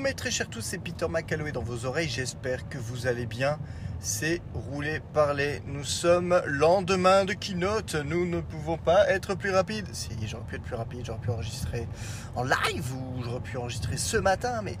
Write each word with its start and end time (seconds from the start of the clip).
Bonjour 0.00 0.12
mes 0.12 0.16
très 0.16 0.30
chers 0.30 0.48
tous, 0.48 0.62
c'est 0.62 0.78
Peter 0.78 1.06
McCalloway 1.10 1.52
dans 1.52 1.60
vos 1.60 1.84
oreilles, 1.84 2.08
j'espère 2.08 2.66
que 2.70 2.78
vous 2.78 3.06
allez 3.06 3.26
bien. 3.26 3.58
C'est 3.98 4.40
rouler, 4.54 5.02
parler. 5.12 5.60
Nous 5.66 5.84
sommes 5.84 6.40
lendemain 6.46 7.26
de 7.26 7.34
keynote, 7.34 7.96
nous 7.96 8.24
ne 8.24 8.40
pouvons 8.40 8.78
pas 8.78 9.10
être 9.10 9.34
plus 9.34 9.50
rapides. 9.50 9.88
Si, 9.92 10.08
j'aurais 10.26 10.44
pu 10.44 10.56
être 10.56 10.62
plus 10.62 10.74
rapide, 10.74 11.02
j'aurais 11.04 11.18
pu 11.18 11.28
enregistrer 11.28 11.86
en 12.34 12.44
live 12.44 12.94
ou 12.94 13.22
j'aurais 13.22 13.40
pu 13.40 13.58
enregistrer 13.58 13.98
ce 13.98 14.16
matin, 14.16 14.62
mais 14.62 14.78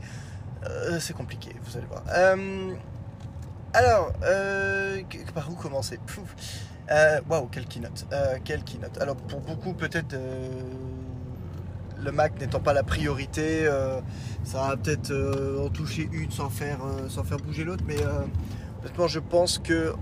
euh, 0.64 0.98
c'est 1.00 1.12
compliqué, 1.12 1.54
vous 1.64 1.76
allez 1.76 1.86
voir. 1.86 2.02
Euh, 2.08 2.72
alors, 3.74 4.14
euh, 4.22 5.02
par 5.34 5.50
où 5.50 5.54
commencer? 5.54 5.98
Waouh, 7.28 7.46
quelle 7.48 7.66
keynote 7.66 8.06
Quelle 8.44 8.64
keynote 8.64 8.96
Alors 9.02 9.16
pour 9.16 9.40
beaucoup 9.40 9.74
peut-être 9.74 10.16
le 12.02 12.12
Mac 12.12 12.38
n'étant 12.40 12.60
pas 12.60 12.72
la 12.72 12.82
priorité, 12.82 13.66
euh, 13.66 14.00
ça 14.44 14.68
va 14.68 14.76
peut-être 14.76 15.10
euh, 15.10 15.66
en 15.66 15.68
toucher 15.68 16.08
une 16.12 16.30
sans 16.30 16.48
faire, 16.50 16.78
euh, 16.84 17.36
bouger 17.38 17.64
l'autre. 17.64 17.84
Mais 17.86 17.96
honnêtement, 18.80 19.08
je 19.08 19.20
pense 19.20 19.58
que 19.58 19.94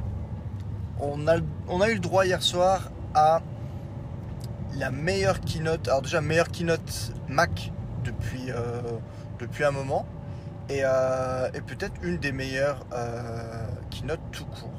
on 1.01 1.29
a, 1.29 1.37
eu 1.37 1.95
le 1.95 2.01
droit 2.01 2.27
hier 2.27 2.43
soir 2.43 2.91
à 3.15 3.41
la 4.75 4.91
meilleure 4.91 5.41
keynote. 5.41 5.87
Alors 5.89 6.03
déjà, 6.03 6.21
meilleure 6.21 6.49
keynote 6.49 7.13
Mac 7.29 7.73
depuis, 8.05 8.51
un 9.65 9.71
moment. 9.71 10.07
Et, 10.69 10.83
peut-être 11.67 11.95
une 12.03 12.19
des 12.19 12.33
meilleures 12.33 12.85
keynote 13.91 14.21
tout 14.33 14.45
court. 14.47 14.73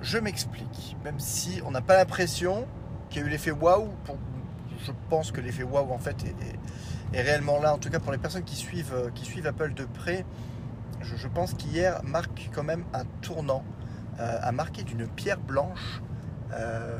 Je 0.00 0.18
m'explique. 0.18 0.96
Même 1.04 1.20
si 1.20 1.60
on 1.64 1.70
n'a 1.70 1.80
pas 1.80 1.96
l'impression 1.96 2.66
qu'il 3.10 3.22
y 3.22 3.24
a 3.24 3.28
eu 3.28 3.30
l'effet 3.30 3.50
waouh 3.50 3.88
pour 4.04 4.16
je 4.84 4.92
pense 5.08 5.32
que 5.32 5.40
l'effet 5.40 5.62
waouh 5.62 5.92
en 5.92 5.98
fait 5.98 6.16
est, 7.12 7.20
réellement 7.20 7.60
là. 7.60 7.74
En 7.74 7.78
tout 7.78 7.90
cas 7.90 8.00
pour 8.00 8.12
les 8.12 8.18
personnes 8.18 8.44
qui 8.44 8.56
suivent, 8.56 8.94
euh, 8.94 9.10
qui 9.14 9.24
suivent 9.24 9.46
Apple 9.46 9.74
de 9.74 9.84
près, 9.84 10.24
je, 11.00 11.28
pense 11.28 11.54
qu'hier 11.54 12.00
marque 12.04 12.50
quand 12.54 12.64
même 12.64 12.84
un 12.92 13.04
tournant, 13.22 13.64
euh, 14.20 14.38
a 14.42 14.52
marqué 14.52 14.82
d'une 14.82 15.06
pierre 15.06 15.38
blanche. 15.38 16.02
Euh, 16.52 16.98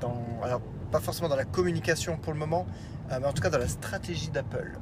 dans, 0.00 0.22
alors 0.42 0.60
pas 0.90 1.00
forcément 1.00 1.28
dans 1.28 1.36
la 1.36 1.44
communication 1.44 2.16
pour 2.16 2.32
le 2.32 2.38
moment, 2.38 2.66
mais 3.10 3.26
en 3.26 3.32
tout 3.32 3.42
cas 3.42 3.50
dans 3.50 3.58
la 3.58 3.68
stratégie 3.68 4.30
d'Apple. 4.30 4.78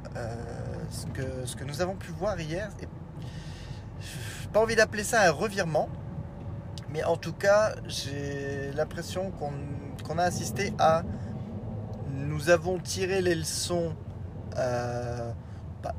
ce, 0.89 1.05
que, 1.07 1.45
ce 1.45 1.55
que 1.55 1.63
nous 1.63 1.81
avons 1.81 1.95
pu 1.95 2.11
voir 2.11 2.39
hier, 2.39 2.69
et, 2.81 2.87
pas 4.53 4.61
envie 4.61 4.75
d'appeler 4.75 5.03
ça 5.03 5.23
un 5.23 5.31
revirement, 5.31 5.89
mais 6.89 7.03
en 7.03 7.17
tout 7.17 7.33
cas 7.33 7.75
j'ai 7.87 8.71
l'impression 8.73 9.31
qu'on 9.31 10.17
a 10.17 10.23
assisté 10.23 10.73
à 10.79 11.03
nous 12.37 12.51
avons 12.51 12.77
tiré 12.77 13.19
les 13.19 13.33
leçons 13.33 13.95
euh, 14.57 15.31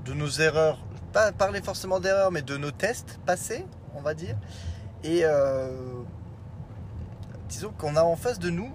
de 0.04 0.12
nos 0.12 0.28
erreurs, 0.28 0.78
pas 1.12 1.32
parler 1.32 1.60
forcément 1.60 1.98
d'erreurs, 1.98 2.30
mais 2.30 2.42
de 2.42 2.56
nos 2.56 2.70
tests 2.70 3.18
passés, 3.26 3.66
on 3.96 4.00
va 4.02 4.14
dire. 4.14 4.36
Et 5.02 5.22
euh, 5.24 5.68
disons 7.48 7.72
qu'on 7.76 7.96
a 7.96 8.02
en 8.02 8.14
face 8.14 8.38
de 8.38 8.50
nous 8.50 8.70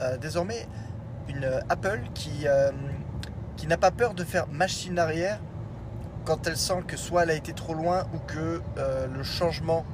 euh, 0.00 0.16
désormais 0.16 0.66
une 1.28 1.48
Apple 1.68 2.00
qui, 2.14 2.46
qui 3.56 3.66
n'a 3.68 3.76
pas 3.76 3.92
peur 3.92 4.14
de 4.14 4.24
faire 4.24 4.48
machine 4.48 4.98
arrière 4.98 5.38
quand 6.24 6.48
elle 6.48 6.56
sent 6.56 6.82
que 6.86 6.96
soit 6.96 7.22
elle 7.22 7.30
a 7.30 7.34
été 7.34 7.52
trop 7.52 7.74
loin 7.74 8.04
ou 8.12 8.18
que 8.18 8.60
le 9.10 9.22
changement 9.22 9.86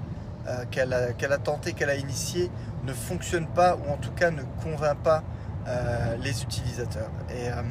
qu'elle 0.72 0.92
a, 0.92 1.12
qu'elle 1.12 1.32
a 1.32 1.38
tenté, 1.38 1.72
qu'elle 1.72 1.90
a 1.90 1.94
initié 1.94 2.50
ne 2.82 2.92
fonctionne 2.92 3.46
pas 3.46 3.76
ou 3.76 3.92
en 3.92 3.96
tout 3.96 4.10
cas 4.10 4.32
ne 4.32 4.42
convainc 4.64 4.98
pas 5.04 5.22
euh, 5.68 6.16
les 6.22 6.42
utilisateurs. 6.42 7.10
Et 7.28 7.48
euh, 7.48 7.62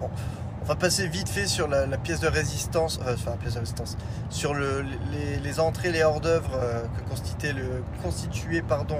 bon, 0.00 0.10
on 0.62 0.64
va 0.64 0.74
passer 0.74 1.06
vite 1.06 1.28
fait 1.28 1.46
sur 1.46 1.68
la, 1.68 1.86
pièce 1.98 2.20
de 2.20 2.26
résistance, 2.26 2.98
euh, 3.06 3.14
enfin 3.14 3.30
la 3.32 3.36
pièce 3.36 3.54
de 3.54 3.60
résistance, 3.60 3.96
sur 4.28 4.54
le, 4.54 4.84
les, 5.42 5.60
entrées, 5.60 5.92
les 5.92 6.02
hors-d'œuvre 6.02 6.50
que 6.96 7.08
constituait, 7.08 7.52
le, 7.52 7.82
constituait 8.02 8.62
pardon, 8.62 8.98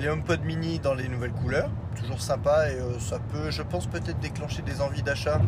les 0.00 0.08
HomePod 0.08 0.44
mini 0.44 0.78
dans 0.78 0.94
les 0.94 1.08
nouvelles 1.08 1.32
couleurs. 1.32 1.70
Toujours 1.96 2.20
sympa 2.20 2.68
et 2.70 2.78
ça 2.98 3.18
peut, 3.32 3.50
je 3.50 3.62
pense, 3.62 3.86
peut-être 3.86 4.18
déclencher 4.20 4.62
des 4.62 4.80
envies 4.80 5.02
d'achat 5.02 5.40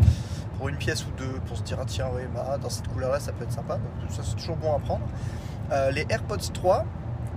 pour 0.56 0.68
une 0.68 0.76
pièce 0.76 1.04
ou 1.04 1.10
deux, 1.18 1.40
pour 1.46 1.58
se 1.58 1.62
dire 1.62 1.78
ah, 1.80 1.84
tiens, 1.86 2.06
oui, 2.14 2.22
bah, 2.34 2.56
dans 2.62 2.70
cette 2.70 2.88
couleur-là, 2.88 3.20
ça 3.20 3.32
peut 3.32 3.44
être 3.44 3.52
sympa. 3.52 3.74
Donc 3.74 4.10
ça, 4.10 4.22
c'est 4.24 4.36
toujours 4.36 4.56
bon 4.56 4.74
à 4.74 4.78
prendre. 4.78 5.04
les 5.90 6.06
AirPods 6.08 6.52
3 6.54 6.86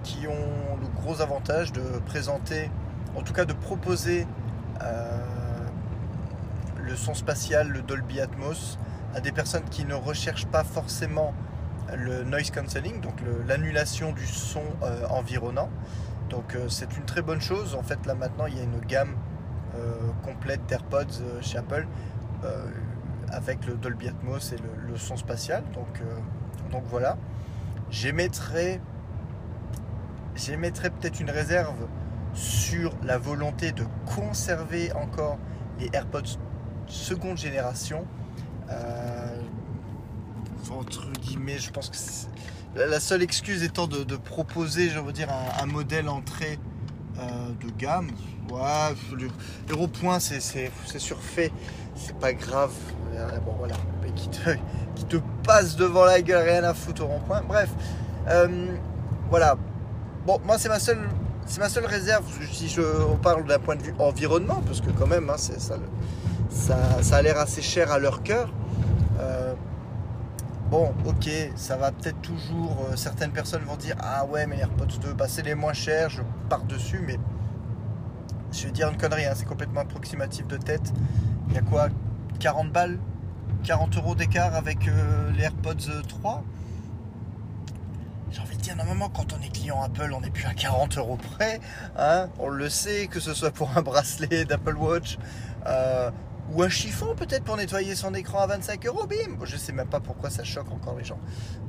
qui 0.04 0.28
ont 0.28 0.78
le 0.80 0.88
gros 1.02 1.22
avantage 1.22 1.74
de 1.74 1.82
présenter 2.06 2.70
en 3.16 3.22
tout 3.22 3.34
cas 3.34 3.46
de 3.46 3.54
proposer 3.54 4.28
euh, 4.82 5.18
le 6.84 6.96
son 6.96 7.14
spatial, 7.14 7.70
le 7.70 7.82
Dolby 7.82 8.20
Atmos, 8.20 8.78
à 9.14 9.22
des 9.22 9.32
personnes 9.32 9.64
qui 9.70 9.86
ne 9.86 9.96
recherchent 9.96 10.48
pas 10.48 10.64
forcément 10.64 11.34
le 11.96 12.24
noise 12.24 12.52
cancelling, 12.52 13.00
donc 13.00 13.14
l'annulation 13.48 14.12
du 14.12 14.26
son 14.26 14.64
euh, 14.84 15.08
environnant. 15.10 15.70
Donc 16.30 16.56
euh, 16.56 16.68
c'est 16.70 16.98
une 16.98 17.06
très 17.06 17.22
bonne 17.22 17.42
chose. 17.42 17.76
En 17.76 17.84
fait 17.84 18.06
là 18.06 18.16
maintenant 18.16 18.48
il 18.48 18.58
y 18.58 18.60
a 18.60 18.64
une 18.64 18.80
gamme 18.80 19.16
complète 20.24 20.66
d'AirPods 20.68 21.42
chez 21.42 21.58
Apple 21.58 21.86
avec 23.30 23.66
le 23.68 23.74
Dolby 23.76 24.08
Atmos 24.08 24.54
et 24.54 24.58
le, 24.88 24.98
son 24.98 25.18
spatial. 25.18 25.64
Donc, 26.72 26.84
voilà. 26.90 27.18
J'émettrai, 27.90 28.80
j'émettrai 30.36 30.90
peut-être 30.90 31.20
une 31.20 31.30
réserve 31.30 31.88
sur 32.36 32.94
la 33.04 33.18
volonté 33.18 33.72
de 33.72 33.84
conserver 34.06 34.92
encore 34.94 35.38
les 35.80 35.90
AirPods 35.94 36.38
seconde 36.88 37.38
génération. 37.38 38.06
Euh, 38.70 39.42
entre 40.72 41.12
guillemets, 41.22 41.58
je 41.58 41.72
pense 41.72 41.90
que 41.90 42.80
la 42.80 43.00
seule 43.00 43.24
excuse 43.24 43.64
étant 43.64 43.88
de, 43.88 44.16
proposer, 44.16 44.90
je 44.90 45.00
veux 45.00 45.14
dire, 45.14 45.30
un, 45.62 45.66
modèle 45.66 46.10
entrée 46.10 46.60
euh, 47.20 47.22
de 47.62 47.72
gamme. 47.72 48.10
Ouais, 48.52 48.96
le 49.18 49.88
point, 49.88 50.20
c'est 50.20 50.40
surfait, 50.98 51.52
c'est 51.96 52.18
pas 52.18 52.34
grave. 52.34 52.74
Euh, 53.14 53.38
bon, 53.40 53.54
voilà, 53.58 53.76
qui 54.16 54.30
te, 54.30 54.50
qui 54.96 55.06
te 55.06 55.18
passe 55.44 55.76
devant 55.76 56.06
la 56.06 56.22
gueule, 56.22 56.48
rien 56.48 56.64
à 56.64 56.74
foutre 56.74 57.04
au 57.04 57.08
rond-point. 57.08 57.42
Bref, 57.48 57.70
voilà. 59.30 59.56
Bon, 60.26 60.40
moi, 60.44 60.58
c'est 60.58 60.70
ma 60.70 60.80
seule 60.80 61.08
c'est 61.46 61.60
ma 61.60 61.70
seule 61.70 61.86
réserve, 61.86 62.26
si 62.52 62.68
je, 62.68 62.82
on 62.82 63.18
parle 63.18 63.46
d'un 63.46 63.60
point 63.60 63.76
de 63.76 63.84
vue 63.84 63.94
environnement, 64.00 64.62
parce 64.66 64.82
que 64.82 64.90
quand 64.92 65.08
même, 65.08 65.30
hein, 65.30 65.38
ça, 65.38 67.18
a 67.18 67.22
l'air 67.22 67.38
assez 67.38 67.62
cher 67.62 67.92
à 67.92 68.00
leur 68.00 68.24
cœur. 68.24 68.52
Euh, 69.20 69.54
bon, 70.70 70.94
ok, 71.06 71.30
ça 71.56 71.78
va 71.78 71.92
peut-être 71.92 72.22
toujours. 72.22 72.88
Euh, 72.90 72.96
certaines 72.96 73.32
personnes 73.32 73.64
vont 73.64 73.78
dire 73.78 73.96
Ah 74.00 74.26
ouais, 74.26 74.48
mais 74.48 74.60
AirPods 74.60 75.00
2, 75.02 75.14
bah, 75.14 75.26
c'est 75.28 75.44
les 75.44 75.56
moins 75.56 75.74
chers, 75.74 76.10
je 76.10 76.22
pars 76.50 76.64
dessus, 76.64 77.02
mais 77.06 77.18
je 78.52 78.66
vais 78.66 78.72
dire 78.72 78.90
une 78.90 78.98
connerie, 78.98 79.26
hein, 79.26 79.34
c'est 79.36 79.48
complètement 79.48 79.82
approximatif 79.82 80.48
de 80.48 80.58
tête. 80.58 80.94
Il 81.50 81.54
y 81.54 81.58
a 81.58 81.62
quoi 81.62 81.90
40 82.40 82.72
balles 82.72 82.98
40 83.66 83.98
euros 83.98 84.16
d'écart 84.16 84.56
avec 84.56 84.88
euh, 84.88 85.32
les 85.32 85.44
AirPods 85.44 86.04
3 86.08 86.44
j'ai 88.32 88.42
envie 88.42 88.58
de 88.58 88.62
dire, 88.62 88.76
normalement, 88.76 89.10
quand 89.10 89.34
on 89.34 89.42
est 89.42 89.50
client 89.50 89.82
Apple, 89.82 90.12
on 90.14 90.22
n'est 90.22 90.30
plus 90.30 90.46
à 90.46 90.54
40 90.54 90.98
euros 90.98 91.18
près. 91.18 91.60
Hein 91.98 92.30
on 92.40 92.50
le 92.50 92.70
sait, 92.70 93.08
que 93.08 93.20
ce 93.20 93.34
soit 93.34 93.52
pour 93.52 93.78
un 93.78 93.82
bracelet 93.82 94.46
d'Apple 94.46 94.76
Watch 94.76 95.18
euh, 95.68 96.10
ou 96.52 96.64
un 96.64 96.70
chiffon 96.70 97.16
peut-être 97.16 97.44
pour 97.44 97.58
nettoyer 97.58 97.96
son 97.96 98.14
écran 98.14 98.40
à 98.40 98.48
25 98.48 98.86
euros. 98.88 99.06
Bim 99.06 99.38
Je 99.44 99.58
sais 99.58 99.72
même 99.72 99.88
pas 99.88 100.00
pourquoi 100.00 100.30
ça 100.30 100.44
choque 100.44 100.72
encore 100.72 100.96
les 100.98 101.04
gens. 101.04 101.20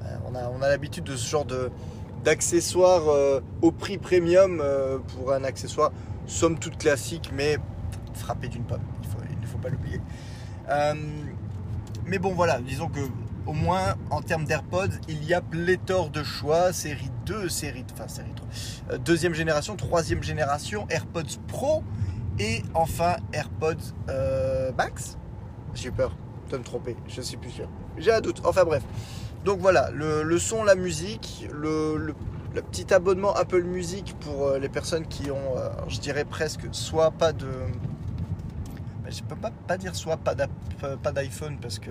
Euh, 0.05 0.17
on 0.27 0.63
a, 0.63 0.69
l'habitude 0.69 1.05
de 1.05 1.17
ce 1.17 1.29
genre 1.29 1.47
d'accessoires 2.25 3.09
euh, 3.09 3.41
au 3.63 3.71
prix 3.71 3.99
premium 3.99 4.63
pour 5.09 5.33
un 5.33 5.45
accessoire 5.45 5.93
somme 6.27 6.59
toute 6.59 6.79
classique, 6.79 7.31
mais 7.33 7.59
frappé 8.15 8.49
d'une 8.49 8.65
pomme. 8.65 8.81
Il 9.31 9.41
ne 9.41 9.47
faut 9.47 9.59
pas 9.59 9.69
l'oublier. 9.69 10.01
mais 12.07 12.19
bon, 12.19 12.33
voilà, 12.33 12.59
disons 12.61 12.89
que 12.89 13.01
au 13.47 13.53
moins 13.53 13.95
en 14.11 14.21
termes 14.23 14.45
d'AirPods, 14.45 14.99
il 15.09 15.25
y 15.25 15.33
a 15.33 15.41
pléthore 15.41 16.11
de 16.11 16.23
choix, 16.23 16.73
série 16.73 17.11
2, 17.27 17.49
série, 17.49 17.85
enfin 17.93 18.09
série 18.09 18.33
3, 18.35 18.49
euh, 18.91 18.99
deuxième 18.99 19.35
génération, 19.35 19.77
troisième 19.77 20.23
génération, 20.23 20.87
AirPods 20.91 21.39
Pro 21.47 21.83
et 22.39 22.63
enfin 22.75 23.17
AirPods 23.33 23.95
euh, 24.09 24.73
Max. 24.77 25.17
J'ai 25.75 25.91
peur 25.91 26.17
de 26.51 26.59
me 26.59 26.63
tromper, 26.63 26.97
je 27.09 27.21
suis 27.21 27.37
plus 27.37 27.51
sûr. 27.51 27.69
J'ai 27.99 28.13
un 28.13 28.21
doute, 28.21 28.43
enfin 28.45 28.65
bref. 28.65 28.83
Donc 29.45 29.61
voilà, 29.61 29.91
le, 29.93 30.39
son, 30.39 30.65
la 30.65 30.75
musique, 30.75 31.49
le, 31.53 32.15
petit 32.73 32.93
abonnement 32.93 33.35
Apple 33.35 33.63
Music 33.63 34.17
pour 34.21 34.47
euh, 34.47 34.59
les 34.59 34.69
personnes 34.69 35.07
qui 35.07 35.31
ont, 35.31 35.55
je 35.89 36.01
dirais 36.01 36.25
presque, 36.25 36.63
soit 36.73 37.11
pas 37.11 37.33
de... 37.33 37.49
Je 39.09 39.23
peux 39.23 39.37
pas, 39.37 39.53
pas 39.69 39.77
dire 39.77 39.95
soit 39.95 40.17
pas 40.17 40.35
d'iPhone 40.35 41.59
parce 41.61 41.79
que 41.79 41.91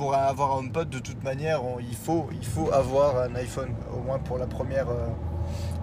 pour 0.00 0.14
avoir 0.14 0.52
un 0.52 0.60
HomePod, 0.60 0.88
de 0.88 0.98
toute 0.98 1.22
manière, 1.22 1.60
il, 1.78 1.94
faut, 1.94 2.26
il 2.32 2.46
faut 2.46 2.72
avoir 2.72 3.18
un 3.18 3.34
iPhone, 3.34 3.68
au 3.94 4.00
moins 4.00 4.18
pour 4.18 4.38
la 4.38 4.46
première, 4.46 4.88
euh, 4.88 5.08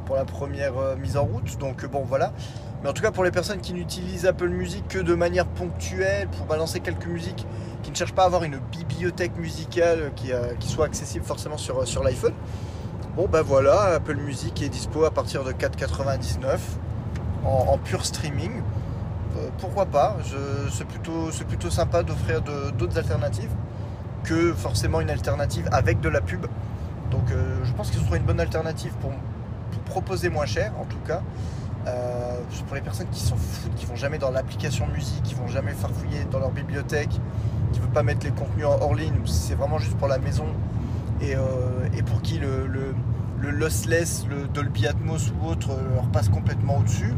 pour 0.08 0.16
la 0.16 0.26
première 0.26 0.76
euh, 0.76 0.96
mise 0.96 1.18
en 1.18 1.24
route. 1.24 1.60
Donc 1.60 1.86
bon, 1.86 2.04
voilà. 2.04 2.34
Mais 2.82 2.90
en 2.90 2.94
tout 2.94 3.04
cas, 3.04 3.12
pour 3.12 3.24
les 3.24 3.30
personnes 3.30 3.62
qui 3.62 3.74
n'utilisent 3.74 4.26
Apple 4.26 4.50
Music 4.50 4.88
que 4.88 4.98
de 4.98 5.14
manière 5.14 5.46
ponctuelle, 5.46 6.28
pour 6.30 6.48
balancer 6.48 6.80
quelques 6.80 7.06
musiques, 7.06 7.46
qui 7.84 7.92
ne 7.92 7.96
cherchent 7.96 8.16
pas 8.16 8.24
à 8.24 8.26
avoir 8.26 8.44
une 8.44 8.58
bibliothèque 8.72 9.38
musicale 9.38 10.12
qui, 10.16 10.34
euh, 10.34 10.56
qui 10.60 10.68
soit 10.68 10.88
accessible 10.88 11.24
forcément 11.24 11.58
sur, 11.58 11.88
sur 11.88 12.04
l'iPhone, 12.04 12.34
bon 13.16 13.28
ben 13.28 13.44
voilà, 13.44 13.94
Apple 13.98 14.16
Music 14.16 14.64
est 14.64 14.70
dispo 14.70 15.06
à 15.06 15.12
partir 15.12 15.44
de 15.44 15.52
4,99 15.52 16.58
en, 17.46 17.78
pur 17.78 18.04
streaming. 18.04 18.64
Euh, 19.38 19.50
pourquoi 19.60 19.86
pas 19.86 20.18
C'est 20.72 20.88
plutôt, 20.88 21.30
plutôt 21.48 21.70
sympa 21.70 22.02
d'offrir 22.02 22.42
d'autres 22.42 22.98
alternatives 22.98 23.52
que 24.24 24.54
forcément 24.54 25.02
une 25.02 25.10
alternative 25.10 25.68
avec 25.72 26.00
de 26.00 26.10
la 26.10 26.22
pub. 26.22 26.46
Donc 27.12 27.32
euh, 27.32 27.60
je 27.64 27.74
pense 27.74 27.90
qu'ils 27.90 28.02
trouve 28.02 28.18
une 28.18 28.24
bonne 28.24 28.40
alternative 28.40 28.94
pour, 29.02 29.12
proposer 29.86 30.30
moins 30.30 30.46
cher 30.46 30.74
en 30.82 30.84
tout 30.84 31.00
cas. 31.08 31.22
Euh, 31.88 32.36
pour 32.66 32.76
les 32.76 32.82
personnes 32.82 33.08
qui 33.10 33.22
s'en 33.22 33.38
foutent, 33.38 33.74
qui 33.76 33.86
vont 33.86 33.96
jamais 33.96 34.18
dans 34.18 34.32
l'application 34.32 34.86
musique, 34.88 35.24
qui 35.24 35.34
vont 35.34 35.48
jamais 35.48 35.72
farfouiller 35.72 36.26
dans 36.30 36.40
leur 36.40 36.52
bibliothèque, 36.52 37.10
qui 37.72 37.80
ne 37.80 37.86
veulent 37.86 37.94
pas 37.94 38.04
mettre 38.04 38.26
les 38.26 38.34
contenus 38.34 38.66
en 38.66 38.82
hors 38.82 38.94
ligne, 38.94 39.14
c'est 39.26 39.56
vraiment 39.56 39.78
juste 39.78 39.98
pour 39.98 40.10
la 40.10 40.18
maison 40.18 40.46
et, 41.22 41.36
pour 42.04 42.22
qui 42.22 42.38
le, 42.40 42.68
le, 42.68 43.50
lossless, 43.50 44.26
le 44.30 44.48
Dolby 44.48 44.88
Atmos 44.88 45.32
ou 45.32 45.48
autre 45.48 45.70
leur 45.94 46.08
passe 46.08 46.28
complètement 46.28 46.80
au-dessus. 46.80 47.14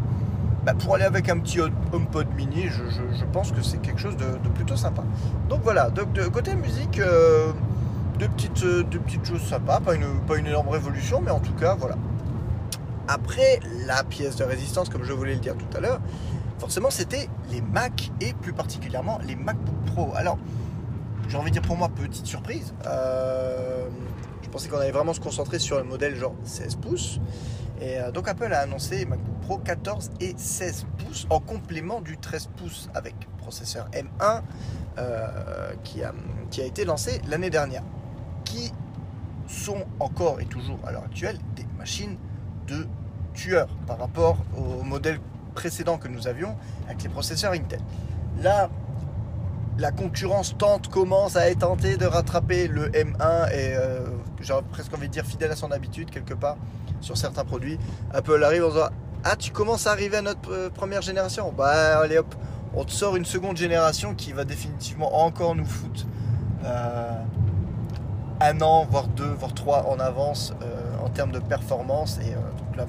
Bah, 0.69 0.75
pour 0.77 0.93
aller 0.93 1.05
avec 1.05 1.29
un 1.29 1.39
petit 1.39 1.59
HomePod 1.61 2.27
mini, 2.35 2.67
je, 2.67 3.25
pense 3.33 3.51
que 3.51 3.63
c'est 3.63 3.81
quelque 3.81 3.99
chose 3.99 4.15
de, 4.17 4.49
plutôt 4.49 4.75
sympa. 4.75 5.03
Donc 5.49 5.61
voilà, 5.63 5.89
de, 5.89 6.27
côté 6.27 6.53
musique, 6.53 6.99
euh, 6.99 7.51
de, 8.19 8.27
petites, 8.27 8.63
de 8.63 8.97
petites 8.99 9.25
choses 9.25 9.41
sympas, 9.41 9.79
pas 9.79 9.95
une, 9.95 10.19
pas 10.27 10.37
une 10.37 10.45
énorme 10.45 10.69
révolution, 10.69 11.21
mais 11.21 11.31
en 11.31 11.39
tout 11.39 11.53
cas, 11.53 11.73
voilà. 11.73 11.95
Après, 13.07 13.59
la 13.87 14.03
pièce 14.03 14.35
de 14.35 14.43
résistance, 14.43 14.89
comme 14.89 15.03
je 15.03 15.11
voulais 15.11 15.33
le 15.33 15.39
dire 15.39 15.55
tout 15.55 15.75
à 15.75 15.79
l'heure, 15.79 16.01
forcément, 16.59 16.91
c'était 16.91 17.29
les 17.49 17.61
Mac 17.61 18.11
et 18.21 18.33
plus 18.33 18.53
particulièrement 18.53 19.17
les 19.25 19.35
MacBook 19.35 19.75
Pro. 19.87 20.11
Alors, 20.15 20.37
j'ai 21.29 21.37
envie 21.37 21.49
de 21.49 21.53
dire 21.53 21.63
pour 21.63 21.77
moi, 21.77 21.89
petite 21.89 22.27
surprise. 22.27 22.75
Euh, 22.85 23.87
je 24.43 24.49
pensais 24.49 24.69
qu'on 24.69 24.77
allait 24.77 24.91
vraiment 24.91 25.13
se 25.13 25.19
concentrer 25.19 25.57
sur 25.57 25.79
un 25.79 25.83
modèle 25.83 26.15
genre 26.15 26.35
16 26.43 26.75
pouces. 26.75 27.19
Et 27.81 27.99
euh, 27.99 28.11
donc 28.11 28.27
Apple 28.27 28.51
a 28.53 28.59
annoncé 28.59 29.05
MacBook 29.05 29.39
Pro 29.41 29.57
14 29.57 30.11
et 30.19 30.33
16 30.35 30.85
pouces 30.97 31.27
en 31.29 31.39
complément 31.39 32.01
du 32.01 32.17
13 32.17 32.49
pouces 32.57 32.89
avec 32.93 33.15
processeur 33.37 33.89
M1 33.91 34.41
euh, 34.97 35.73
qui, 35.83 36.03
a, 36.03 36.13
été 36.65 36.85
lancé 36.85 37.21
l'année 37.27 37.49
dernière. 37.49 37.83
Qui 38.43 38.71
sont 39.47 39.85
encore 39.99 40.41
et 40.41 40.45
toujours 40.45 40.79
à 40.85 40.91
l'heure 40.91 41.03
actuelle 41.03 41.37
des 41.55 41.65
machines 41.77 42.17
de 42.67 42.87
tueurs 43.33 43.69
par 43.87 43.97
rapport 43.97 44.37
au 44.57 44.83
modèle 44.83 45.19
précédent 45.55 45.97
que 45.97 46.07
nous 46.07 46.27
avions 46.27 46.55
avec 46.85 47.01
les 47.03 47.09
processeurs 47.09 47.53
Intel. 47.53 47.79
Là, 48.41 48.69
la 49.79 49.91
concurrence 49.91 50.55
tente, 50.57 50.89
commence 50.89 51.35
à 51.35 51.49
être 51.49 51.59
tentée 51.59 51.97
de 51.97 52.05
rattraper 52.05 52.67
le 52.67 52.89
M1 52.89 53.51
et 53.51 53.75
euh, 53.75 54.05
presque 54.71 54.93
envie 54.93 55.07
de 55.07 55.13
dire 55.13 55.25
fidèle 55.25 55.51
à 55.51 55.55
son 55.55 55.71
habitude 55.71 56.11
quelque 56.11 56.33
part 56.33 56.57
sur 57.01 57.17
certains 57.17 57.45
produits. 57.45 57.77
Apple 58.13 58.43
arrive 58.43 58.65
en 58.65 58.69
disant 58.69 58.89
Ah, 59.23 59.35
tu 59.35 59.51
commences 59.51 59.87
à 59.87 59.91
arriver 59.91 60.17
à 60.17 60.21
notre 60.21 60.51
euh, 60.51 60.69
première 60.69 61.01
génération 61.01 61.53
Bah, 61.55 61.99
allez 61.99 62.17
hop, 62.17 62.33
on 62.75 62.83
te 62.83 62.91
sort 62.91 63.15
une 63.15 63.25
seconde 63.25 63.57
génération 63.57 64.15
qui 64.15 64.31
va 64.31 64.45
définitivement 64.45 65.23
encore 65.25 65.55
nous 65.55 65.65
foutre 65.65 66.05
euh, 66.65 67.21
un 68.41 68.61
an, 68.61 68.85
voire 68.89 69.07
deux, 69.07 69.31
voire 69.31 69.53
trois 69.53 69.87
en 69.87 69.99
avance 69.99 70.53
euh, 70.61 71.05
en 71.05 71.09
termes 71.09 71.31
de 71.31 71.39
performance. 71.39 72.19
Et 72.19 72.31
donc 72.31 72.77
là, 72.77 72.85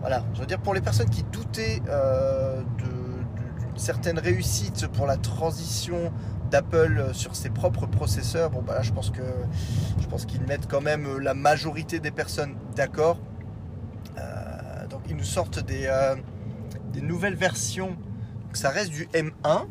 voilà, 0.00 0.22
je 0.34 0.40
veux 0.40 0.46
dire, 0.46 0.60
pour 0.60 0.74
les 0.74 0.80
personnes 0.80 1.10
qui 1.10 1.22
doutaient 1.24 1.80
d'une 2.78 3.78
certaine 3.78 4.18
réussite 4.18 4.86
pour 4.88 5.06
la 5.06 5.16
transition 5.16 6.12
d'Apple 6.50 7.10
sur 7.12 7.36
ses 7.36 7.50
propres 7.50 7.86
processeurs, 7.86 8.50
bon 8.50 8.62
bah 8.62 8.74
là 8.74 8.82
je 8.82 8.92
pense 8.92 9.10
que 9.10 9.22
je 10.00 10.06
pense 10.06 10.24
qu'ils 10.24 10.40
mettent 10.42 10.66
quand 10.66 10.80
même 10.80 11.18
la 11.18 11.34
majorité 11.34 12.00
des 12.00 12.10
personnes 12.10 12.54
d'accord. 12.78 13.18
Euh, 14.18 14.86
donc 14.86 15.02
ils 15.10 15.16
nous 15.16 15.24
sortent 15.24 15.58
des, 15.58 15.86
euh, 15.86 16.14
nouvelles 17.02 17.34
versions. 17.34 17.96
ça 18.52 18.70
reste 18.70 18.90
du 18.90 19.06
M1, 19.08 19.66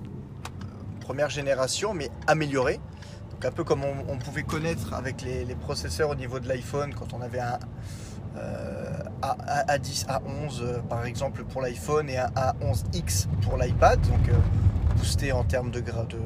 première 0.99 1.29
génération, 1.29 1.93
mais 1.93 2.09
amélioré. 2.27 2.81
Donc 3.31 3.45
un 3.45 3.51
peu 3.51 3.63
comme 3.63 3.83
on, 3.83 4.17
pouvait 4.17 4.43
connaître 4.43 4.93
avec 4.93 5.21
les, 5.21 5.55
processeurs 5.55 6.09
au 6.09 6.15
niveau 6.15 6.39
de 6.39 6.49
l'iPhone 6.49 6.93
quand 6.93 7.13
on 7.13 7.21
avait 7.21 7.39
un 7.39 7.59
euh, 8.35 8.99
A, 9.21 9.77
10 9.77 10.07
A11 10.07 10.81
par 10.89 11.05
exemple 11.05 11.43
pour 11.45 11.61
l'iPhone 11.61 12.09
et 12.09 12.17
un 12.17 12.27
A11X 12.27 13.27
pour 13.41 13.57
l'iPad, 13.57 14.01
donc 14.01 14.29
boosté 14.97 15.31
en 15.31 15.45
termes 15.45 15.71
de, 15.71 15.79
de, 15.79 16.17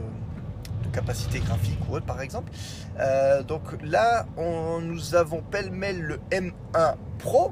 capacité 0.91 1.39
graphique 1.39 1.79
ou 1.89 1.95
autre 1.95 2.05
par 2.05 2.21
exemple. 2.21 2.51
Euh, 2.99 3.43
donc 3.43 3.61
là, 3.83 4.25
on, 4.37 4.79
nous 4.79 5.15
avons 5.15 5.41
pêle-mêle 5.41 6.01
le 6.01 6.19
M1 6.31 6.95
Pro. 7.19 7.51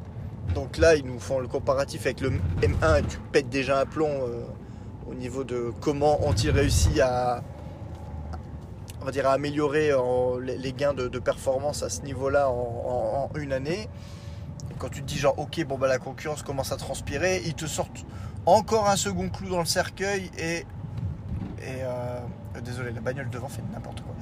Donc 0.53 0.77
là, 0.77 0.95
ils 0.95 1.05
nous 1.05 1.19
font 1.19 1.39
le 1.39 1.47
comparatif 1.47 2.05
avec 2.05 2.21
le 2.21 2.31
M1 2.61 2.99
et 2.99 3.03
tu 3.03 3.19
pètes 3.31 3.49
déjà 3.49 3.79
un 3.79 3.85
plomb 3.85 4.09
euh, 4.09 4.41
au 5.09 5.13
niveau 5.13 5.43
de 5.43 5.71
comment 5.79 6.25
ont-ils 6.27 6.49
réussi 6.49 7.01
à, 7.01 7.43
on 9.01 9.05
va 9.05 9.11
dire, 9.11 9.27
à 9.27 9.33
améliorer 9.33 9.91
les, 10.41 10.73
gains 10.73 10.93
de, 10.93 11.19
performance 11.19 11.83
à 11.83 11.89
ce 11.89 12.01
niveau-là 12.01 12.49
en, 12.49 13.29
une 13.35 13.53
année. 13.53 13.89
quand 14.77 14.89
tu 14.89 15.01
te 15.01 15.07
dis 15.07 15.17
genre, 15.17 15.37
ok, 15.37 15.63
bon 15.65 15.77
bah 15.77 15.87
la 15.87 15.99
concurrence 15.99 16.43
commence 16.43 16.71
à 16.71 16.77
transpirer, 16.77 17.41
ils 17.45 17.53
te 17.53 17.65
sortent 17.65 18.05
encore 18.45 18.89
un 18.89 18.95
second 18.95 19.29
clou 19.29 19.49
dans 19.49 19.59
le 19.59 19.65
cercueil 19.65 20.31
et, 20.37 20.65
euh, 21.63 22.19
euh, 22.59 22.61
désolé, 22.61 22.91
la 22.91 23.01
bagnole 23.01 23.29
devant 23.29 23.49
fait 23.49 23.61
n'importe 23.73 24.01
quoi. 24.01 24.13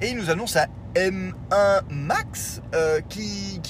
Et 0.00 0.10
il 0.10 0.16
nous 0.16 0.30
annonce 0.30 0.56
un 0.56 0.66
M1 0.94 1.82
Max 1.90 2.62
euh, 2.74 3.00
qui, 3.08 3.60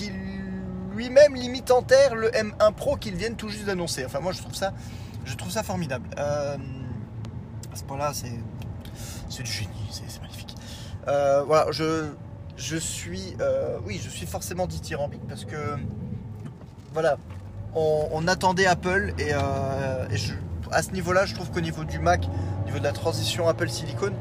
lui-même 0.95 1.35
limite 1.35 1.71
en 1.71 1.83
terre 1.83 2.15
le 2.15 2.29
M1 2.31 2.73
Pro 2.75 2.97
qu'ils 2.97 3.17
viennent 3.17 3.37
tout 3.37 3.49
juste 3.49 3.65
d'annoncer. 3.65 4.05
Enfin, 4.05 4.21
moi, 4.21 4.33
je 4.33 4.41
trouve 4.41 4.55
ça, 4.55 4.73
je 5.25 5.35
trouve 5.35 5.51
ça 5.51 5.63
formidable. 5.63 6.09
Euh, 6.19 6.57
à 7.73 7.77
ce 7.77 7.85
point-là, 7.85 8.13
c'est, 8.13 8.33
c'est 9.29 9.43
du 9.43 9.51
génie, 9.51 9.71
c'est, 9.91 10.21
magnifique. 10.21 10.55
voilà, 11.07 11.67
je, 11.71 12.11
je 12.57 12.77
suis, 12.77 13.37
oui, 13.87 14.01
je 14.03 14.11
suis 14.11 14.27
forcément 14.27 14.67
dithyrambique 14.67 15.27
parce 15.29 15.45
que, 15.45 15.77
voilà, 16.93 17.17
on, 17.75 18.27
attendait 18.27 18.67
Apple 18.67 19.15
et, 19.19 19.33
à 20.73 20.83
ce 20.83 20.91
niveau-là, 20.91 21.27
je 21.27 21.35
trouve 21.35 21.51
qu'au 21.51 21.61
niveau 21.61 21.85
du 21.85 21.99
Mac, 21.99 22.27
de 22.79 22.85
la 22.85 22.93
transition 22.93 23.49
Apple 23.49 23.69
Silicon, 23.69 24.13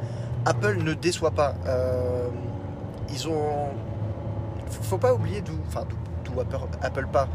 Apple 0.46 0.78
ne 0.84 0.94
déçoit 0.94 1.32
pas. 1.32 1.56
Euh, 1.68 2.28
ils 3.10 3.28
ont. 3.28 3.70
Faut 4.70 4.98
pas 4.98 5.14
oublier 5.14 5.42
d'où, 5.42 5.54
enfin, 5.68 5.86
Apple, 6.82 7.08
part. 7.12 7.28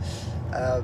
Euh, 0.54 0.80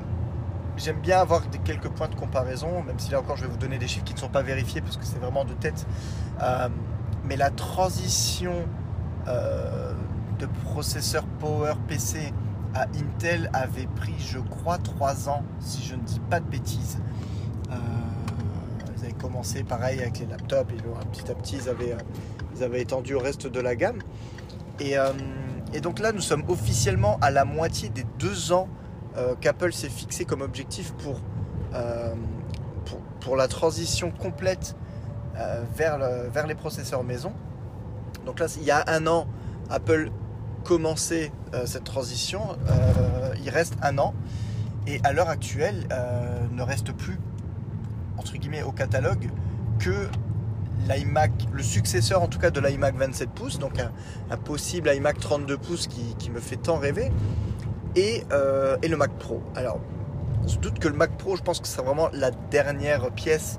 j'aime 0.76 1.00
bien 1.00 1.20
avoir 1.20 1.42
quelques 1.64 1.88
points 1.88 2.08
de 2.08 2.14
comparaison, 2.14 2.82
même 2.82 2.98
si 2.98 3.10
là 3.10 3.20
encore 3.20 3.36
je 3.36 3.44
vais 3.44 3.50
vous 3.50 3.56
donner 3.56 3.78
des 3.78 3.86
chiffres 3.86 4.04
qui 4.04 4.14
ne 4.14 4.18
sont 4.18 4.28
pas 4.28 4.42
vérifiés 4.42 4.80
parce 4.80 4.96
que 4.96 5.04
c'est 5.04 5.18
vraiment 5.18 5.44
de 5.44 5.54
tête. 5.54 5.86
Euh, 6.42 6.68
mais 7.24 7.36
la 7.36 7.50
transition 7.50 8.54
de 9.26 10.46
processeur 10.64 11.22
Power 11.38 11.74
PC 11.86 12.32
à 12.74 12.86
Intel 12.96 13.48
avait 13.52 13.86
pris, 13.86 14.14
je 14.18 14.38
crois, 14.38 14.78
3 14.78 15.28
ans, 15.28 15.44
si 15.60 15.84
je 15.84 15.94
ne 15.94 16.00
dis 16.00 16.18
pas 16.18 16.40
de 16.40 16.46
bêtises 16.46 16.98
commencé 19.20 19.62
pareil 19.62 20.00
avec 20.00 20.18
les 20.18 20.26
laptops 20.26 20.72
et 20.72 20.76
petit 21.12 21.30
à 21.30 21.34
petit 21.34 21.56
ils 21.56 21.68
avaient, 21.68 21.96
ils 22.56 22.62
avaient 22.62 22.80
étendu 22.80 23.14
au 23.14 23.20
reste 23.20 23.46
de 23.46 23.60
la 23.60 23.76
gamme. 23.76 24.00
Et, 24.78 24.98
euh, 24.98 25.12
et, 25.74 25.80
donc 25.80 25.98
là 25.98 26.12
nous 26.12 26.20
sommes 26.20 26.44
officiellement 26.48 27.18
à 27.20 27.30
la 27.30 27.44
moitié 27.44 27.90
des 27.90 28.04
deux 28.18 28.52
ans 28.52 28.68
euh, 29.16 29.34
qu'Apple 29.40 29.72
s'est 29.72 29.90
fixé 29.90 30.24
comme 30.24 30.40
objectif 30.40 30.92
pour, 30.94 31.20
euh, 31.74 32.14
pour, 32.86 32.98
pour, 33.20 33.36
la 33.36 33.48
transition 33.48 34.10
complète 34.10 34.76
vers, 35.74 35.98
vers 36.30 36.46
les 36.46 36.54
processeurs 36.54 37.02
maison. 37.02 37.32
Donc 38.26 38.40
là 38.40 38.46
il 38.56 38.64
y 38.64 38.70
a 38.70 38.84
un 38.88 39.06
an 39.06 39.26
Apple 39.70 40.10
commençait 40.64 41.32
cette 41.64 41.84
transition, 41.84 42.40
il 43.42 43.48
reste 43.48 43.74
un 43.82 43.96
an. 43.98 44.14
Et 44.86 45.00
à 45.02 45.12
l'heure 45.14 45.30
actuelle, 45.30 45.88
ne 46.52 46.62
reste 46.62 46.92
plus 46.92 47.18
entre 48.20 48.36
guillemets 48.36 48.62
au 48.62 48.70
catalogue 48.70 49.30
que 49.78 50.08
l'iMac, 50.86 51.32
le 51.52 51.62
successeur 51.62 52.22
en 52.22 52.28
tout 52.28 52.38
cas 52.38 52.50
de 52.50 52.60
l'iMac 52.60 52.94
27 52.94 53.30
pouces, 53.30 53.58
donc 53.58 53.80
un, 53.80 54.36
possible 54.36 54.90
iMac 54.94 55.18
32 55.18 55.56
pouces 55.56 55.86
qui, 55.86 56.30
me 56.30 56.38
fait 56.38 56.56
tant 56.56 56.76
rêver, 56.76 57.10
et, 57.96 58.24
euh, 58.30 58.76
et, 58.82 58.88
le 58.88 58.96
Mac 58.98 59.10
Pro. 59.12 59.42
Alors, 59.56 59.80
on 60.44 60.48
se 60.48 60.58
doute 60.58 60.78
que 60.78 60.88
le 60.88 60.94
Mac 60.94 61.16
Pro, 61.16 61.34
je 61.36 61.42
pense 61.42 61.60
que 61.60 61.66
c'est 61.66 61.82
vraiment 61.82 62.10
la 62.12 62.30
dernière 62.30 63.10
pièce 63.10 63.58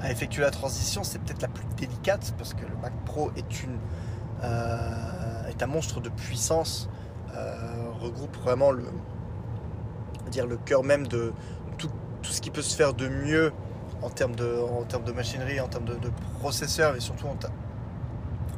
à 0.00 0.12
effectuer 0.12 0.42
la 0.42 0.52
transition, 0.52 1.02
c'est 1.02 1.18
peut-être 1.18 1.42
la 1.42 1.48
plus 1.48 1.66
délicate 1.76 2.32
parce 2.38 2.54
que 2.54 2.62
le 2.62 2.76
Mac 2.80 2.92
Pro 3.04 3.32
est, 3.36 3.64
une, 3.64 3.78
euh, 4.44 5.48
est 5.48 5.60
un 5.60 5.66
monstre 5.66 6.00
de 6.00 6.08
puissance, 6.08 6.88
euh, 7.36 7.56
regroupe 8.00 8.36
vraiment 8.36 8.70
le, 8.70 8.84
dire, 10.30 10.46
le 10.46 10.56
cœur 10.56 10.84
même 10.84 11.08
de, 11.08 11.32
tout 12.22 12.32
ce 12.32 12.40
qui 12.40 12.50
peut 12.50 12.62
se 12.62 12.76
faire 12.76 12.94
de 12.94 13.08
mieux 13.08 13.52
en 14.02 14.10
termes 14.10 14.34
de, 14.34 14.60
en 14.80 14.84
termes 14.84 15.04
de 15.04 15.12
machinerie, 15.12 15.60
en 15.60 15.68
termes 15.68 15.84
de, 15.84 16.10
processeurs 16.40 16.96
et 16.96 17.00
surtout 17.00 17.26
en, 17.26 17.36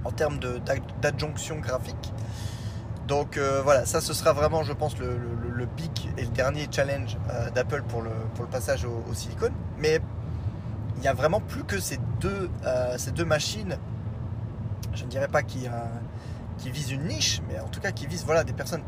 en 0.04 0.10
termes 0.12 0.38
d'adjonction 1.00 1.58
graphique. 1.58 2.12
Donc 3.08 3.36
euh, 3.36 3.60
voilà, 3.62 3.86
ça 3.86 4.00
ce 4.00 4.14
sera 4.14 4.32
vraiment, 4.32 4.62
je 4.62 4.72
pense, 4.72 4.96
le, 4.98 5.18
le, 5.52 5.66
pic 5.66 6.08
et 6.16 6.22
le 6.22 6.28
dernier 6.28 6.68
challenge 6.70 7.18
euh, 7.30 7.50
d'Apple 7.50 7.82
pour 7.88 8.02
le, 8.02 8.10
pour 8.34 8.44
le 8.44 8.50
passage 8.50 8.84
au, 8.84 9.02
au, 9.10 9.14
silicone. 9.14 9.52
Mais 9.78 10.00
il 10.96 11.00
n'y 11.00 11.08
a 11.08 11.12
vraiment 11.12 11.40
plus 11.40 11.64
que 11.64 11.80
ces 11.80 11.98
deux, 12.20 12.48
euh, 12.64 12.96
ces 12.98 13.10
deux 13.10 13.24
machines, 13.24 13.76
je 14.94 15.04
ne 15.04 15.08
dirais 15.08 15.28
pas 15.28 15.42
qui, 15.42 15.66
qui 16.58 16.70
visent 16.70 16.92
une 16.92 17.06
niche, 17.06 17.40
mais 17.48 17.58
en 17.58 17.68
tout 17.68 17.80
cas 17.80 17.90
qui 17.90 18.06
visent 18.06 18.24
voilà, 18.24 18.44
des 18.44 18.52
personnes 18.52 18.82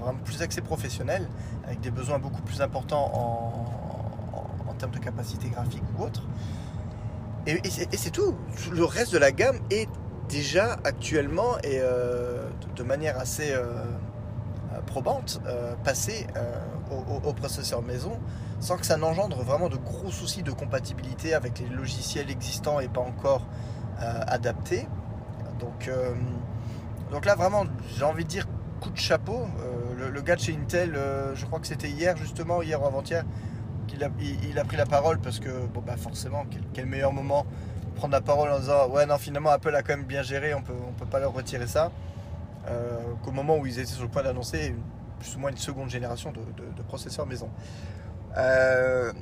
vraiment 0.00 0.18
plus 0.24 0.42
axées 0.42 0.62
professionnelles, 0.62 1.28
avec 1.66 1.80
des 1.80 1.90
besoins 1.90 2.18
beaucoup 2.18 2.42
plus 2.42 2.60
importants 2.62 3.10
en, 3.14 3.83
en, 4.74 4.78
termes 4.78 4.92
de 4.92 4.98
capacité 4.98 5.48
graphique 5.48 5.82
ou 5.98 6.04
autre. 6.04 6.22
Et, 7.46 7.60
c'est 7.68 8.10
tout. 8.10 8.34
Le 8.72 8.84
reste 8.84 9.12
de 9.12 9.18
la 9.18 9.32
gamme 9.32 9.58
est 9.70 9.88
déjà 10.28 10.78
actuellement 10.84 11.58
et 11.62 11.80
euh, 11.80 12.48
de 12.76 12.82
manière 12.82 13.18
assez 13.18 13.52
euh, 13.52 13.84
probante 14.86 15.40
euh, 15.46 15.74
passer 15.84 16.26
au, 16.90 17.32
processeur 17.32 17.82
maison 17.82 18.18
sans 18.60 18.76
que 18.76 18.86
ça 18.86 18.96
n'engendre 18.96 19.42
vraiment 19.42 19.68
de 19.68 19.76
gros 19.76 20.10
soucis 20.10 20.42
de 20.42 20.52
compatibilité 20.52 21.34
avec 21.34 21.58
les 21.58 21.68
logiciels 21.68 22.30
existants 22.30 22.80
et 22.80 22.88
pas 22.88 23.00
encore 23.00 23.46
adaptés. 23.98 24.86
Donc, 25.60 25.90
donc 27.10 27.24
là 27.26 27.34
vraiment 27.34 27.64
j'ai 27.96 28.04
envie 28.04 28.24
de 28.24 28.28
dire 28.28 28.46
coup 28.80 28.90
de 28.90 28.96
chapeau. 28.96 29.46
Le, 29.96 30.20
gars 30.22 30.36
de 30.36 30.40
chez 30.40 30.54
Intel, 30.54 30.98
je 31.34 31.44
crois 31.46 31.58
que 31.58 31.66
c'était 31.66 31.88
hier 31.88 32.16
justement, 32.16 32.62
hier 32.62 32.82
ou 32.82 32.86
avant-hier, 32.86 33.24
il, 34.48 34.58
a 34.58 34.64
pris 34.64 34.76
la 34.76 34.86
parole 34.86 35.18
parce 35.18 35.40
que 35.40 35.48
bah 35.86 35.96
forcément 35.96 36.44
quel 36.72 36.86
meilleur 36.86 37.12
moment 37.12 37.46
prendre 37.96 38.12
la 38.12 38.20
parole 38.20 38.50
en 38.50 38.58
disant 38.58 38.88
ouais 38.88 39.06
non 39.06 39.18
finalement 39.18 39.50
Apple 39.50 39.74
a 39.74 39.82
quand 39.82 39.96
même 39.96 40.06
bien 40.06 40.22
géré, 40.22 40.54
on 40.54 40.62
peut, 40.62 40.74
peut 40.98 41.06
pas 41.06 41.20
leur 41.20 41.32
retirer 41.32 41.66
ça. 41.66 41.90
Euh, 42.68 42.98
qu'au 43.22 43.30
moment 43.30 43.58
où 43.58 43.66
ils 43.66 43.78
étaient 43.78 43.90
sur 43.90 44.02
le 44.02 44.08
point 44.08 44.22
d'annoncer 44.22 44.74
plus 45.18 45.36
ou 45.36 45.38
moins 45.38 45.50
une 45.50 45.56
seconde 45.56 45.90
génération 45.90 46.32
de, 46.32 46.82
processeurs 46.82 47.26
maison. 47.26 47.50
Euh, 48.36 49.12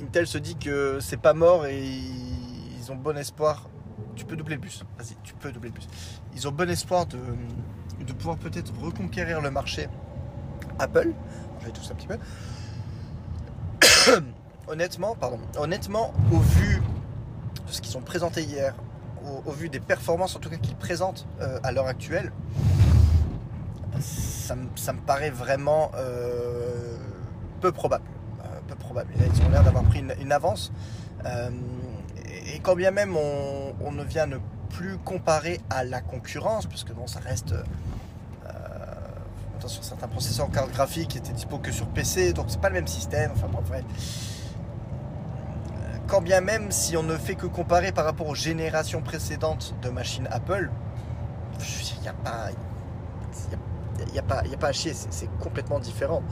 Intel 0.00 0.26
se 0.26 0.38
dit 0.38 0.56
que 0.56 0.98
c'est 1.00 1.20
pas 1.20 1.34
mort 1.34 1.66
et 1.66 1.82
ils 1.82 2.92
ont 2.92 2.96
bon 2.96 3.16
espoir. 3.16 3.68
Tu 4.16 4.24
peux 4.24 4.36
doubler 4.36 4.56
le 4.56 4.60
bus. 4.60 4.84
Vas-y, 4.98 5.16
tu 5.22 5.34
peux 5.34 5.52
doubler 5.52 5.70
le 5.70 5.74
bus. 5.74 5.88
Ils 6.34 6.48
ont 6.48 6.52
bon 6.52 6.68
espoir 6.68 7.06
de, 7.06 7.18
de 8.04 8.12
pouvoir 8.12 8.36
peut-être 8.36 8.72
reconquérir 8.80 9.40
le 9.40 9.50
marché 9.50 9.88
Apple. 10.78 11.12
Je 11.60 11.66
vais 11.66 11.72
tous 11.72 11.90
un 11.90 11.94
petit 11.94 12.06
peu. 12.06 12.18
honnêtement, 14.68 15.14
pardon. 15.14 15.38
Honnêtement, 15.58 16.12
au 16.32 16.38
vu 16.38 16.82
ce 17.66 17.80
qu'ils 17.80 17.96
ont 17.96 18.02
présenté 18.02 18.42
hier, 18.42 18.74
au, 19.46 19.52
vu 19.52 19.68
des 19.68 19.80
performances 19.80 20.34
en 20.34 20.38
tout 20.38 20.50
cas 20.50 20.56
qu'ils 20.56 20.76
présentent 20.76 21.26
euh, 21.40 21.58
à 21.62 21.72
l'heure 21.72 21.86
actuelle, 21.86 22.32
ça, 24.00 24.54
me 24.56 25.00
paraît 25.06 25.30
vraiment 25.30 25.90
euh, 25.94 26.96
peu 27.60 27.70
probable. 27.70 28.04
Euh, 28.40 28.60
peu 28.66 28.74
probable. 28.74 29.12
Ils 29.18 29.42
ont 29.42 29.50
l'air 29.50 29.62
d'avoir 29.62 29.84
pris 29.84 30.02
une, 30.20 30.32
avance. 30.32 30.72
et 32.24 32.60
quand 32.60 32.74
bien 32.74 32.90
même 32.90 33.16
on, 33.16 33.92
ne 33.92 34.04
vient 34.04 34.26
ne 34.26 34.38
plus 34.70 34.96
comparer 34.98 35.60
à 35.68 35.84
la 35.84 36.00
concurrence, 36.00 36.66
parce 36.66 36.84
que 36.84 36.92
bon, 36.92 37.06
ça 37.06 37.20
reste 37.20 37.54
sur 39.68 39.84
certains 39.84 40.08
processeurs 40.08 40.46
en 40.46 40.50
carte 40.50 40.72
graphique 40.72 41.08
qui 41.08 41.18
étaient 41.18 41.32
dispo 41.32 41.58
que 41.58 41.72
sur 41.72 41.86
PC, 41.88 42.32
donc 42.32 42.46
c'est 42.48 42.60
pas 42.60 42.68
le 42.68 42.74
même 42.74 42.86
système. 42.86 43.32
Enfin 43.34 43.48
bref 43.48 43.84
quand 46.10 46.20
bien 46.20 46.40
même 46.40 46.72
si 46.72 46.96
on 46.96 47.04
ne 47.04 47.16
fait 47.16 47.36
que 47.36 47.46
comparer 47.46 47.92
par 47.92 48.04
rapport 48.04 48.26
aux 48.26 48.34
générations 48.34 49.00
précédentes 49.00 49.76
de 49.80 49.90
machines 49.90 50.26
Apple, 50.32 50.68
il 51.60 52.00
n'y 52.02 52.08
a 52.08 52.12
pas. 52.12 52.48
Il 54.12 54.18
a, 54.18 54.22
pas, 54.22 54.38
a 54.38 54.56
pas 54.56 54.68
à 54.68 54.72
chier, 54.72 54.94
c'est 54.94 55.28
complètement 55.38 55.78
différent. 55.78 56.22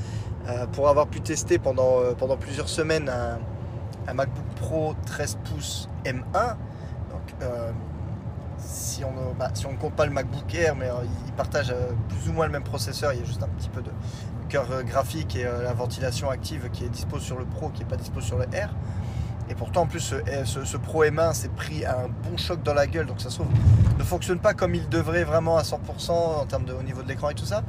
Euh, 0.49 0.66
pour 0.66 0.88
avoir 0.88 1.06
pu 1.06 1.20
tester 1.20 1.58
pendant, 1.58 2.00
euh, 2.00 2.14
pendant 2.14 2.37
plusieurs 2.37 2.68
semaines 2.68 3.08
un, 3.08 4.14
MacBook 4.14 4.47
Pro 4.56 4.94
13 5.04 5.38
pouces 5.44 5.88
M1, 6.04 6.23
donc, 6.23 7.35
euh, 7.42 7.70
si, 8.59 9.05
on, 9.05 9.35
bah, 9.38 9.50
ne 9.50 9.77
compte 9.77 9.95
pas 9.95 10.07
le 10.07 10.12
MacBook 10.12 10.55
Air, 10.55 10.77
mais 10.77 10.88
il 11.27 11.33
partage 11.33 11.75
plus 12.09 12.31
ou 12.31 12.33
moins 12.33 12.47
le 12.47 12.53
même 12.53 12.65
processeur, 12.65 13.12
il 13.12 13.21
y 13.21 13.23
a 13.23 13.25
juste 13.25 13.43
un 13.43 13.49
petit 13.49 13.69
peu 13.69 13.83
de 13.83 13.91
cœur 14.49 14.67
graphique 14.85 15.37
et 15.37 15.45
la 15.45 15.73
ventilation 15.73 16.31
active 16.31 16.71
qui 16.73 16.85
est 16.85 16.88
dispo 16.88 17.19
sur 17.19 17.38
le 17.38 17.45
Pro, 17.45 17.69
qui 17.69 17.81
n'est 17.81 17.88
pas 17.88 17.97
dispo 17.97 18.21
sur 18.21 18.38
le 18.38 18.45
R. 18.45 18.71
Et 19.50 19.55
pourtant, 19.55 19.83
en 19.83 19.87
plus, 19.87 20.15
ce, 20.45 20.77
Pro 20.77 21.05
M1 21.05 21.33
s'est 21.33 21.49
pris 21.49 21.85
un 21.87 22.09
bon 22.09 22.37
choc 22.37 22.62
dans 22.62 22.75
la 22.75 22.87
gueule, 22.87 23.07
donc 23.07 23.21
ça 23.21 23.31
se 23.31 23.37
trouve, 23.37 23.49
ne 23.99 24.05
fonctionne 24.05 24.41
pas 24.41 24.53
comme 24.53 24.75
il 24.75 24.88
devrait 24.88 25.25
vraiment 25.25 25.57
à 25.57 25.62
100% 25.62 26.11
en 26.11 26.47
termes 26.47 26.65
de, 26.65 26.75
au 26.75 26.83
niveau 26.83 27.03
de 27.03 27.09
l'écran 27.09 27.31
et 27.31 27.35
tout 27.35 27.47
ça. 27.47 27.62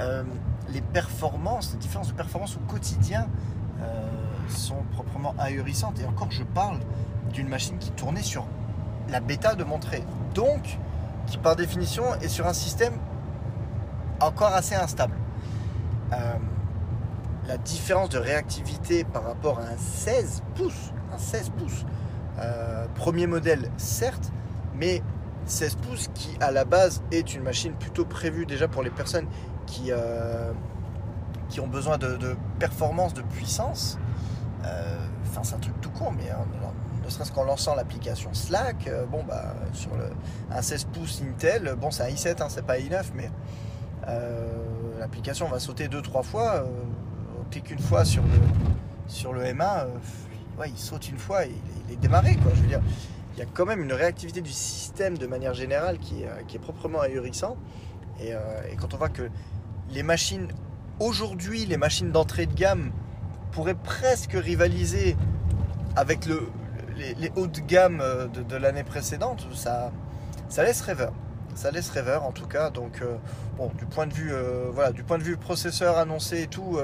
Euh, 0.00 0.22
les 0.70 0.82
performances, 0.82 1.72
les 1.72 1.78
différences 1.78 2.08
de 2.08 2.14
performance 2.14 2.56
au 2.56 2.70
quotidien 2.70 3.28
euh, 3.80 4.08
sont 4.48 4.82
proprement 4.92 5.34
ahurissantes. 5.38 5.98
Et 6.00 6.04
encore, 6.04 6.30
je 6.30 6.42
parle 6.42 6.78
d'une 7.32 7.48
machine 7.48 7.78
qui 7.78 7.90
tournait 7.92 8.22
sur 8.22 8.46
la 9.14 9.20
bêta 9.20 9.54
de 9.54 9.62
Monterey, 9.62 10.02
donc 10.34 10.76
qui 11.28 11.38
par 11.38 11.54
définition 11.54 12.02
est 12.16 12.26
sur 12.26 12.48
un 12.48 12.52
système 12.52 12.94
encore 14.18 14.52
assez 14.52 14.74
instable. 14.74 15.14
Euh, 16.12 16.16
la 17.46 17.56
différence 17.56 18.08
de 18.08 18.18
réactivité 18.18 19.04
par 19.04 19.22
rapport 19.22 19.60
à 19.60 19.66
un 19.66 19.76
16 19.76 20.42
pouces 20.56 20.90
16 21.16 21.50
pouces. 21.50 21.84
Euh, 22.40 22.86
premier 22.96 23.28
modèle, 23.28 23.70
certes, 23.76 24.32
mais 24.74 25.00
16 25.46 25.76
pouces 25.76 26.10
qui 26.12 26.36
à 26.40 26.50
la 26.50 26.64
base 26.64 27.00
est 27.12 27.36
une 27.36 27.44
machine 27.44 27.74
plutôt 27.74 28.04
prévue 28.04 28.46
déjà 28.46 28.66
pour 28.66 28.82
les 28.82 28.90
personnes 28.90 29.28
qui, 29.66 29.92
euh, 29.92 30.50
qui 31.48 31.60
ont 31.60 31.68
besoin 31.68 31.98
de, 31.98 32.36
performance, 32.58 33.14
de 33.14 33.22
puissance. 33.22 33.96
Enfin, 35.22 35.42
c'est 35.44 35.54
un 35.54 35.58
truc 35.58 35.80
tout 35.80 35.90
court, 35.90 36.12
mais 36.12 36.30
ne 37.04 37.10
serait-ce 37.10 37.32
qu'en 37.32 37.44
lançant 37.44 37.74
l'application 37.74 38.32
Slack, 38.32 38.90
bon, 39.10 39.22
bah, 39.26 39.54
sur 39.72 39.94
le, 39.96 40.10
un 40.50 40.62
16 40.62 40.84
pouces 40.92 41.22
Intel, 41.22 41.74
bon, 41.78 41.90
c'est 41.90 42.02
un 42.02 42.08
i7, 42.08 42.42
hein, 42.42 42.46
c'est 42.48 42.64
pas 42.64 42.78
i9, 42.78 43.04
mais 43.14 43.30
l'application 44.98 45.48
va 45.48 45.58
sauter 45.58 45.88
2-3 45.88 46.22
fois. 46.22 46.64
on 47.38 47.50
clique 47.50 47.70
une 47.70 47.78
fois 47.78 48.04
sur 48.04 48.22
le, 48.22 48.28
sur 49.06 49.32
le 49.32 49.42
M1 49.44 49.86
il 50.66 50.78
saute 50.78 51.08
une 51.08 51.18
fois 51.18 51.46
et 51.46 51.52
il, 51.88 51.94
est 51.94 51.96
démarré. 51.96 52.36
Quoi. 52.36 52.52
Je 52.54 52.60
veux 52.60 52.68
dire, 52.68 52.80
il 53.34 53.40
y 53.40 53.42
a 53.42 53.46
quand 53.46 53.66
même 53.66 53.82
une 53.82 53.92
réactivité 53.92 54.40
du 54.40 54.52
système 54.52 55.18
de 55.18 55.26
manière 55.26 55.54
générale 55.54 55.98
qui 55.98 56.22
est, 56.22 56.28
euh, 56.28 56.58
proprement 56.60 57.00
ahurissant. 57.00 57.56
Euh, 58.20 58.60
et, 58.70 58.76
quand 58.76 58.94
on 58.94 58.96
voit 58.96 59.08
que 59.08 59.28
les 59.90 60.02
machines, 60.02 60.48
aujourd'hui, 61.00 61.66
les 61.66 61.76
machines 61.76 62.12
d'entrée 62.12 62.46
de 62.46 62.54
gamme 62.54 62.92
pourraient 63.50 63.74
presque 63.74 64.32
rivaliser 64.32 65.16
avec 65.96 66.26
le, 66.26 66.48
les, 66.96 67.32
hauts 67.36 67.46
de 67.46 67.60
gamme 67.60 68.00
euh, 68.00 68.26
de, 68.26 68.56
l'année 68.56 68.84
précédente, 68.84 69.46
ça, 69.54 69.92
ça 70.48 70.64
laisse 70.64 70.80
rêveur. 70.80 71.12
Ça 71.54 71.70
laisse 71.70 71.90
rêveur 71.90 72.24
en 72.24 72.32
tout 72.32 72.46
cas. 72.46 72.70
Donc, 72.70 73.00
bon, 73.56 73.70
du 73.78 73.86
point 73.86 74.08
de 74.08 74.12
vue, 74.12 74.32
voilà, 74.72 74.90
du 74.90 75.04
point 75.04 75.18
de 75.18 75.22
vue 75.22 75.36
processeur 75.36 75.98
annoncé 75.98 76.42
et 76.42 76.46
tout, 76.48 76.80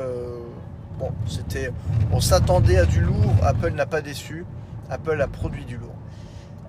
Bon, 1.00 1.12
c'était, 1.26 1.72
on 2.12 2.20
s'attendait 2.20 2.76
à 2.76 2.84
du 2.84 3.00
lourd. 3.00 3.32
Apple 3.42 3.70
n'a 3.70 3.86
pas 3.86 4.02
déçu. 4.02 4.44
Apple 4.90 5.18
a 5.22 5.28
produit 5.28 5.64
du 5.64 5.78
lourd. 5.78 5.94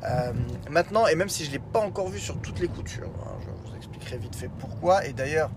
Euh, 0.06 0.32
maintenant, 0.70 1.06
et 1.06 1.16
même 1.16 1.28
si 1.28 1.44
je 1.44 1.52
l'ai 1.52 1.60
pas 1.60 1.82
encore 1.82 2.08
vu 2.08 2.18
sur 2.18 2.40
toutes 2.40 2.62
les 2.62 2.70
coutures, 2.70 3.12
hein, 3.26 3.34
je 3.42 3.70
vous 3.70 3.76
expliquerai 3.76 4.18
vite 4.18 4.38
fait 4.38 4.50
pourquoi. 4.60 5.06
Et 5.06 5.12
d'ailleurs, 5.12 5.52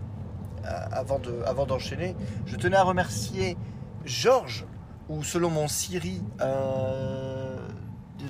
euh, 0.65 0.71
avant, 0.91 1.21
de, 1.21 1.41
avant 1.47 1.67
d'enchaîner, 1.67 2.17
je 2.47 2.57
tenais 2.57 2.77
à 2.77 2.83
remercier 2.83 3.57
Georges, 4.05 4.67
ou 5.09 5.23
selon 5.23 5.51
mon 5.51 5.69
Siri 5.69 6.21
euh, 6.41 7.34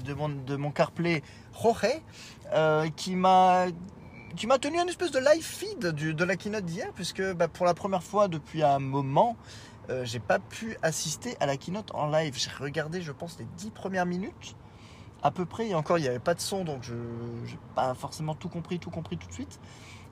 de, 0.04 0.56
mon, 0.56 0.70
CarPlay, 0.70 1.22
Jorge, 1.60 2.00
qui 2.96 3.16
m'a 3.16 3.66
qui 4.36 4.48
m'a 4.48 4.58
tenu 4.58 4.80
un 4.80 4.86
espèce 4.86 5.12
de 5.12 5.20
live 5.20 5.44
feed 5.44 5.78
de 5.78 6.24
la 6.24 6.34
keynote 6.36 6.64
d'hier, 6.64 6.90
puisque 6.94 7.22
bah, 7.34 7.46
pour 7.46 7.66
la 7.66 7.74
première 7.74 8.02
fois 8.02 8.26
depuis 8.26 8.64
un 8.64 8.80
moment, 8.80 9.36
euh, 9.90 10.04
j'ai 10.04 10.18
pas 10.18 10.38
pu 10.38 10.76
assister 10.82 11.36
à 11.40 11.46
la 11.46 11.56
keynote 11.56 11.94
en 11.94 12.08
live. 12.08 12.34
J'ai 12.36 12.50
regardé, 12.50 13.02
je 13.02 13.12
pense, 13.12 13.38
les 13.38 13.46
10 13.56 13.70
premières 13.70 14.06
minutes 14.06 14.56
à 15.22 15.30
peu 15.30 15.44
près. 15.44 15.68
Et 15.68 15.74
encore, 15.74 15.98
il 15.98 16.02
n'y 16.02 16.08
avait 16.08 16.18
pas 16.18 16.34
de 16.34 16.40
son, 16.40 16.64
donc 16.64 16.82
je 16.82 16.94
n'ai 16.94 17.58
pas 17.74 17.94
forcément 17.94 18.34
tout 18.34 18.48
compris, 18.48 18.78
tout 18.78 18.90
compris 18.90 19.16
tout 19.16 19.28
de 19.28 19.32
suite. 19.32 19.60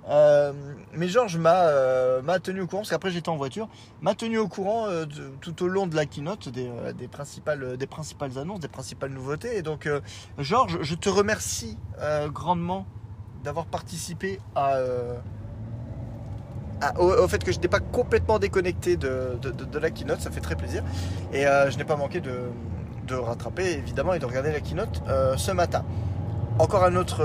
Euh, 0.09 0.52
mais 0.94 1.09
Georges 1.09 1.38
euh, 1.44 2.23
m'a 2.23 2.38
tenu 2.40 2.62
au 2.62 2.66
courant, 2.66 2.82
parce 2.82 2.90
qu'après 2.90 3.11
j'étais 3.11 3.28
en 3.28 3.37
voiture, 3.37 3.68
m'a 4.00 4.14
tenu 4.14 4.38
au 4.38 4.49
courant 4.49 4.87
tout 5.40 5.62
au 5.62 5.68
long 5.68 5.87
de 5.87 5.94
la 5.94 6.06
keynote 6.06 6.49
des, 6.49 7.09
principales, 7.09 7.76
des 7.76 7.87
principales 7.87 8.38
annonces, 8.38 8.61
des 8.61 8.68
principales 8.68 9.11
nouveautés. 9.11 9.56
Et 9.56 9.62
donc, 9.62 9.88
Georges, 10.38 10.78
je 10.82 10.94
te 10.94 11.09
remercie 11.09 11.78
grandement 12.32 12.87
d'avoir 13.44 13.66
participé 13.66 14.40
au, 16.99 17.28
fait 17.28 17.44
que 17.44 17.52
je 17.52 17.61
n'ai 17.61 17.68
pas 17.68 17.78
complètement 17.80 18.40
déconnecté 18.40 18.97
de, 18.97 19.38
de, 19.40 19.78
la 19.78 19.90
keynote, 19.90 20.21
ça 20.21 20.30
fait 20.30 20.40
très 20.40 20.56
plaisir. 20.56 20.82
Et 21.32 21.42
je 21.42 21.76
n'ai 21.76 21.85
pas 21.85 21.97
manqué 21.97 22.21
de, 22.21 22.50
rattraper 23.14 23.73
évidemment 23.73 24.14
et 24.14 24.18
de 24.18 24.26
regarder 24.26 24.52
la 24.52 24.61
keynote 24.61 25.02
ce 25.37 25.52
matin. 25.52 25.85
Encore 26.59 26.85
un 26.85 26.97
autre, 26.97 27.25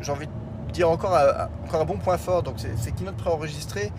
j'ai 0.00 0.10
envie 0.12 0.26
de 0.26 0.41
dire 0.72 0.90
encore 0.90 1.16
un, 1.16 1.48
encore 1.66 1.80
un 1.82 1.84
bon 1.84 1.98
point 1.98 2.18
fort, 2.18 2.42
donc 2.42 2.56
c'est 2.58 2.92
keynote 2.92 3.16
préenregistré, 3.16 3.92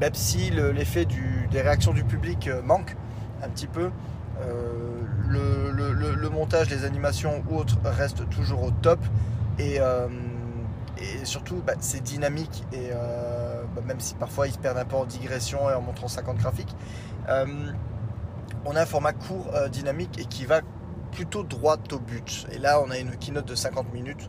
même 0.00 0.14
si 0.14 0.50
l'effet 0.50 1.06
des 1.50 1.60
réactions 1.60 1.92
du 1.92 2.04
public 2.04 2.50
manque 2.64 2.96
un 3.42 3.48
petit 3.48 3.66
peu. 3.66 3.90
le, 5.28 6.28
montage, 6.30 6.70
les 6.70 6.84
animations 6.84 7.42
ou 7.50 7.56
autres 7.56 7.78
restent 7.84 8.28
toujours 8.28 8.62
au 8.62 8.70
top. 8.70 9.00
Et, 9.58 9.80
surtout, 11.24 11.62
bah, 11.66 11.74
c'est 11.80 12.02
dynamique. 12.02 12.64
Et 12.72 12.90
euh, 12.92 13.62
bah, 13.74 13.82
même 13.86 14.00
si 14.00 14.14
parfois 14.14 14.46
ils 14.46 14.52
se 14.52 14.58
perdent 14.58 14.78
un 14.78 14.84
peu 14.84 14.96
en 14.96 15.04
digression 15.04 15.70
et 15.70 15.74
en 15.74 15.80
montrant 15.80 16.08
50 16.08 16.38
graphiques, 16.38 16.74
euh, 17.28 17.46
on 18.64 18.74
a 18.74 18.82
un 18.82 18.86
format 18.86 19.12
court, 19.12 19.50
euh, 19.54 19.68
dynamique 19.68 20.18
et 20.18 20.24
qui 20.24 20.44
va 20.44 20.60
plutôt 21.12 21.42
droit 21.42 21.76
au 21.92 21.98
but. 21.98 22.46
Et 22.52 22.58
là, 22.58 22.80
on 22.84 22.90
a 22.90 22.98
une 22.98 23.16
keynote 23.16 23.46
de 23.46 23.54
50 23.54 23.92
minutes, 23.92 24.28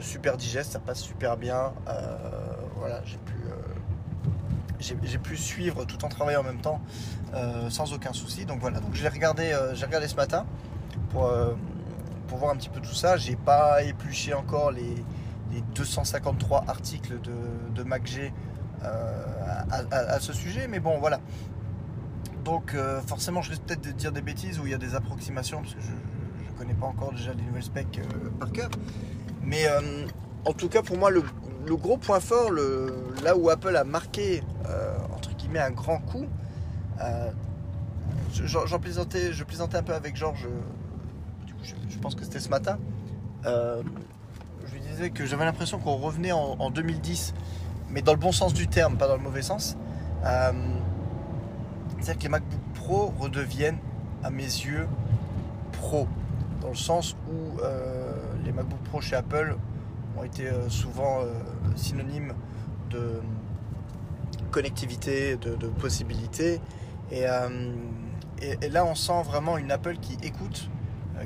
super 0.00 0.36
digeste, 0.36 0.72
ça 0.72 0.78
passe 0.78 1.00
super 1.00 1.36
bien. 1.36 1.72
voilà, 2.76 3.02
j'ai 3.04 3.18
pu, 3.18 3.34
j'ai, 4.80 5.18
pu 5.18 5.36
suivre 5.36 5.84
tout 5.84 6.04
en 6.04 6.08
travaillant 6.08 6.40
en 6.40 6.44
même 6.44 6.60
temps 6.60 6.80
sans 7.68 7.92
aucun 7.92 8.12
souci. 8.12 8.44
Donc 8.44 8.60
voilà, 8.60 8.80
donc 8.80 8.94
j'ai 8.94 9.08
regardé, 9.08 9.56
j'ai 9.74 9.86
regardé 9.86 10.08
ce 10.08 10.16
matin 10.16 10.46
pour, 11.10 11.30
voir 12.28 12.52
un 12.52 12.56
petit 12.56 12.70
peu 12.70 12.80
tout 12.80 12.94
ça. 12.94 13.16
J'ai 13.16 13.36
pas 13.36 13.82
épluché 13.82 14.34
encore 14.34 14.72
les, 14.72 15.04
les 15.52 15.60
253 15.74 16.64
articles 16.68 17.20
de, 17.20 17.74
de 17.74 17.82
MacG 17.82 18.32
euh, 18.84 19.24
à, 19.90 20.18
ce 20.18 20.32
sujet, 20.32 20.66
mais 20.66 20.80
bon, 20.80 20.98
voilà. 20.98 21.20
Donc, 22.44 22.74
euh, 22.74 23.00
forcément, 23.02 23.42
je 23.42 23.50
risque 23.50 23.62
peut-être 23.62 23.84
de 23.84 23.92
dire 23.92 24.12
des 24.12 24.22
bêtises 24.22 24.58
où 24.58 24.66
il 24.66 24.72
y 24.72 24.74
a 24.74 24.78
des 24.78 24.94
approximations, 24.94 25.60
parce 25.62 25.74
que 25.74 25.80
je 25.80 26.50
ne 26.52 26.58
connais 26.58 26.74
pas 26.74 26.86
encore 26.86 27.12
déjà 27.12 27.32
les 27.32 27.42
nouvelles 27.42 27.62
specs 27.62 27.98
euh, 27.98 28.30
par 28.40 28.50
cœur. 28.50 28.70
Mais 29.44 29.66
en 30.44 30.52
tout 30.52 30.68
cas, 30.68 30.82
pour 30.82 30.96
moi, 30.98 31.10
le, 31.10 31.22
gros 31.76 31.96
point 31.96 32.20
fort, 32.20 32.50
le, 32.50 32.94
là 33.22 33.36
où 33.36 33.50
Apple 33.50 33.76
a 33.76 33.84
marqué, 33.84 34.42
entre 35.14 35.34
guillemets, 35.36 35.60
un 35.60 35.70
grand 35.70 35.98
coup, 35.98 36.26
j'en 38.44 38.78
plaisantais, 38.78 39.32
je 39.32 39.44
plaisantais 39.44 39.76
un 39.76 39.82
peu 39.82 39.94
avec 39.94 40.16
Georges, 40.16 40.48
du 41.46 41.54
coup, 41.54 41.60
je, 41.88 41.98
pense 41.98 42.14
que 42.14 42.24
c'était 42.24 42.40
ce 42.40 42.48
matin 42.48 42.78
que 45.10 45.26
j'avais 45.26 45.44
l'impression 45.44 45.78
qu'on 45.78 45.96
revenait 45.96 46.32
en, 46.32 46.70
2010, 46.70 47.34
mais 47.90 48.02
dans 48.02 48.12
le 48.12 48.18
bon 48.18 48.32
sens 48.32 48.54
du 48.54 48.68
terme, 48.68 48.96
pas 48.96 49.08
dans 49.08 49.16
le 49.16 49.22
mauvais 49.22 49.42
sens. 49.42 49.76
Euh, 50.24 50.52
c'est-à-dire 51.98 52.18
que 52.18 52.22
les 52.22 52.28
MacBook 52.28 52.60
Pro 52.74 53.14
redeviennent, 53.18 53.78
à 54.22 54.30
mes 54.30 54.42
yeux, 54.42 54.86
pro. 55.72 56.06
Dans 56.60 56.68
le 56.68 56.76
sens 56.76 57.16
où 57.28 57.60
euh, 57.60 58.14
les 58.44 58.52
MacBook 58.52 58.78
Pro 58.84 59.00
chez 59.00 59.16
Apple 59.16 59.56
ont 60.16 60.24
été 60.24 60.46
euh, 60.48 60.68
souvent 60.68 61.20
synonymes 61.76 62.34
de 62.90 63.20
connectivité, 64.50 65.36
de, 65.36 65.66
possibilités. 65.66 66.60
Et, 67.10 67.24
et, 68.42 68.68
là, 68.68 68.84
on 68.84 68.94
sent 68.94 69.22
vraiment 69.24 69.56
une 69.56 69.70
Apple 69.70 69.96
qui 69.96 70.16
écoute, 70.22 70.68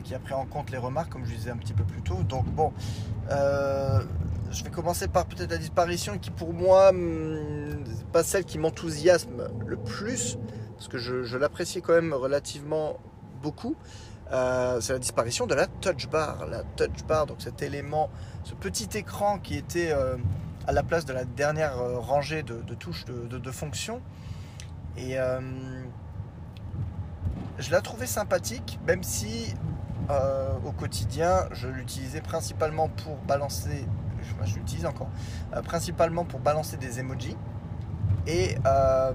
qui 0.05 0.15
a 0.15 0.19
pris 0.19 0.35
en 0.35 0.47
compte 0.47 0.71
les 0.71 0.79
remarques, 0.79 1.13
comme 1.13 1.25
je 1.25 1.35
disais 1.35 1.51
un 1.51 1.57
petit 1.57 1.73
peu 1.73 1.85
plus 1.85 2.03
tôt. 2.03 2.23
Donc 2.23 2.47
bon, 2.47 2.73
euh, 3.31 4.01
je 4.51 4.63
vais 4.63 4.71
commencer 4.71 5.09
par 5.09 5.27
peut-être 5.27 5.51
la 5.51 5.59
disparition 5.59 6.19
qui 6.19 6.31
pour 6.31 6.53
moi 6.53 6.93
hmm, 6.93 7.85
pas 8.13 8.23
celle 8.23 8.45
qui 8.45 8.59
m'enthousiasme 8.59 9.49
le 9.67 9.77
plus 9.77 10.39
parce 10.77 10.89
que 10.89 10.99
je, 10.99 11.37
l'apprécie 11.37 11.81
quand 11.81 11.95
même 11.95 12.13
relativement 12.13 12.99
beaucoup. 13.43 13.77
Euh, 14.33 14.81
c'est 14.81 14.93
la 14.93 14.99
disparition 14.99 15.47
de 15.47 15.55
la 15.55 15.67
touch 15.67 16.09
bar. 16.09 16.47
La 16.47 16.63
touch 16.63 17.05
bar, 17.07 17.27
donc 17.27 17.41
cet 17.41 17.63
élément, 17.63 18.11
ce 18.45 18.55
petit 18.55 18.89
écran 18.97 19.39
qui 19.39 19.57
était 19.57 19.93
euh, 19.93 20.17
à 20.67 20.73
la 20.73 20.83
place 20.83 21.05
de 21.05 21.13
la 21.13 21.25
dernière 21.25 21.79
rangée 21.79 22.43
de, 22.43 22.75
touches 22.75 23.05
de, 23.05 23.51
fonctions. 23.51 24.01
Et 24.97 25.17
je 27.59 27.71
l'ai 27.71 27.83
trouvé 27.83 28.07
sympathique, 28.07 28.81
même 28.87 29.03
si 29.03 29.55
euh, 30.11 30.53
au 30.65 30.73
quotidien, 30.73 31.49
je 31.53 31.69
l'utilisais 31.69 32.21
principalement 32.21 32.89
pour 32.89 33.17
balancer, 33.17 33.85
je, 34.45 34.55
l'utilise 34.55 34.87
encore, 34.87 35.09
euh, 35.55 35.63
principalement 35.63 36.25
pour 36.25 36.39
balancer 36.39 36.77
des 36.77 37.01
emojis 37.01 37.37
et 38.27 38.57
euh, 38.67 39.13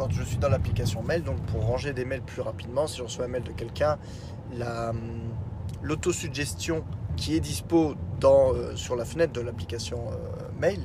quand 0.00 0.10
je 0.10 0.22
suis 0.22 0.38
dans 0.38 0.48
l'application 0.48 1.02
mail, 1.02 1.22
donc 1.22 1.36
pour 1.42 1.62
ranger 1.62 1.92
des 1.92 2.06
mails 2.06 2.22
plus 2.22 2.40
rapidement, 2.40 2.86
si 2.86 2.96
je 2.96 3.02
reçois 3.02 3.26
un 3.26 3.28
mail 3.28 3.42
de 3.42 3.52
quelqu'un, 3.52 3.98
l'autosuggestion 5.82 6.84
qui 7.16 7.36
est 7.36 7.40
dispo 7.40 7.94
dans, 8.18 8.54
sur 8.76 8.96
la 8.96 9.04
fenêtre 9.04 9.34
de 9.34 9.42
l'application 9.42 10.06
mail 10.58 10.80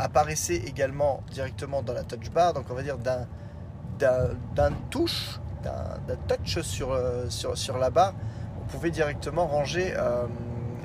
apparaissait 0.00 0.56
également 0.56 1.22
directement 1.30 1.82
dans 1.82 1.92
la 1.92 2.02
touch 2.02 2.30
bar, 2.30 2.52
donc 2.52 2.64
on 2.68 2.74
va 2.74 2.82
dire 2.82 2.98
d'un 2.98 4.72
touche 4.90 5.38
d'un 5.62 6.16
touch 6.28 6.60
sur, 6.62 6.92
euh, 6.92 7.26
sur, 7.28 7.56
sur, 7.56 7.78
la 7.78 7.90
barre, 7.90 8.14
on 8.60 8.66
pouvait 8.66 8.90
directement 8.90 9.46
ranger 9.46 9.92
euh, 9.96 10.24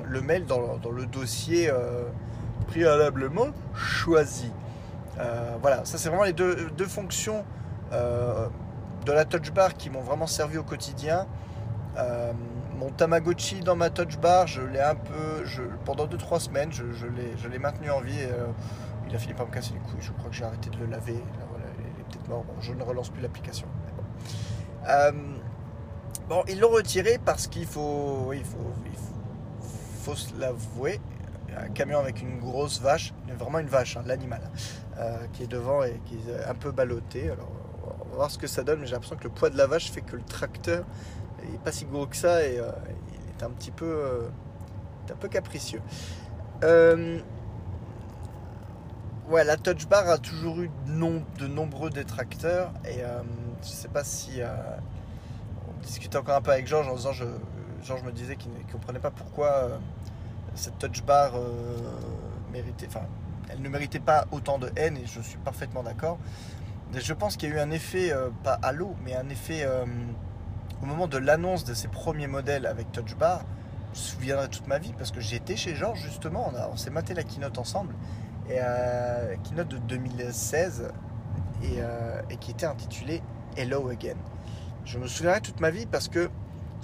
le 0.04 0.20
mail 0.20 0.46
dans, 0.46 0.60
le 0.90 1.06
dossier 1.06 1.70
euh, 1.70 2.04
préalablement 2.66 3.48
choisi. 3.74 4.50
Voilà, 5.60 5.84
ça 5.84 5.98
c'est 5.98 6.08
vraiment 6.08 6.24
les 6.24 6.32
deux, 6.32 6.86
fonctions 6.86 7.44
de 7.90 9.12
la 9.12 9.24
touch 9.24 9.52
bar 9.52 9.74
qui 9.74 9.90
m'ont 9.90 10.02
vraiment 10.02 10.26
servi 10.26 10.58
au 10.58 10.62
quotidien. 10.62 11.26
mon 12.78 12.90
Tamagotchi 12.90 13.60
dans 13.60 13.76
ma 13.76 13.90
touch 13.90 14.18
bar, 14.18 14.46
je 14.46 14.62
l'ai 14.62 14.80
un 14.80 14.94
peu, 14.94 15.44
je, 15.44 15.62
pendant 15.84 16.06
2-3 16.06 16.40
semaines, 16.40 16.72
je, 16.72 17.48
l'ai 17.48 17.58
maintenu 17.58 17.90
en 17.90 18.00
vie. 18.00 18.26
il 19.08 19.14
a 19.14 19.18
fini 19.18 19.34
par 19.34 19.46
me 19.46 19.52
casser 19.52 19.74
les 19.74 19.80
couilles. 19.80 20.00
Je 20.00 20.12
crois 20.12 20.30
que 20.30 20.36
j'ai 20.36 20.44
arrêté 20.44 20.70
de 20.70 20.76
le 20.78 20.86
laver. 20.86 21.22
voilà, 21.50 21.64
il 21.78 22.00
est 22.00 22.04
peut-être 22.04 22.28
mort. 22.28 22.44
je 22.60 22.72
ne 22.72 22.82
relance 22.82 23.10
plus 23.10 23.22
l'application. 23.22 23.66
Euh, 24.88 25.12
bon, 26.28 26.42
ils 26.48 26.60
l'ont 26.60 26.70
retiré 26.70 27.18
parce 27.24 27.46
qu'il 27.46 27.66
faut, 27.66 28.32
faut, 30.02 30.14
se 30.14 30.38
l'avouer, 30.38 31.00
un 31.56 31.68
camion 31.68 31.98
avec 31.98 32.20
une 32.20 32.38
grosse 32.38 32.80
vache, 32.80 33.12
vraiment 33.38 33.58
une 33.58 33.68
vache, 33.68 33.96
hein, 33.96 34.02
l'animal, 34.06 34.42
euh, 34.98 35.26
qui 35.32 35.42
est 35.42 35.46
devant 35.46 35.82
et 35.82 36.00
qui 36.06 36.16
est 36.16 36.44
un 36.44 36.54
peu 36.54 36.70
ballotté. 36.70 37.30
Alors, 37.30 37.50
on 38.04 38.08
va 38.10 38.16
voir 38.16 38.30
ce 38.30 38.38
que 38.38 38.46
ça 38.46 38.62
donne, 38.62 38.80
mais 38.80 38.86
j'ai 38.86 38.92
l'impression 38.92 39.16
que 39.16 39.24
le 39.24 39.30
poids 39.30 39.50
de 39.50 39.56
la 39.56 39.66
vache 39.66 39.90
fait 39.90 40.00
que 40.00 40.16
le 40.16 40.22
tracteur 40.22 40.84
n'est 41.50 41.58
pas 41.58 41.72
si 41.72 41.84
gros 41.84 42.06
que 42.06 42.16
ça 42.16 42.44
et 42.44 42.58
euh, 42.58 42.70
il 43.08 43.30
est 43.30 43.44
un 43.44 43.50
petit 43.50 43.70
peu, 43.70 44.28
un 45.10 45.16
peu 45.16 45.28
capricieux. 45.28 45.82
ouais, 46.62 47.22
la 49.44 49.56
touch 49.56 49.88
bar 49.88 50.08
a 50.08 50.18
toujours 50.18 50.60
eu 50.60 50.70
de 50.86 51.46
nombreux 51.46 51.90
détracteurs 51.90 52.72
et 52.84 53.02
je 53.62 53.68
sais 53.68 53.88
pas 53.88 54.04
si. 54.04 54.40
Euh, 54.40 54.48
on 55.68 55.82
discutait 55.82 56.18
encore 56.18 56.36
un 56.36 56.42
peu 56.42 56.52
avec 56.52 56.66
Georges 56.66 56.88
en 56.88 56.94
disant. 56.94 57.12
Je, 57.12 57.24
Georges 57.82 58.02
me 58.02 58.12
disait 58.12 58.36
qu'il 58.36 58.52
ne 58.52 58.72
comprenait 58.72 58.98
pas 58.98 59.10
pourquoi 59.10 59.46
euh, 59.46 59.78
cette 60.56 60.78
touch 60.78 61.02
bar 61.04 61.32
euh, 61.34 61.78
méritait. 62.52 62.86
Enfin, 62.88 63.06
elle 63.48 63.62
ne 63.62 63.68
méritait 63.68 64.00
pas 64.00 64.26
autant 64.32 64.58
de 64.58 64.70
haine 64.76 64.96
et 64.96 65.06
je 65.06 65.20
suis 65.20 65.38
parfaitement 65.38 65.82
d'accord. 65.82 66.18
Je 66.94 67.12
pense 67.12 67.36
qu'il 67.36 67.48
y 67.48 67.52
a 67.52 67.56
eu 67.56 67.58
un 67.60 67.70
effet, 67.70 68.12
pas 68.42 68.58
à 68.62 68.72
l'eau, 68.72 68.94
mais 69.04 69.14
un 69.14 69.28
effet 69.28 69.66
au 70.82 70.86
moment 70.86 71.06
de 71.06 71.18
l'annonce 71.18 71.64
de 71.64 71.74
ces 71.74 71.88
premiers 71.88 72.26
modèles 72.26 72.66
avec 72.66 72.90
touch 72.92 73.16
bar. 73.16 73.42
Je 73.92 74.00
me 74.00 74.04
souviendrai 74.04 74.48
toute 74.48 74.66
ma 74.66 74.78
vie 74.78 74.92
parce 74.96 75.10
que 75.10 75.20
j'étais 75.20 75.56
chez 75.56 75.74
Georges 75.74 76.02
justement, 76.02 76.52
on, 76.72 76.76
s'est 76.76 76.90
maté 76.90 77.14
la 77.14 77.22
keynote 77.22 77.58
ensemble. 77.58 77.94
Et 78.48 78.58
keynote 79.44 79.68
de 79.68 79.78
2016 79.78 80.88
et, 81.62 81.78
et 82.30 82.36
qui 82.38 82.50
était 82.50 82.66
intitulée 82.66 83.22
Hello 83.56 83.88
Again. 83.88 84.16
Je 84.84 84.98
me 84.98 85.06
souviendrai 85.08 85.40
toute 85.40 85.60
ma 85.60 85.70
vie 85.70 85.86
parce 85.86 86.08
que 86.08 86.30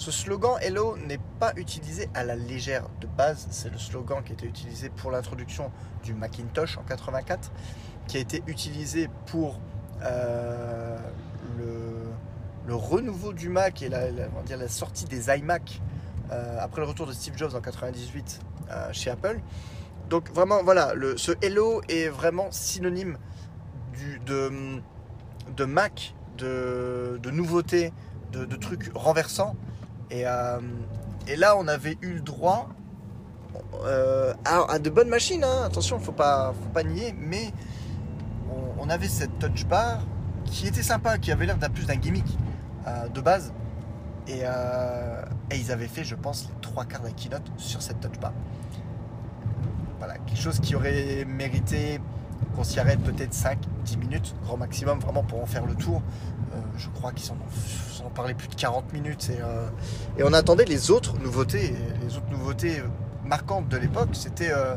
ce 0.03 0.11
slogan 0.11 0.57
Hello 0.61 0.97
n'est 0.97 1.21
pas 1.39 1.53
utilisé 1.55 2.09
à 2.13 2.25
la 2.25 2.35
légère 2.35 2.89
de 3.01 3.07
base. 3.07 3.47
C'est 3.53 3.71
le 3.71 3.79
slogan 3.79 4.25
qui 4.25 4.33
a 4.33 4.35
été 4.35 4.47
utilisé 4.47 4.89
pour 4.91 5.13
l'introduction 5.13 5.71
du 6.03 6.13
Macintosh 6.13 6.77
en 6.77 6.83
84, 6.83 7.53
qui 8.09 8.17
a 8.17 8.21
été 8.21 8.43
utilisé 8.49 9.09
pour 9.27 9.61
euh, 10.03 10.99
le, 12.67 12.75
renouveau 12.75 13.33
du 13.33 13.49
Mac 13.49 13.83
et 13.83 13.89
la, 13.89 14.69
sortie 14.69 15.05
des 15.05 15.29
iMac 15.29 15.81
euh, 16.33 16.59
après 16.59 16.81
le 16.81 16.89
retour 16.89 17.07
de 17.07 17.13
Steve 17.13 17.37
Jobs 17.37 17.55
en 17.55 17.61
98 17.61 18.41
euh, 18.71 18.89
chez 18.93 19.11
Apple. 19.11 19.39
Donc 20.11 20.33
vraiment, 20.35 20.65
voilà, 20.65 20.95
ce 21.17 21.31
Hello 21.43 21.81
est 21.89 22.09
vraiment 22.09 22.49
synonyme 22.51 23.19
de, 24.27 24.51
de 25.57 25.65
Mac 25.65 26.17
de, 26.39 27.31
nouveautés, 27.31 27.93
de, 28.33 28.57
trucs 28.57 28.91
renversants. 28.97 29.55
Et, 30.13 30.27
euh, 30.27 30.61
et, 31.27 31.37
là, 31.37 31.57
on 31.57 31.67
avait 31.67 31.97
eu 32.03 32.13
le 32.15 32.21
droit 32.21 32.69
euh, 33.85 34.35
à, 34.45 34.79
de 34.79 34.91
bonnes 34.91 35.09
machines, 35.09 35.43
hein. 35.43 35.63
attention, 35.65 35.99
faut 35.99 36.13
pas, 36.13 36.53
faut 36.53 36.69
pas 36.69 36.83
nier, 36.83 37.15
mais 37.19 37.51
on, 38.79 38.91
avait 38.91 39.09
cette 39.09 39.39
touch 39.39 39.65
bar 39.65 40.01
qui 40.45 40.67
était 40.67 40.83
sympa, 40.83 41.17
qui 41.17 41.33
avait 41.33 41.47
l'air 41.47 41.57
d'un 41.57 41.71
plus 41.71 41.87
d'un 41.87 41.97
gimmick 41.97 42.27
euh, 42.87 43.09
de 43.09 43.21
base. 43.23 43.55
Et, 44.29 44.41
et, 44.41 45.57
ils 45.57 45.73
avaient 45.73 45.89
fait, 45.89 46.05
je 46.05 46.15
pense, 46.15 46.45
les 46.45 46.61
trois 46.61 46.85
quarts 46.85 47.01
d'un 47.01 47.11
keynote 47.13 47.51
sur 47.57 47.81
cette 47.81 48.01
touch 48.01 48.19
bar. 48.21 48.35
Voilà, 49.99 50.19
quelque 50.19 50.39
chose 50.41 50.61
qui 50.61 50.75
aurait 50.75 51.25
mérité 51.25 52.01
qu'on 52.55 52.65
s'y 52.65 52.79
arrête 52.79 53.01
peut-être 53.01 53.33
5-10 53.33 53.97
minutes, 53.99 54.35
grand 54.45 54.59
maximum, 54.59 54.99
vraiment 54.99 55.23
pour 55.23 55.43
en 55.43 55.47
faire 55.47 55.65
le 55.65 55.75
tour. 55.75 56.03
Euh, 56.53 56.61
je 56.77 56.89
crois 56.89 57.13
qu'ils 57.13 57.31
en 57.31 57.37
ont, 58.05 58.11
parlé 58.11 58.35
plus 58.35 58.49
de 58.49 58.55
40 58.55 58.93
minutes. 58.93 59.31
Et, 59.31 59.41
euh, 59.41 59.69
et, 60.19 60.25
on 60.25 60.33
attendait 60.33 60.65
les 60.65 60.91
autres 60.91 61.19
nouveautés. 61.19 61.75
les 62.01 62.17
autres 62.17 62.31
nouveautés 62.31 62.83
marquantes 63.25 63.69
de 63.69 63.77
l'époque, 63.77 64.11
c'était. 64.13 64.53
Euh, 64.53 64.75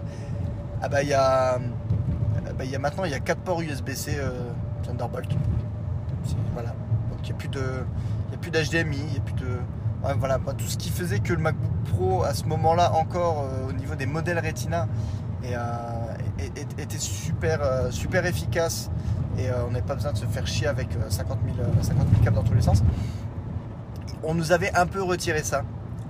ah 0.82 0.90
bah 0.90 1.04
il 1.04 1.10
y 1.10 1.14
a. 1.14 1.60
Bah, 2.58 2.64
il 2.64 2.70
y 2.70 2.76
a 2.76 2.80
maintenant 2.80 3.04
il 3.04 3.12
y 3.12 3.16
a 3.16 3.20
4 3.20 3.42
ports 3.42 3.62
USB-C 3.62 4.18
Thunderbolt. 4.84 5.30
Voilà. 6.54 6.70
Donc 7.10 7.20
il 7.24 7.26
n'y 7.26 7.32
a 7.32 7.36
plus 7.36 7.50
de. 7.50 7.64
Plus 8.42 8.52
d'HDMI, 8.52 9.22
de. 9.38 9.60
voilà, 10.20 10.40
tout 10.58 10.66
ce 10.66 10.78
qui 10.78 10.90
faisait 10.90 11.20
que 11.20 11.34
le 11.34 11.40
MacBook 11.40 11.72
Pro 11.92 12.24
à 12.24 12.34
ce 12.34 12.44
moment-là 12.46 12.94
encore 12.94 13.46
au 13.68 13.72
niveau 13.72 13.96
des 13.96 14.06
modèles 14.06 14.40
Retina 14.40 14.88
et, 15.44 15.56
était 16.78 17.00
super, 17.00 17.88
super 17.92 18.26
efficace 18.26 18.92
et 19.38 19.50
euh, 19.50 19.66
on 19.68 19.72
n'avait 19.72 19.86
pas 19.86 19.96
besoin 19.96 20.14
de 20.14 20.18
se 20.18 20.26
faire 20.26 20.48
chier 20.48 20.68
avec 20.68 20.90
50 21.10 21.40
000, 21.46 21.68
50 21.82 22.08
câbles 22.24 22.36
dans 22.36 22.44
tous 22.44 22.54
les 22.54 22.62
sens. 22.62 22.84
On 24.24 24.34
nous 24.34 24.52
avait 24.52 24.74
un 24.76 24.86
peu 24.86 25.02
retiré 25.04 25.44
ça 25.44 25.64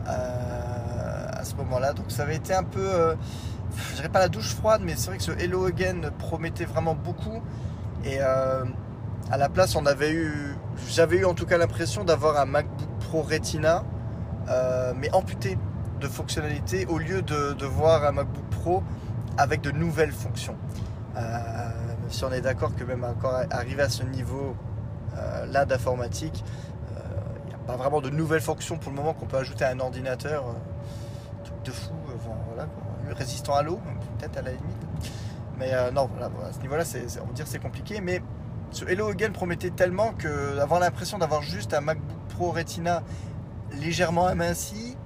euh, 0.07 1.27
à 1.31 1.43
ce 1.43 1.55
moment-là, 1.55 1.93
donc 1.93 2.05
ça 2.09 2.23
avait 2.23 2.35
été 2.35 2.53
un 2.53 2.63
peu, 2.63 3.15
je 3.89 3.95
dirais 3.95 4.09
pas 4.09 4.19
la 4.19 4.29
douche 4.29 4.53
froide, 4.55 4.81
mais 4.83 4.95
c'est 4.95 5.07
vrai 5.07 5.17
que 5.17 5.23
ce 5.23 5.31
Hello 5.31 5.65
Again 5.65 6.01
promettait 6.17 6.65
vraiment 6.65 6.95
beaucoup 6.95 7.41
et 8.03 8.19
à 8.19 9.37
la 9.37 9.49
place 9.49 9.75
on 9.75 9.85
avait 9.85 10.11
eu, 10.11 10.55
j'avais 10.87 11.17
eu 11.17 11.25
en 11.25 11.33
tout 11.33 11.45
cas 11.45 11.57
l'impression 11.57 12.03
d'avoir 12.03 12.39
un 12.39 12.45
MacBook 12.45 12.89
Pro 12.99 13.21
Retina 13.21 13.83
mais 14.95 15.11
amputé 15.13 15.57
de 15.99 16.07
fonctionnalités 16.07 16.85
au 16.87 16.97
lieu 16.97 17.21
de, 17.21 17.65
voir 17.65 18.05
un 18.05 18.11
MacBook 18.11 18.45
Pro 18.49 18.83
avec 19.37 19.61
de 19.61 19.71
nouvelles 19.71 20.11
fonctions. 20.11 20.55
Euh, 21.17 21.21
si 22.09 22.23
on 22.23 22.31
est 22.31 22.41
d'accord 22.41 22.75
que 22.75 22.83
même 22.83 23.03
encore 23.03 23.41
arrivé 23.51 23.81
à 23.81 23.89
ce 23.89 24.03
niveau 24.03 24.55
euh, 25.17 25.45
là 25.47 25.65
d'informatique, 25.65 26.43
il 26.91 26.97
euh, 26.97 27.47
n'y 27.47 27.53
a 27.53 27.57
pas 27.59 27.75
vraiment 27.75 28.01
de 28.01 28.09
nouvelles 28.09 28.41
fonctions 28.41 28.77
pour 28.77 28.91
le 28.91 28.97
moment 28.97 29.13
qu'on 29.13 29.25
peut 29.25 29.37
ajouter 29.37 29.65
à 29.65 29.69
un 29.69 29.79
ordinateur. 29.79 30.45
truc 31.43 31.63
de 31.63 31.71
fou, 31.71 31.93
résistant 33.15 33.55
à 33.55 33.63
l'eau, 33.63 33.79
peut-être 34.17 34.37
à 34.37 34.41
la 34.41 34.51
limite. 34.51 34.87
Mais 35.57 35.71
non, 35.91 36.09
à 36.43 36.51
ce 36.51 36.59
niveau-là, 36.59 36.83
on 37.21 37.27
va 37.27 37.33
dire 37.33 37.47
c'est 37.47 37.59
compliqué. 37.59 38.01
Mais 38.01 38.21
ce 38.71 38.83
Hello 38.85 39.07
Again 39.07 39.31
promettait 39.31 39.69
tellement 39.69 40.11
que 40.13 40.55
d'avoir 40.57 40.79
l'impression 40.79 41.17
d'avoir 41.17 41.41
juste 41.41 41.73
un 41.73 41.81
MacBook 41.81 42.17
Pro 42.29 42.51
Retina 42.51 43.03
légèrement 43.79 44.27
aminci. 44.27 44.97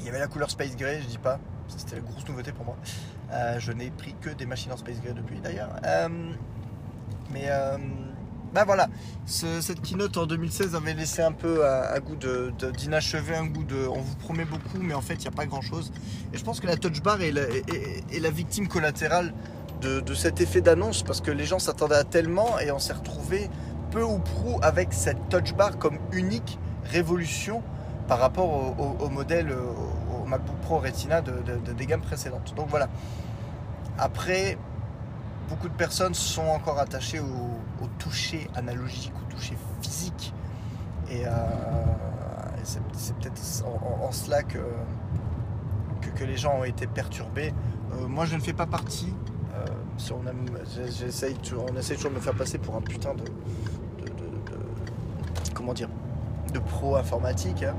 Il 0.00 0.06
y 0.06 0.08
avait 0.08 0.18
la 0.18 0.26
couleur 0.26 0.50
Space 0.50 0.76
Gray, 0.76 1.00
je 1.02 1.06
dis 1.06 1.18
pas. 1.18 1.38
C'était 1.68 1.96
la 1.96 2.02
grosse 2.02 2.26
nouveauté 2.28 2.52
pour 2.52 2.64
moi. 2.64 2.76
Euh, 3.32 3.58
je 3.58 3.72
n'ai 3.72 3.90
pris 3.90 4.14
que 4.20 4.30
des 4.30 4.46
machines 4.46 4.72
en 4.72 4.76
Space 4.76 5.00
Gray 5.00 5.14
depuis 5.14 5.40
d'ailleurs. 5.40 5.70
Euh, 5.84 6.08
mais 7.32 7.48
ben 8.54 8.64
voilà, 8.64 8.88
cette 9.26 9.82
keynote 9.82 10.16
en 10.16 10.24
2016 10.24 10.74
avait 10.76 10.94
laissé 10.94 11.20
un 11.20 11.32
peu 11.32 11.66
un, 11.66 11.98
goût 11.98 12.16
d'inachevé, 12.16 13.36
un 13.36 13.46
goût 13.46 13.64
de 13.64 13.86
on 13.86 14.00
vous 14.00 14.16
promet 14.16 14.46
beaucoup, 14.46 14.78
mais 14.80 14.94
en 14.94 15.02
fait 15.02 15.14
il 15.14 15.22
n'y 15.22 15.26
a 15.26 15.32
pas 15.32 15.44
grand 15.44 15.60
chose. 15.60 15.92
Et 16.32 16.38
je 16.38 16.44
pense 16.44 16.60
que 16.60 16.66
la 16.66 16.76
touch 16.76 17.02
bar 17.02 17.20
est 17.20 17.32
la, 17.32 18.30
victime 18.30 18.68
collatérale 18.68 19.34
de, 19.82 20.14
cet 20.14 20.40
effet 20.40 20.62
d'annonce 20.62 21.02
parce 21.02 21.20
que 21.20 21.30
les 21.30 21.44
gens 21.44 21.58
s'attendaient 21.58 21.96
à 21.96 22.04
tellement 22.04 22.58
et 22.58 22.70
on 22.70 22.78
s'est 22.78 22.94
retrouvé 22.94 23.50
peu 23.90 24.02
ou 24.02 24.20
prou 24.20 24.58
avec 24.62 24.92
cette 24.92 25.28
touch 25.28 25.52
bar 25.52 25.76
comme 25.78 25.98
unique 26.12 26.58
révolution 26.84 27.62
par 28.08 28.20
rapport 28.20 28.78
au, 29.00 29.08
modèle, 29.10 29.52
MacBook 30.26 30.56
Pro 30.62 30.78
Retina 30.78 31.20
de, 31.20 31.32
des 31.72 31.86
gammes 31.86 32.00
précédentes. 32.00 32.54
Donc 32.56 32.68
voilà. 32.68 32.88
Après, 33.98 34.58
beaucoup 35.48 35.68
de 35.68 35.74
personnes 35.74 36.14
sont 36.14 36.46
encore 36.46 36.78
attachées 36.78 37.20
au, 37.20 37.86
toucher 37.98 38.48
analogique, 38.54 39.12
au 39.16 39.32
toucher 39.32 39.56
physique. 39.80 40.34
Et, 41.10 41.26
euh, 41.26 41.30
c'est 42.64 43.14
peut-être 43.16 43.40
en, 43.64 44.10
cela 44.10 44.42
que, 44.42 44.58
que, 46.16 46.24
les 46.24 46.36
gens 46.36 46.58
ont 46.58 46.64
été 46.64 46.86
perturbés. 46.86 47.54
Euh, 47.92 48.08
moi, 48.08 48.24
je 48.26 48.34
ne 48.34 48.40
fais 48.40 48.52
pas 48.52 48.66
partie. 48.66 49.14
Euh, 49.54 49.66
on, 50.12 51.06
essaye, 51.06 51.36
on 51.56 51.76
essaie 51.76 51.94
toujours 51.94 52.10
de 52.10 52.16
me 52.16 52.20
faire 52.20 52.34
passer 52.34 52.58
pour 52.58 52.74
un 52.74 52.80
putain 52.80 53.14
de 53.14 53.24
comment 55.54 55.72
dire 55.72 55.88
pro 56.60 56.96
informatique, 56.96 57.62
hein. 57.62 57.74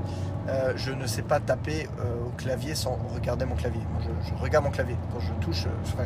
euh, 0.48 0.72
je 0.76 0.92
ne 0.92 1.06
sais 1.06 1.22
pas 1.22 1.40
taper 1.40 1.88
euh, 2.00 2.26
au 2.26 2.30
clavier 2.30 2.74
sans 2.74 2.98
regarder 3.14 3.44
mon 3.44 3.54
clavier. 3.54 3.80
je, 4.00 4.42
regarde 4.42 4.64
mon 4.64 4.70
clavier. 4.70 4.96
Quand 5.12 5.20
je 5.20 5.32
touche, 5.44 5.66
euh, 5.66 6.04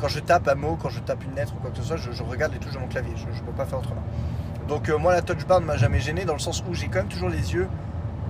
quand 0.00 0.08
je 0.08 0.20
tape 0.20 0.48
un 0.48 0.54
mot, 0.54 0.76
quand 0.80 0.90
je 0.90 1.00
tape 1.00 1.24
une 1.24 1.34
lettre 1.34 1.54
ou 1.56 1.60
quoi 1.60 1.70
que 1.70 1.78
ce 1.78 1.82
soit, 1.82 1.96
je, 1.96 2.22
regarde 2.22 2.52
les 2.52 2.58
touches 2.58 2.74
de 2.74 2.78
mon 2.78 2.88
clavier. 2.88 3.12
Je 3.16 3.26
ne 3.26 3.46
peux 3.46 3.52
pas 3.52 3.66
faire 3.66 3.78
autrement. 3.78 4.02
Donc 4.68 4.88
moi, 4.88 5.12
la 5.12 5.22
touch 5.22 5.46
bar 5.46 5.60
ne 5.60 5.66
m'a 5.66 5.76
jamais 5.76 6.00
gêné 6.00 6.24
dans 6.24 6.32
le 6.32 6.38
sens 6.38 6.62
où 6.68 6.74
j'ai 6.74 6.86
quand 6.86 7.00
même 7.00 7.08
toujours 7.08 7.28
les 7.28 7.54
yeux 7.54 7.68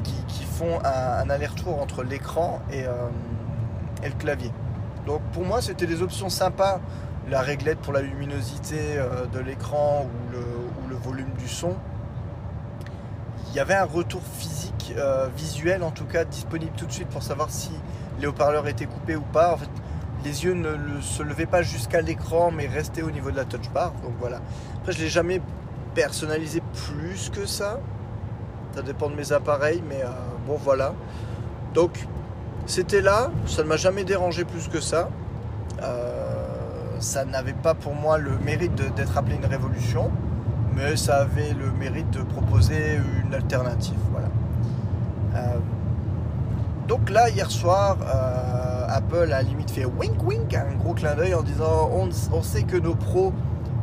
qui, 0.04 0.44
font 0.44 0.78
un, 0.84 1.28
aller-retour 1.28 1.80
entre 1.82 2.02
l'écran 2.02 2.60
et, 2.72 2.84
le 4.02 4.14
clavier. 4.18 4.50
Donc 5.06 5.20
pour 5.32 5.44
moi, 5.44 5.60
c'était 5.60 5.86
des 5.86 6.00
options 6.00 6.30
sympas. 6.30 6.80
La 7.28 7.42
réglette 7.42 7.78
pour 7.78 7.92
la 7.92 8.00
luminosité 8.00 8.98
de 9.32 9.38
l'écran 9.38 10.06
ou 10.06 10.88
le 10.88 10.96
volume 10.96 11.30
du 11.38 11.48
son 11.48 11.76
il 13.50 13.56
y 13.56 13.60
avait 13.60 13.74
un 13.74 13.84
retour 13.84 14.22
physique, 14.38 14.94
euh, 14.96 15.28
visuel 15.36 15.82
en 15.82 15.90
tout 15.90 16.04
cas, 16.04 16.24
disponible 16.24 16.72
tout 16.76 16.86
de 16.86 16.92
suite 16.92 17.08
pour 17.08 17.22
savoir 17.22 17.50
si 17.50 17.70
les 18.20 18.26
haut-parleurs 18.26 18.68
étaient 18.68 18.86
coupés 18.86 19.16
ou 19.16 19.22
pas. 19.22 19.54
En 19.54 19.56
fait, 19.56 19.70
les 20.24 20.44
yeux 20.44 20.54
ne 20.54 21.00
se 21.00 21.22
levaient 21.22 21.46
pas 21.46 21.62
jusqu'à 21.62 22.00
l'écran, 22.00 22.50
mais 22.50 22.66
restaient 22.66 23.02
au 23.02 23.10
niveau 23.10 23.30
de 23.30 23.36
la 23.36 23.44
touch 23.44 23.68
bar. 23.70 23.92
Donc 24.02 24.12
voilà. 24.20 24.40
Après, 24.76 24.92
je 24.92 25.00
l'ai 25.00 25.08
jamais 25.08 25.40
personnalisé 25.94 26.62
plus 26.86 27.30
que 27.30 27.46
ça. 27.46 27.80
Ça 28.74 28.82
dépend 28.82 29.10
de 29.10 29.16
mes 29.16 29.32
appareils, 29.32 29.82
mais 29.88 30.02
euh, 30.04 30.10
bon 30.46 30.56
voilà. 30.56 30.94
Donc 31.74 32.06
c'était 32.66 33.00
là, 33.00 33.32
ça 33.46 33.64
ne 33.64 33.68
m'a 33.68 33.76
jamais 33.76 34.04
dérangé 34.04 34.44
plus 34.44 34.68
que 34.68 34.80
ça. 34.80 35.08
Euh, 35.82 36.36
ça 37.00 37.24
n'avait 37.24 37.54
pas 37.54 37.74
pour 37.74 37.94
moi 37.94 38.18
le 38.18 38.38
mérite 38.38 38.74
d'être 38.94 39.16
appelé 39.16 39.36
une 39.36 39.46
révolution 39.46 40.12
mais 40.74 40.96
ça 40.96 41.18
avait 41.22 41.52
le 41.52 41.70
mérite 41.72 42.10
de 42.10 42.22
proposer 42.22 42.98
une 43.24 43.34
alternative. 43.34 43.98
Voilà. 44.12 44.28
Euh, 45.34 45.58
donc 46.88 47.10
là, 47.10 47.28
hier 47.30 47.50
soir, 47.50 47.98
euh, 48.02 48.86
Apple 48.88 49.32
a 49.32 49.42
limite 49.42 49.70
fait 49.70 49.84
wink 49.84 50.22
wink, 50.24 50.54
un 50.54 50.74
gros 50.76 50.94
clin 50.94 51.14
d'œil 51.14 51.34
en 51.34 51.42
disant 51.42 51.90
on, 51.92 52.42
sait 52.42 52.64
que 52.64 52.76
nos 52.76 52.94
pros 52.94 53.32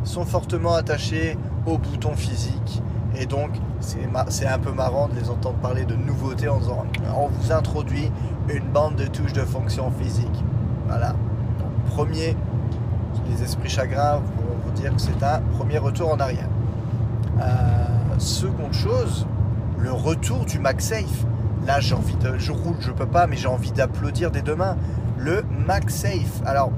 sont 0.04 0.26
fortement 0.26 0.74
attachés 0.74 1.38
aux 1.66 1.78
boutons 1.78 2.16
physiques. 2.16 2.82
Et 3.16 3.26
donc, 3.26 3.52
c'est 3.80 4.46
un 4.46 4.60
peu 4.60 4.72
marrant 4.72 5.08
de 5.08 5.16
les 5.16 5.30
entendre 5.30 5.58
parler 5.60 5.86
de 5.86 5.96
nouveautés 5.96 6.50
en 6.50 6.60
disant 6.60 6.86
on 7.16 7.28
vous 7.28 7.52
introduit 7.52 8.12
une 8.50 8.68
bande 8.68 8.96
de 8.96 9.06
touches 9.06 9.34
de 9.34 9.42
fonction 9.42 9.90
physique. 9.92 10.44
Voilà. 10.88 11.16
Premier, 11.88 12.36
les 13.30 13.44
esprits 13.44 13.70
chagrins 13.70 14.18
vont 14.18 14.58
vous 14.66 14.72
dire 14.72 14.94
que 14.94 15.02
c'est 15.02 15.24
un 15.24 15.40
premier 15.58 15.78
retour 15.78 16.12
en 16.12 16.20
arrière. 16.20 16.50
Euh, 17.42 18.20
seconde 18.20 18.74
chose, 18.74 19.28
le 19.78 19.92
retour 19.92 20.46
du 20.46 20.60
MagSafe. 20.60 21.26
Là, 21.66 21.80
j'ai 21.80 21.96
envie 21.96 22.16
de. 22.16 22.38
Je 22.38 22.52
roule, 22.52 22.78
je 22.80 22.92
peux 22.92 23.06
pas, 23.06 23.28
mais 23.28 23.36
j'ai 23.36 23.48
envie 23.48 23.72
d'applaudir 23.72 24.32
dès 24.32 24.42
demain. 24.42 24.78
Le 25.18 25.44
MagSafe. 25.68 26.42
Alors, 26.46 26.72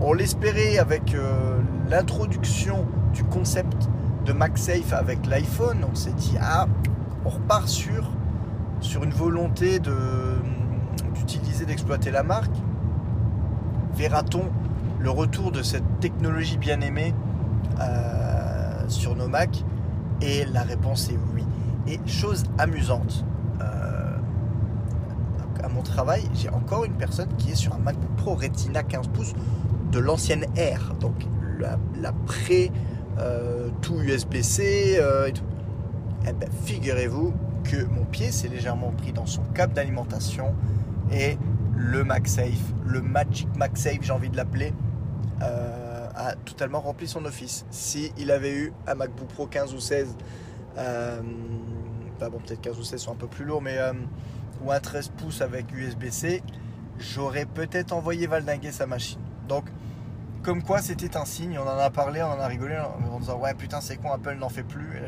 on 0.00 0.12
l'espérait 0.12 0.78
avec 0.78 1.14
euh, 1.14 1.58
l'introduction 1.88 2.86
du 3.12 3.24
concept 3.24 3.88
de 4.26 4.32
MagSafe 4.32 4.92
avec 4.92 5.26
l'iPhone. 5.26 5.84
On 5.90 5.94
s'est 5.94 6.12
dit, 6.12 6.36
ah, 6.40 6.66
on 7.24 7.30
repart 7.30 7.68
sur, 7.68 8.10
sur 8.80 9.04
une 9.04 9.12
volonté 9.12 9.80
d'utiliser, 11.14 11.64
d'exploiter 11.64 12.10
la 12.10 12.22
marque. 12.22 12.54
Verra-t-on 13.94 14.50
le 14.98 15.10
retour 15.10 15.52
de 15.52 15.62
cette 15.62 16.00
technologie 16.00 16.56
bien 16.56 16.80
aimée 16.80 17.14
euh, 17.80 18.88
sur 18.88 19.14
nos 19.14 19.28
Macs? 19.28 19.64
Et 20.24 20.44
la 20.46 20.62
réponse 20.62 21.10
est 21.10 21.18
oui. 21.34 21.44
Et 21.86 22.00
chose 22.06 22.44
amusante, 22.58 23.24
euh, 23.60 24.16
à 25.62 25.68
mon 25.68 25.82
travail, 25.82 26.22
j'ai 26.34 26.48
encore 26.48 26.84
une 26.84 26.94
personne 26.94 27.28
qui 27.36 27.50
est 27.50 27.54
sur 27.54 27.74
un 27.74 27.78
MacBook 27.78 28.10
Pro 28.16 28.34
Retina 28.34 28.82
15 28.82 29.08
pouces 29.08 29.34
de 29.92 29.98
l'ancienne 29.98 30.46
R, 30.56 30.94
donc 30.94 31.14
la, 31.60 32.12
pré 32.26 32.72
euh, 33.18 33.68
tout 33.80 34.00
USB-C 34.00 34.96
euh, 34.98 35.26
et 35.26 35.32
tout. 35.32 35.44
Eh 36.26 36.32
ben, 36.32 36.48
figurez-vous 36.64 37.34
que 37.64 37.84
mon 37.84 38.04
pied 38.04 38.32
s'est 38.32 38.48
légèrement 38.48 38.92
pris 38.96 39.12
dans 39.12 39.26
son 39.26 39.42
câble 39.54 39.74
d'alimentation 39.74 40.54
et 41.12 41.36
le 41.76 42.02
MagSafe, 42.02 42.72
le 42.86 43.02
Magic 43.02 43.48
MagSafe, 43.56 43.98
j'ai 44.00 44.12
envie 44.12 44.30
de 44.30 44.36
l'appeler, 44.36 44.72
a 46.14 46.34
totalement 46.34 46.80
rempli 46.80 47.08
son 47.08 47.24
office. 47.24 47.66
Si 47.70 48.12
il 48.16 48.30
avait 48.30 48.52
eu 48.52 48.72
un 48.86 48.94
MacBook 48.94 49.28
Pro 49.28 49.46
15 49.46 49.74
ou 49.74 49.80
16, 49.80 50.16
euh, 50.78 51.20
bah 52.20 52.30
bon, 52.30 52.38
peut-être 52.38 52.60
15 52.60 52.78
ou 52.78 52.84
16 52.84 53.00
sont 53.00 53.12
un 53.12 53.16
peu 53.16 53.26
plus 53.26 53.44
lourds, 53.44 53.62
mais 53.62 53.78
euh, 53.78 53.92
ou 54.62 54.70
un 54.70 54.80
13 54.80 55.08
pouces 55.16 55.40
avec 55.40 55.72
USB-C, 55.72 56.42
j'aurais 56.98 57.46
peut-être 57.46 57.92
envoyé 57.92 58.26
valdinguer 58.26 58.72
sa 58.72 58.86
machine. 58.86 59.20
Donc, 59.48 59.64
comme 60.42 60.62
quoi 60.62 60.80
c'était 60.80 61.16
un 61.16 61.24
signe, 61.24 61.58
on 61.58 61.68
en 61.68 61.78
a 61.78 61.90
parlé, 61.90 62.22
on 62.22 62.26
en 62.26 62.40
a 62.40 62.46
rigolé 62.46 62.76
en 62.78 63.18
disant 63.18 63.38
ouais 63.38 63.54
putain 63.54 63.80
c'est 63.80 63.96
con, 63.96 64.12
Apple 64.12 64.36
n'en 64.38 64.50
fait 64.50 64.62
plus. 64.62 65.00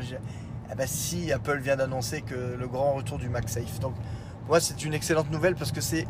Eh 0.71 0.75
ben 0.75 0.87
si, 0.87 1.31
Apple 1.31 1.59
vient 1.59 1.75
d'annoncer 1.75 2.21
que 2.21 2.55
le 2.59 2.67
grand 2.67 2.93
retour 2.93 3.19
du 3.19 3.29
MagSafe. 3.29 3.79
Donc 3.79 3.93
moi 4.47 4.59
c'est 4.59 4.83
une 4.83 4.93
excellente 4.93 5.31
nouvelle 5.31 5.55
parce 5.55 5.71
que 5.71 5.81
c'est 5.81 6.07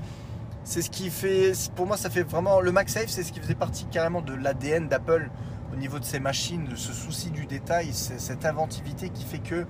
c'est 0.67 0.81
ce 0.81 0.89
qui 0.89 1.09
fait, 1.09 1.53
pour 1.77 1.87
moi 1.87 1.95
ça 1.95 2.09
fait 2.09 2.23
vraiment, 2.23 2.59
le 2.59 2.73
MagSafe 2.73 3.07
c'est 3.07 3.23
ce 3.23 3.31
qui 3.31 3.39
faisait 3.39 3.55
partie 3.55 3.85
carrément 3.85 4.21
de 4.21 4.33
l'ADN 4.33 4.89
d'Apple 4.89 5.29
au 5.71 5.77
niveau 5.77 5.97
de 5.97 6.03
ses 6.03 6.19
machines, 6.19 6.67
ce 6.75 6.91
souci 6.91 7.31
du 7.31 7.45
détail, 7.45 7.93
cette 7.93 8.45
inventivité 8.45 9.09
qui 9.09 9.23
fait 9.23 9.39
que 9.39 9.65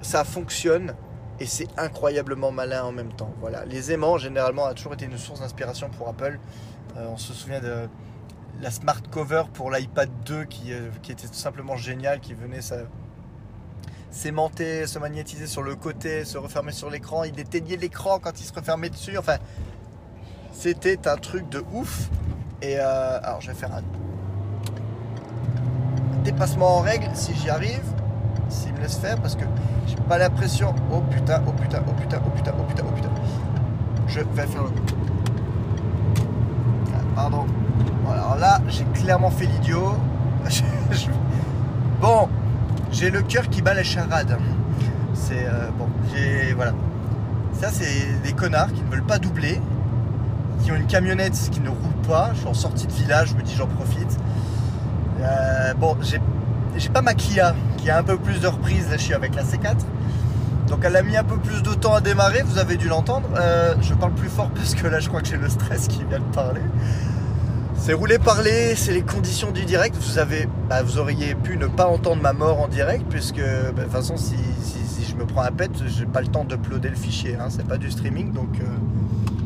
ça 0.00 0.22
fonctionne 0.22 0.94
et 1.40 1.46
c'est 1.46 1.66
incroyablement 1.76 2.52
malin 2.52 2.84
en 2.84 2.92
même 2.92 3.12
temps. 3.12 3.34
Voilà, 3.40 3.64
les 3.64 3.90
aimants 3.90 4.18
généralement 4.18 4.66
a 4.66 4.74
toujours 4.74 4.94
été 4.94 5.04
une 5.04 5.18
source 5.18 5.40
d'inspiration 5.40 5.90
pour 5.90 6.08
Apple. 6.08 6.38
Euh, 6.96 7.08
on 7.10 7.16
se 7.16 7.32
souvient 7.32 7.60
de 7.60 7.88
la 8.60 8.70
smart 8.70 9.02
cover 9.10 9.44
pour 9.52 9.72
l'iPad 9.72 10.10
2 10.26 10.44
qui, 10.44 10.72
euh, 10.72 10.90
qui, 11.02 11.10
était 11.10 11.26
tout 11.26 11.34
simplement 11.34 11.76
génial, 11.76 12.20
qui 12.20 12.34
venait 12.34 12.60
s'aimanter, 14.12 14.86
se 14.86 15.00
magnétiser 15.00 15.48
sur 15.48 15.62
le 15.62 15.74
côté, 15.74 16.24
se 16.24 16.38
refermer 16.38 16.72
sur 16.72 16.88
l'écran. 16.88 17.24
Il 17.24 17.38
éteignait 17.40 17.76
l'écran 17.76 18.20
quand 18.20 18.40
il 18.40 18.44
se 18.44 18.52
refermait 18.52 18.90
dessus. 18.90 19.18
Enfin, 19.18 19.38
c'était 20.58 21.06
un 21.08 21.16
truc 21.16 21.48
de 21.48 21.62
ouf. 21.72 22.10
Et 22.60 22.76
euh, 22.78 23.20
alors, 23.22 23.40
je 23.40 23.48
vais 23.48 23.54
faire 23.54 23.72
un 23.72 23.82
dépassement 26.24 26.78
en 26.78 26.80
règle 26.80 27.08
si 27.14 27.32
j'y 27.36 27.48
arrive, 27.48 27.84
s'il 28.48 28.72
me 28.74 28.80
laisse 28.80 28.98
faire, 28.98 29.18
parce 29.20 29.36
que 29.36 29.44
j'ai 29.86 29.94
pas 29.96 30.18
l'impression. 30.18 30.74
Oh 30.92 31.00
putain, 31.08 31.42
oh 31.46 31.52
putain, 31.52 31.80
oh 31.86 31.92
putain, 31.92 32.18
oh 32.26 32.30
putain, 32.30 32.52
oh 32.58 32.62
putain, 32.64 32.82
oh 32.86 32.92
putain. 32.92 33.10
Je 34.08 34.20
vais 34.20 34.46
faire 34.46 34.64
le. 34.64 34.70
Ah, 36.88 37.02
pardon. 37.14 37.46
alors 38.10 38.36
là, 38.36 38.60
j'ai 38.68 38.84
clairement 38.86 39.30
fait 39.30 39.46
l'idiot. 39.46 39.94
Bon, 42.00 42.28
j'ai 42.92 43.10
le 43.10 43.22
cœur 43.22 43.48
qui 43.48 43.60
bat 43.60 43.74
les 43.74 43.82
charades. 43.82 44.38
C'est 45.14 45.46
euh, 45.46 45.68
bon, 45.76 45.88
j'ai 46.14 46.52
voilà. 46.54 46.72
Ça, 47.52 47.70
c'est 47.72 48.22
des 48.22 48.32
connards 48.34 48.72
qui 48.72 48.82
ne 48.82 48.88
veulent 48.88 49.02
pas 49.02 49.18
doubler 49.18 49.60
qui 50.68 50.72
ont 50.72 50.76
une 50.76 50.86
camionnette 50.86 51.48
qui 51.50 51.60
ne 51.60 51.70
roule 51.70 52.02
pas. 52.06 52.32
Je 52.34 52.40
suis 52.40 52.46
en 52.46 52.52
sortie 52.52 52.86
de 52.86 52.92
village, 52.92 53.28
je 53.30 53.34
me 53.34 53.42
dis 53.42 53.54
j'en 53.56 53.66
profite. 53.66 54.18
Euh, 55.22 55.72
bon, 55.72 55.96
j'ai 56.02 56.88
pas 56.90 57.00
ma 57.00 57.14
Kia 57.14 57.54
qui 57.78 57.88
a 57.88 57.96
un 57.96 58.02
peu 58.02 58.18
plus 58.18 58.38
de 58.40 58.46
reprise. 58.48 58.90
Là, 58.90 58.98
je 58.98 59.02
suis 59.02 59.14
avec 59.14 59.34
la 59.34 59.44
C4. 59.44 59.76
Donc 60.68 60.80
elle 60.84 60.96
a 60.96 61.02
mis 61.02 61.16
un 61.16 61.24
peu 61.24 61.38
plus 61.38 61.62
de 61.62 61.72
temps 61.72 61.94
à 61.94 62.02
démarrer, 62.02 62.42
vous 62.42 62.58
avez 62.58 62.76
dû 62.76 62.86
l'entendre. 62.88 63.30
Euh, 63.38 63.76
je 63.80 63.94
parle 63.94 64.12
plus 64.12 64.28
fort 64.28 64.50
parce 64.54 64.74
que 64.74 64.86
là 64.86 65.00
je 65.00 65.08
crois 65.08 65.22
que 65.22 65.28
j'ai 65.28 65.38
le 65.38 65.48
stress 65.48 65.88
qui 65.88 66.04
vient 66.04 66.18
de 66.18 66.34
parler. 66.34 66.60
C'est 67.76 67.94
rouler 67.94 68.18
parler, 68.18 68.74
c'est 68.76 68.92
les 68.92 69.00
conditions 69.00 69.50
du 69.50 69.64
direct. 69.64 69.96
Vous 69.96 70.18
avez, 70.18 70.46
bah, 70.68 70.82
vous 70.82 70.98
auriez 70.98 71.34
pu 71.34 71.56
ne 71.56 71.66
pas 71.66 71.86
entendre 71.86 72.20
ma 72.20 72.34
mort 72.34 72.60
en 72.60 72.68
direct 72.68 73.06
puisque 73.08 73.40
bah, 73.40 73.72
de 73.74 73.82
toute 73.84 73.92
façon 73.92 74.18
si, 74.18 74.36
je 75.08 75.14
me 75.14 75.24
prends 75.24 75.42
un 75.42 75.50
pet, 75.50 75.70
j'ai 75.86 76.04
pas 76.04 76.20
le 76.20 76.26
temps 76.26 76.44
d'uploader 76.44 76.90
le 76.90 76.96
fichier. 76.96 77.38
Hein. 77.40 77.46
c'est 77.48 77.66
pas 77.66 77.78
du 77.78 77.90
streaming 77.90 78.32
donc. 78.32 78.60
Euh, 78.60 78.64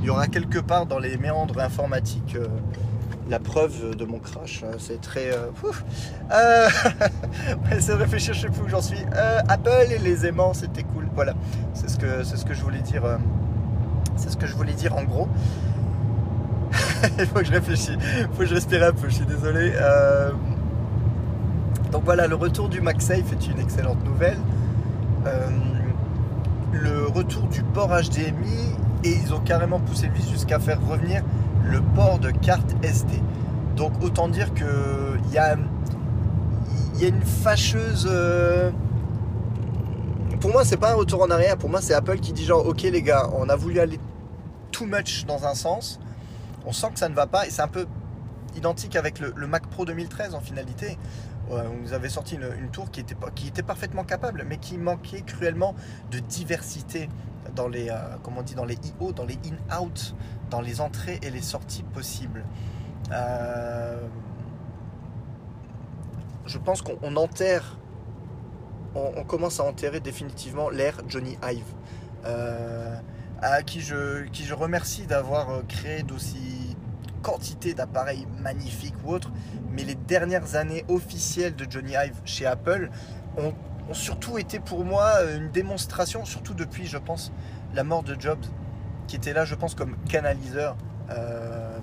il 0.02 0.06
y 0.06 0.10
aura 0.10 0.26
quelque 0.26 0.58
part 0.58 0.86
dans 0.86 0.98
les 0.98 1.16
méandres 1.16 1.60
informatiques 1.60 2.34
euh, 2.34 2.48
la 3.30 3.38
preuve 3.38 3.96
de 3.96 4.04
mon 4.04 4.18
crash. 4.18 4.62
Euh, 4.64 4.74
c'est 4.78 5.00
très. 5.00 5.30
Euh, 5.30 5.46
euh 6.32 6.68
c'est 7.80 7.94
réfléchir, 7.94 8.34
je 8.34 8.40
sais 8.40 8.48
plus 8.48 8.62
où 8.62 8.68
j'en 8.68 8.82
suis. 8.82 8.98
Apple 9.48 9.92
et 9.92 9.98
les 9.98 10.26
aimants, 10.26 10.54
c'était 10.54 10.82
cool. 10.82 11.08
Voilà, 11.14 11.34
c'est 11.72 11.88
ce 11.88 11.98
que 11.98 12.24
c'est 12.24 12.36
ce 12.36 12.44
que 12.44 12.52
je 12.52 12.62
voulais 12.62 12.80
dire. 12.80 13.04
c'est 14.16 14.30
ce 14.30 14.36
que 14.36 14.46
je 14.46 14.54
voulais 14.54 14.72
dire 14.72 14.96
en 14.96 15.04
gros. 15.04 15.28
Il 17.18 17.26
faut 17.26 17.38
que 17.38 17.44
je 17.44 17.52
réfléchisse. 17.52 17.96
Il 18.18 18.26
faut 18.32 18.40
que 18.40 18.46
je 18.46 18.54
respire 18.54 18.84
un 18.84 18.92
peu. 18.92 19.08
Je 19.08 19.14
suis 19.14 19.26
désolé. 19.26 19.72
Donc 21.92 22.04
voilà, 22.04 22.26
le 22.26 22.34
retour 22.34 22.68
du 22.68 22.80
MagSafe 22.80 23.32
est 23.32 23.46
une 23.46 23.60
excellente 23.60 24.04
nouvelle. 24.04 24.38
le 26.72 27.06
retour 27.06 27.44
du 27.44 27.62
port 27.62 27.88
HDMI 27.88 28.74
et 29.04 29.10
ils 29.10 29.34
ont 29.34 29.40
carrément 29.40 29.80
poussé 29.80 30.08
le 30.08 30.14
vice 30.14 30.30
jusqu'à 30.30 30.58
faire 30.58 30.80
revenir 30.86 31.22
le 31.64 31.80
port 31.80 32.18
de 32.18 32.30
carte 32.30 32.74
SD. 32.82 33.20
Donc 33.76 33.92
autant 34.02 34.28
dire 34.28 34.52
que 34.54 35.18
il 35.26 35.32
y 35.32 35.38
a, 35.38 35.56
y 36.96 37.04
a 37.04 37.08
une 37.08 37.22
fâcheuse. 37.22 38.08
Euh, 38.10 38.70
pour 40.40 40.50
moi, 40.50 40.64
c'est 40.64 40.76
pas 40.76 40.90
un 40.90 40.94
retour 40.94 41.22
en 41.22 41.30
arrière. 41.30 41.56
Pour 41.56 41.70
moi, 41.70 41.80
c'est 41.80 41.94
Apple 41.94 42.18
qui 42.18 42.32
dit 42.32 42.44
genre, 42.44 42.66
ok 42.66 42.82
les 42.82 43.02
gars, 43.02 43.30
on 43.36 43.48
a 43.48 43.56
voulu 43.56 43.80
aller 43.80 43.98
too 44.70 44.86
much 44.86 45.24
dans 45.26 45.46
un 45.46 45.54
sens. 45.54 46.00
On 46.66 46.72
sent 46.72 46.88
que 46.92 46.98
ça 46.98 47.08
ne 47.08 47.14
va 47.14 47.26
pas 47.26 47.46
et 47.46 47.50
c'est 47.50 47.62
un 47.62 47.68
peu 47.68 47.86
identique 48.56 48.96
avec 48.96 49.18
le, 49.20 49.46
Mac 49.46 49.66
Pro 49.66 49.84
2013 49.84 50.34
en 50.34 50.40
finalité. 50.40 50.98
On 51.50 51.74
nous 51.82 51.92
avait 51.92 52.08
sorti 52.08 52.36
une, 52.36 52.70
tour 52.70 52.90
qui 52.90 53.00
était, 53.00 53.62
parfaitement 53.62 54.04
capable, 54.04 54.44
mais 54.48 54.58
qui 54.58 54.78
manquait 54.78 55.22
cruellement 55.22 55.74
de 56.10 56.18
diversité 56.18 57.08
dans 57.54 57.68
les, 57.68 57.90
euh, 57.90 57.94
on 58.24 58.42
dit, 58.42 58.54
dans 58.54 58.64
les 58.64 58.78
IO, 59.00 59.12
dans 59.12 59.24
les 59.24 59.38
in-out, 59.44 60.14
dans 60.50 60.60
les 60.60 60.80
entrées 60.80 61.18
et 61.22 61.30
les 61.30 61.42
sorties 61.42 61.82
possibles. 61.82 62.44
Euh, 63.10 64.00
je 66.46 66.58
pense 66.58 66.82
qu'on 66.82 67.16
enterre, 67.16 67.78
on, 68.94 69.24
commence 69.24 69.60
à 69.60 69.64
enterrer 69.64 70.00
définitivement 70.00 70.70
l'ère 70.70 71.00
Johnny 71.08 71.36
Ive, 71.42 71.64
euh, 72.24 72.96
à 73.40 73.62
qui 73.62 73.80
je, 73.80 74.24
qui 74.28 74.44
je 74.44 74.54
remercie 74.54 75.06
d'avoir 75.06 75.66
créé 75.66 76.02
d'aussi 76.02 76.61
quantité 77.22 77.74
d'appareils 77.74 78.26
magnifiques 78.40 78.94
ou 79.04 79.12
autres, 79.12 79.30
mais 79.70 79.84
les 79.84 79.94
dernières 79.94 80.56
années 80.56 80.84
officielles 80.88 81.54
de 81.54 81.66
Johnny 81.68 81.92
Ive 81.92 82.20
chez 82.24 82.46
Apple 82.46 82.90
ont 83.38 83.54
surtout 83.92 84.38
été 84.38 84.60
pour 84.60 84.84
moi 84.84 85.22
une 85.36 85.50
démonstration, 85.50 86.24
surtout 86.24 86.54
depuis, 86.54 86.86
je 86.86 86.98
pense, 86.98 87.32
la 87.74 87.84
mort 87.84 88.02
de 88.02 88.16
Jobs, 88.18 88.44
qui 89.06 89.16
était 89.16 89.32
là, 89.32 89.44
je 89.44 89.54
pense, 89.54 89.74
comme 89.74 89.96
canaliseur 90.08 90.76
euh, 91.10 91.78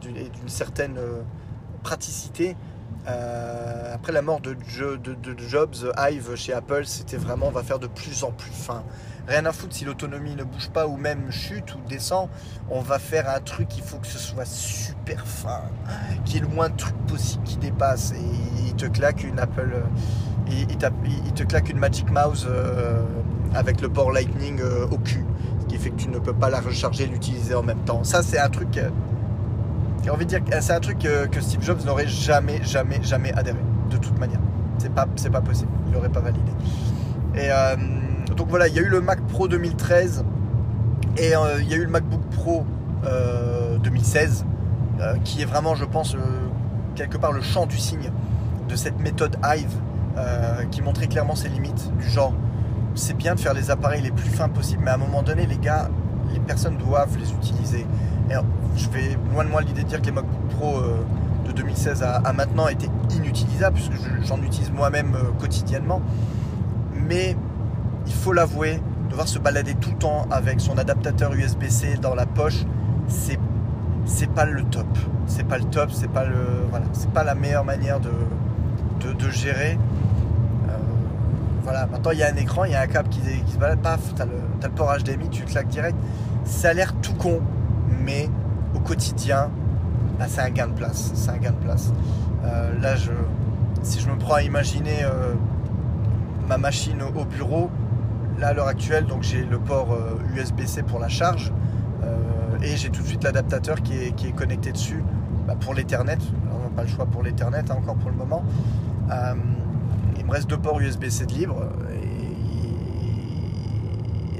d'une 0.00 0.48
certaine 0.48 0.98
euh, 0.98 1.22
praticité. 1.82 2.56
Euh, 3.06 3.94
après 3.94 4.12
la 4.12 4.22
mort 4.22 4.40
de, 4.40 4.56
Jobs, 5.48 5.92
Hive 5.98 6.34
chez 6.36 6.52
Apple, 6.52 6.86
c'était 6.86 7.16
vraiment 7.16 7.48
on 7.48 7.50
va 7.52 7.62
faire 7.62 7.78
de 7.78 7.86
plus 7.86 8.24
en 8.24 8.30
plus 8.30 8.50
fin. 8.50 8.82
Rien 9.26 9.46
à 9.46 9.52
foutre 9.52 9.74
si 9.74 9.84
l'autonomie 9.84 10.34
ne 10.34 10.44
bouge 10.44 10.70
pas 10.70 10.86
ou 10.86 10.96
même 10.96 11.30
chute 11.30 11.74
ou 11.74 11.78
descend, 11.88 12.28
on 12.70 12.80
va 12.80 12.98
faire 12.98 13.28
un 13.30 13.40
truc, 13.40 13.76
il 13.76 13.82
faut 13.82 13.96
que 13.96 14.06
ce 14.06 14.18
soit 14.18 14.44
super 14.44 15.26
fin, 15.26 15.62
qu'il 16.24 16.34
y 16.34 16.38
ait 16.38 16.42
le 16.42 16.48
moins 16.48 16.68
de 16.68 16.76
trucs 16.76 17.06
possible 17.06 17.44
qui 17.44 17.56
dépasse. 17.56 18.12
Et 18.12 18.66
il 18.66 18.74
te 18.74 18.86
claque 18.86 19.24
une 19.24 19.38
Apple 19.38 19.82
il, 20.50 21.32
te 21.34 21.42
claque 21.42 21.70
une 21.70 21.78
Magic 21.78 22.10
Mouse 22.10 22.46
euh, 22.48 23.02
avec 23.54 23.80
le 23.80 23.88
port 23.88 24.12
Lightning 24.12 24.60
euh, 24.60 24.86
au 24.90 24.98
cul, 24.98 25.24
ce 25.60 25.66
qui 25.66 25.78
fait 25.78 25.90
que 25.90 25.96
tu 25.96 26.08
ne 26.08 26.18
peux 26.18 26.32
pas 26.32 26.50
la 26.50 26.60
recharger 26.60 27.04
et 27.04 27.06
l'utiliser 27.06 27.54
en 27.54 27.62
même 27.62 27.82
temps. 27.84 28.04
Ça, 28.04 28.22
c'est 28.22 28.38
un 28.38 28.50
truc. 28.50 28.78
Euh, 30.04 30.06
j'ai 30.06 30.10
envie 30.10 30.26
dire 30.26 30.40
c'est 30.60 30.72
un 30.72 30.80
truc 30.80 30.98
que 30.98 31.40
Steve 31.40 31.62
Jobs 31.62 31.84
n'aurait 31.84 32.06
jamais, 32.06 32.62
jamais, 32.62 33.00
jamais 33.02 33.32
adhéré, 33.32 33.58
de 33.90 33.96
toute 33.96 34.18
manière. 34.18 34.40
C'est 34.78 34.92
pas, 34.92 35.06
possible. 35.40 35.70
Il 35.86 35.92
n'aurait 35.92 36.08
pas 36.08 36.20
validé. 36.20 36.50
Et 37.36 37.48
donc 38.34 38.48
voilà, 38.48 38.68
il 38.68 38.74
y 38.74 38.78
a 38.78 38.82
eu 38.82 38.88
le 38.88 39.00
Mac 39.00 39.20
Pro 39.28 39.48
2013 39.48 40.24
et 41.16 41.32
il 41.60 41.68
y 41.68 41.74
a 41.74 41.76
eu 41.76 41.84
le 41.84 41.90
MacBook 41.90 42.20
Pro 42.32 42.66
2016, 43.82 44.44
qui 45.24 45.42
est 45.42 45.46
vraiment, 45.46 45.74
je 45.74 45.84
pense, 45.84 46.16
quelque 46.94 47.16
part 47.16 47.32
le 47.32 47.40
champ 47.40 47.66
du 47.66 47.78
signe 47.78 48.10
de 48.68 48.76
cette 48.76 48.98
méthode 49.00 49.36
Hive 49.44 49.74
euh, 50.16 50.64
qui 50.70 50.82
montrait 50.82 51.06
clairement 51.06 51.34
ses 51.34 51.48
limites, 51.48 51.90
du 51.98 52.08
genre 52.08 52.32
c'est 52.94 53.16
bien 53.16 53.34
de 53.34 53.40
faire 53.40 53.54
les 53.54 53.70
appareils 53.70 54.02
les 54.02 54.12
plus 54.12 54.28
fins 54.28 54.48
possibles, 54.48 54.82
mais 54.84 54.92
à 54.92 54.94
un 54.94 54.98
moment 54.98 55.22
donné, 55.22 55.46
les 55.46 55.58
gars, 55.58 55.90
les 56.32 56.38
personnes 56.38 56.76
doivent 56.76 57.18
les 57.18 57.32
utiliser. 57.32 57.84
Je 58.76 58.88
vais 58.88 59.16
loin 59.32 59.44
de 59.44 59.50
moi 59.50 59.60
l'idée 59.60 59.82
de 59.82 59.88
dire 59.88 60.00
que 60.00 60.06
les 60.06 60.12
MacBook 60.12 60.48
Pro 60.56 60.78
euh, 60.78 61.04
de 61.46 61.52
2016 61.52 62.02
à, 62.02 62.32
maintenant 62.32 62.68
étaient 62.68 62.90
inutilisables, 63.10 63.76
puisque 63.76 63.92
j'en 64.26 64.38
utilise 64.42 64.72
moi-même 64.72 65.14
euh, 65.14 65.30
quotidiennement. 65.38 66.00
Mais 66.94 67.36
il 68.06 68.12
faut 68.12 68.32
l'avouer, 68.32 68.80
devoir 69.10 69.28
se 69.28 69.38
balader 69.38 69.74
tout 69.74 69.90
le 69.90 69.96
temps 69.96 70.26
avec 70.30 70.60
son 70.60 70.78
adaptateur 70.78 71.32
USB-C 71.34 71.98
dans 72.00 72.14
la 72.14 72.26
poche, 72.26 72.64
c'est 73.08 73.38
c'est 74.06 74.30
pas 74.30 74.44
le 74.44 74.64
top. 74.64 74.86
C'est 75.26 75.44
pas 75.46 75.56
le 75.56 75.64
top, 75.64 75.90
c'est 75.90 76.10
pas 76.10 76.24
le 76.24 76.66
voilà, 76.68 76.86
c'est 76.92 77.10
pas 77.10 77.24
la 77.24 77.34
meilleure 77.34 77.64
manière 77.64 78.00
de, 78.00 78.10
de, 79.12 79.30
gérer. 79.30 79.78
Euh, 80.68 80.76
voilà, 81.62 81.86
maintenant 81.86 82.10
il 82.10 82.18
y 82.18 82.22
a 82.22 82.30
un 82.30 82.36
écran, 82.36 82.64
il 82.64 82.72
y 82.72 82.74
a 82.74 82.82
un 82.82 82.86
câble 82.86 83.08
qui, 83.08 83.20
se 83.20 83.58
balade, 83.58 83.80
paf, 83.80 84.00
t'as 84.14 84.26
le, 84.26 84.32
le 84.62 84.68
port 84.68 84.94
HDMI, 84.98 85.28
tu 85.30 85.44
claques 85.44 85.68
direct. 85.68 85.96
Ça 86.44 86.70
a 86.70 86.72
l'air 86.74 86.92
tout 87.00 87.14
con, 87.14 87.40
mais 88.02 88.28
au 88.74 88.80
quotidien, 88.80 89.50
bah, 90.18 90.26
c'est 90.28 90.40
un 90.40 90.50
gain 90.50 90.68
de 90.68 90.72
place. 90.72 91.12
C'est 91.14 91.30
un 91.30 91.38
gain 91.38 91.52
de 91.52 91.64
place. 91.64 91.92
Euh, 92.44 92.78
là, 92.80 92.96
je, 92.96 93.12
si 93.82 94.00
je 94.00 94.08
me 94.08 94.16
prends 94.16 94.34
à 94.34 94.42
imaginer 94.42 95.04
euh, 95.04 95.34
ma 96.48 96.58
machine 96.58 97.02
au, 97.02 97.24
bureau, 97.24 97.70
là 98.38 98.48
à 98.48 98.52
l'heure 98.52 98.68
actuelle, 98.68 99.06
donc 99.06 99.22
j'ai 99.22 99.44
le 99.44 99.58
port 99.58 99.96
USB-C 100.34 100.82
pour 100.82 100.98
la 100.98 101.08
charge 101.08 101.52
et 102.62 102.76
j'ai 102.76 102.88
tout 102.88 103.02
de 103.02 103.06
suite 103.06 103.24
l'adaptateur 103.24 103.82
qui 103.82 103.94
est, 103.94 104.36
connecté 104.36 104.72
dessus 104.72 105.02
bah, 105.46 105.54
pour 105.58 105.74
l'Ethernet. 105.74 106.18
On 106.50 106.64
n'a 106.64 106.70
pas 106.74 106.82
le 106.82 106.88
choix 106.88 107.06
pour 107.06 107.22
l'Ethernet 107.22 107.70
hein, 107.70 107.76
encore 107.78 107.96
pour 107.96 108.10
le 108.10 108.16
moment. 108.16 108.44
il 110.18 110.24
me 110.24 110.30
reste 110.30 110.48
deux 110.48 110.58
ports 110.58 110.80
USB-C 110.80 111.26
de 111.26 111.32
libre 111.32 111.56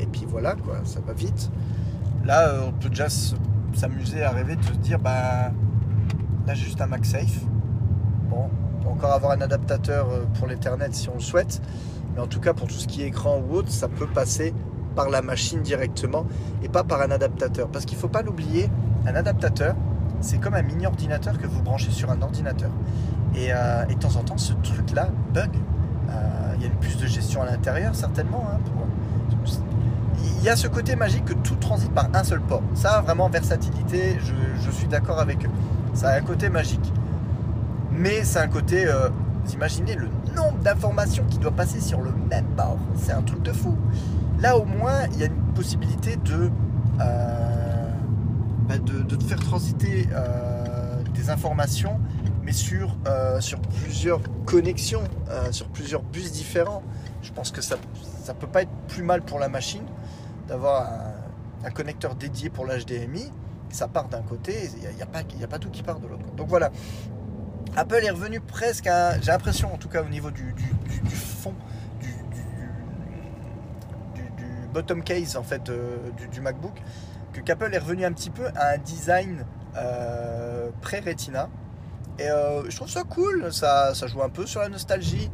et 0.05 0.07
puis 0.07 0.27
voilà, 0.29 0.55
quoi, 0.55 0.77
ça 0.85 1.01
va 1.07 1.13
vite. 1.13 1.51
Là, 2.25 2.49
euh, 2.49 2.61
on 2.69 2.73
peut 2.73 2.89
déjà 2.89 3.09
s'amuser 3.75 4.23
à 4.23 4.31
rêver 4.31 4.57
de 4.57 4.63
se 4.63 4.73
dire, 4.73 4.99
bah 4.99 5.53
là 6.47 6.55
j'ai 6.55 6.65
juste 6.65 6.81
un 6.81 6.87
MagSafe. 6.87 7.41
Bon, 8.31 8.49
on 8.79 8.83
peut 8.83 8.89
encore 8.89 9.13
avoir 9.13 9.33
un 9.33 9.41
adaptateur 9.43 10.09
euh, 10.11 10.25
pour 10.39 10.47
l'Ethernet 10.47 10.89
si 10.93 11.09
on 11.11 11.15
le 11.15 11.21
souhaite. 11.21 11.61
Mais 12.15 12.23
en 12.23 12.27
tout 12.27 12.41
cas, 12.41 12.55
pour 12.55 12.67
tout 12.67 12.75
ce 12.75 12.87
qui 12.87 13.03
est 13.03 13.09
écran 13.09 13.41
ou 13.47 13.55
autre, 13.55 13.71
ça 13.71 13.89
peut 13.89 14.07
passer 14.07 14.55
par 14.97 15.11
la 15.11 15.21
machine 15.21 15.61
directement 15.61 16.25
et 16.63 16.69
pas 16.69 16.85
par 16.85 17.03
un 17.03 17.11
adaptateur. 17.11 17.69
Parce 17.69 17.85
qu'il 17.85 17.97
ne 17.99 18.01
faut 18.01 18.09
pas 18.09 18.23
l'oublier, 18.23 18.71
un 19.07 19.15
adaptateur, 19.17 19.75
c'est 20.21 20.39
comme 20.39 20.55
un 20.55 20.63
mini 20.63 20.87
ordinateur 20.87 21.37
que 21.37 21.47
vous 21.47 21.63
branchez 21.63 21.91
sur 21.91 22.11
un 22.11 22.23
ordinateur. 22.23 22.71
Et, 23.35 23.49
euh, 23.53 23.85
de 23.85 23.95
temps 23.95 24.17
en 24.17 24.23
temps, 24.23 24.39
ce 24.39 24.53
truc-là 24.55 25.09
bug. 25.33 25.51
Il 26.57 26.63
y 26.63 26.67
a 26.67 26.69
une 26.69 26.79
puce 26.79 26.97
de 26.97 27.07
gestion 27.07 27.43
à 27.43 27.47
l'intérieur, 27.47 27.97
certainement, 27.97 28.47
hein, 28.49 28.61
il 30.45 30.49
y 30.49 30.51
a 30.51 30.57
ce 30.57 30.69
côté 30.69 30.95
magique 30.95 31.25
que 31.25 31.33
tout 31.33 31.55
transite 31.55 31.91
par 31.93 32.11
un 32.13 32.23
seul 32.23 32.39
port. 32.39 32.63
Ça, 32.75 33.01
vraiment, 33.01 33.31
versatilité, 33.31 34.19
je, 34.21 34.71
suis 34.71 34.87
d'accord 34.87 35.19
avec 35.19 35.43
eux. 35.47 35.51
Ça 35.95 36.11
a 36.11 36.19
un 36.19 36.21
côté 36.21 36.51
magique. 36.51 36.93
Mais 37.91 38.25
c'est 38.25 38.41
un 38.41 38.49
côté, 38.49 38.87
euh, 38.87 39.09
vous 39.43 39.55
imaginez 39.55 39.95
le 39.95 40.11
nombre 40.37 40.59
d'informations 40.59 41.25
qui 41.31 41.39
doit 41.39 41.51
passer 41.51 41.81
sur 41.81 42.03
le 42.03 42.11
même 42.29 42.45
port. 42.59 42.77
C'est 42.95 43.13
un 43.13 43.23
truc 43.23 43.41
de 43.41 43.53
fou. 43.53 43.75
Là, 44.39 44.59
au 44.59 44.67
moins, 44.67 45.07
il 45.15 45.21
y 45.21 45.23
a 45.23 45.27
une 45.29 45.53
possibilité 45.55 46.17
de, 46.17 46.51
euh, 47.01 47.91
bah, 48.69 48.77
de, 48.77 49.25
faire 49.25 49.41
transiter 49.41 50.11
euh, 50.13 51.03
des 51.15 51.31
informations, 51.31 51.99
mais 52.43 52.53
sur, 52.53 52.95
sur 53.41 53.61
plusieurs 53.61 54.21
connexions, 54.45 55.05
sur 55.53 55.69
plusieurs 55.69 56.03
bus 56.03 56.33
différents. 56.33 56.83
Je 57.23 57.33
pense 57.33 57.51
que 57.51 57.63
ça 57.63 57.77
ne 58.29 58.33
peut 58.35 58.47
pas 58.47 58.61
être 58.61 58.73
plus 58.89 59.03
mal 59.03 59.23
pour 59.23 59.39
la 59.39 59.49
machine 59.49 59.85
d'avoir 60.47 60.89
un, 61.65 61.71
connecteur 61.71 62.15
dédié 62.15 62.51
pour 62.51 62.67
l'HDMI. 62.67 63.33
Ça 63.71 63.89
part 63.89 64.09
d'un 64.09 64.23
côté, 64.23 64.71
il 64.77 64.97
n'y 64.97 65.03
a, 65.03 65.07
pas, 65.47 65.59
tout 65.59 65.71
qui 65.71 65.83
part 65.83 65.99
de 65.99 66.07
l'autre. 66.07 66.31
Donc 66.37 66.49
voilà, 66.49 66.71
Apple 67.77 68.05
est 68.05 68.11
revenu 68.11 68.41
presque 68.41 68.87
à, 68.87 69.21
j'ai 69.21 69.33
l'impression 69.33 69.73
en 69.73 69.79
tout 69.79 69.89
cas 69.89 70.03
au 70.03 70.09
niveau 70.09 70.31
du, 70.31 70.55
fond, 71.11 71.55
du, 72.01 72.09
bottom 74.73 75.03
case 75.03 75.37
en 75.37 75.43
fait 75.43 75.69
euh, 75.69 75.97
du, 76.31 76.41
MacBook, 76.41 76.81
que 77.33 77.41
qu'Apple 77.41 77.75
est 77.75 77.79
revenu 77.79 78.05
un 78.05 78.13
petit 78.13 78.31
peu 78.31 78.47
à 78.55 78.75
un 78.75 78.79
design 78.79 79.45
euh, 79.77 80.71
pré-Retina. 80.83 81.49
Et 82.21 82.29
euh, 82.29 82.71
je 82.71 82.77
trouve 82.77 82.89
ça 82.91 83.03
cool, 83.03 83.53
ça, 83.53 83.93
joue 83.93 84.23
un 84.23 84.29
peu 84.29 84.47
sur 84.47 84.61
la 84.61 84.69
nostalgie. 84.69 85.31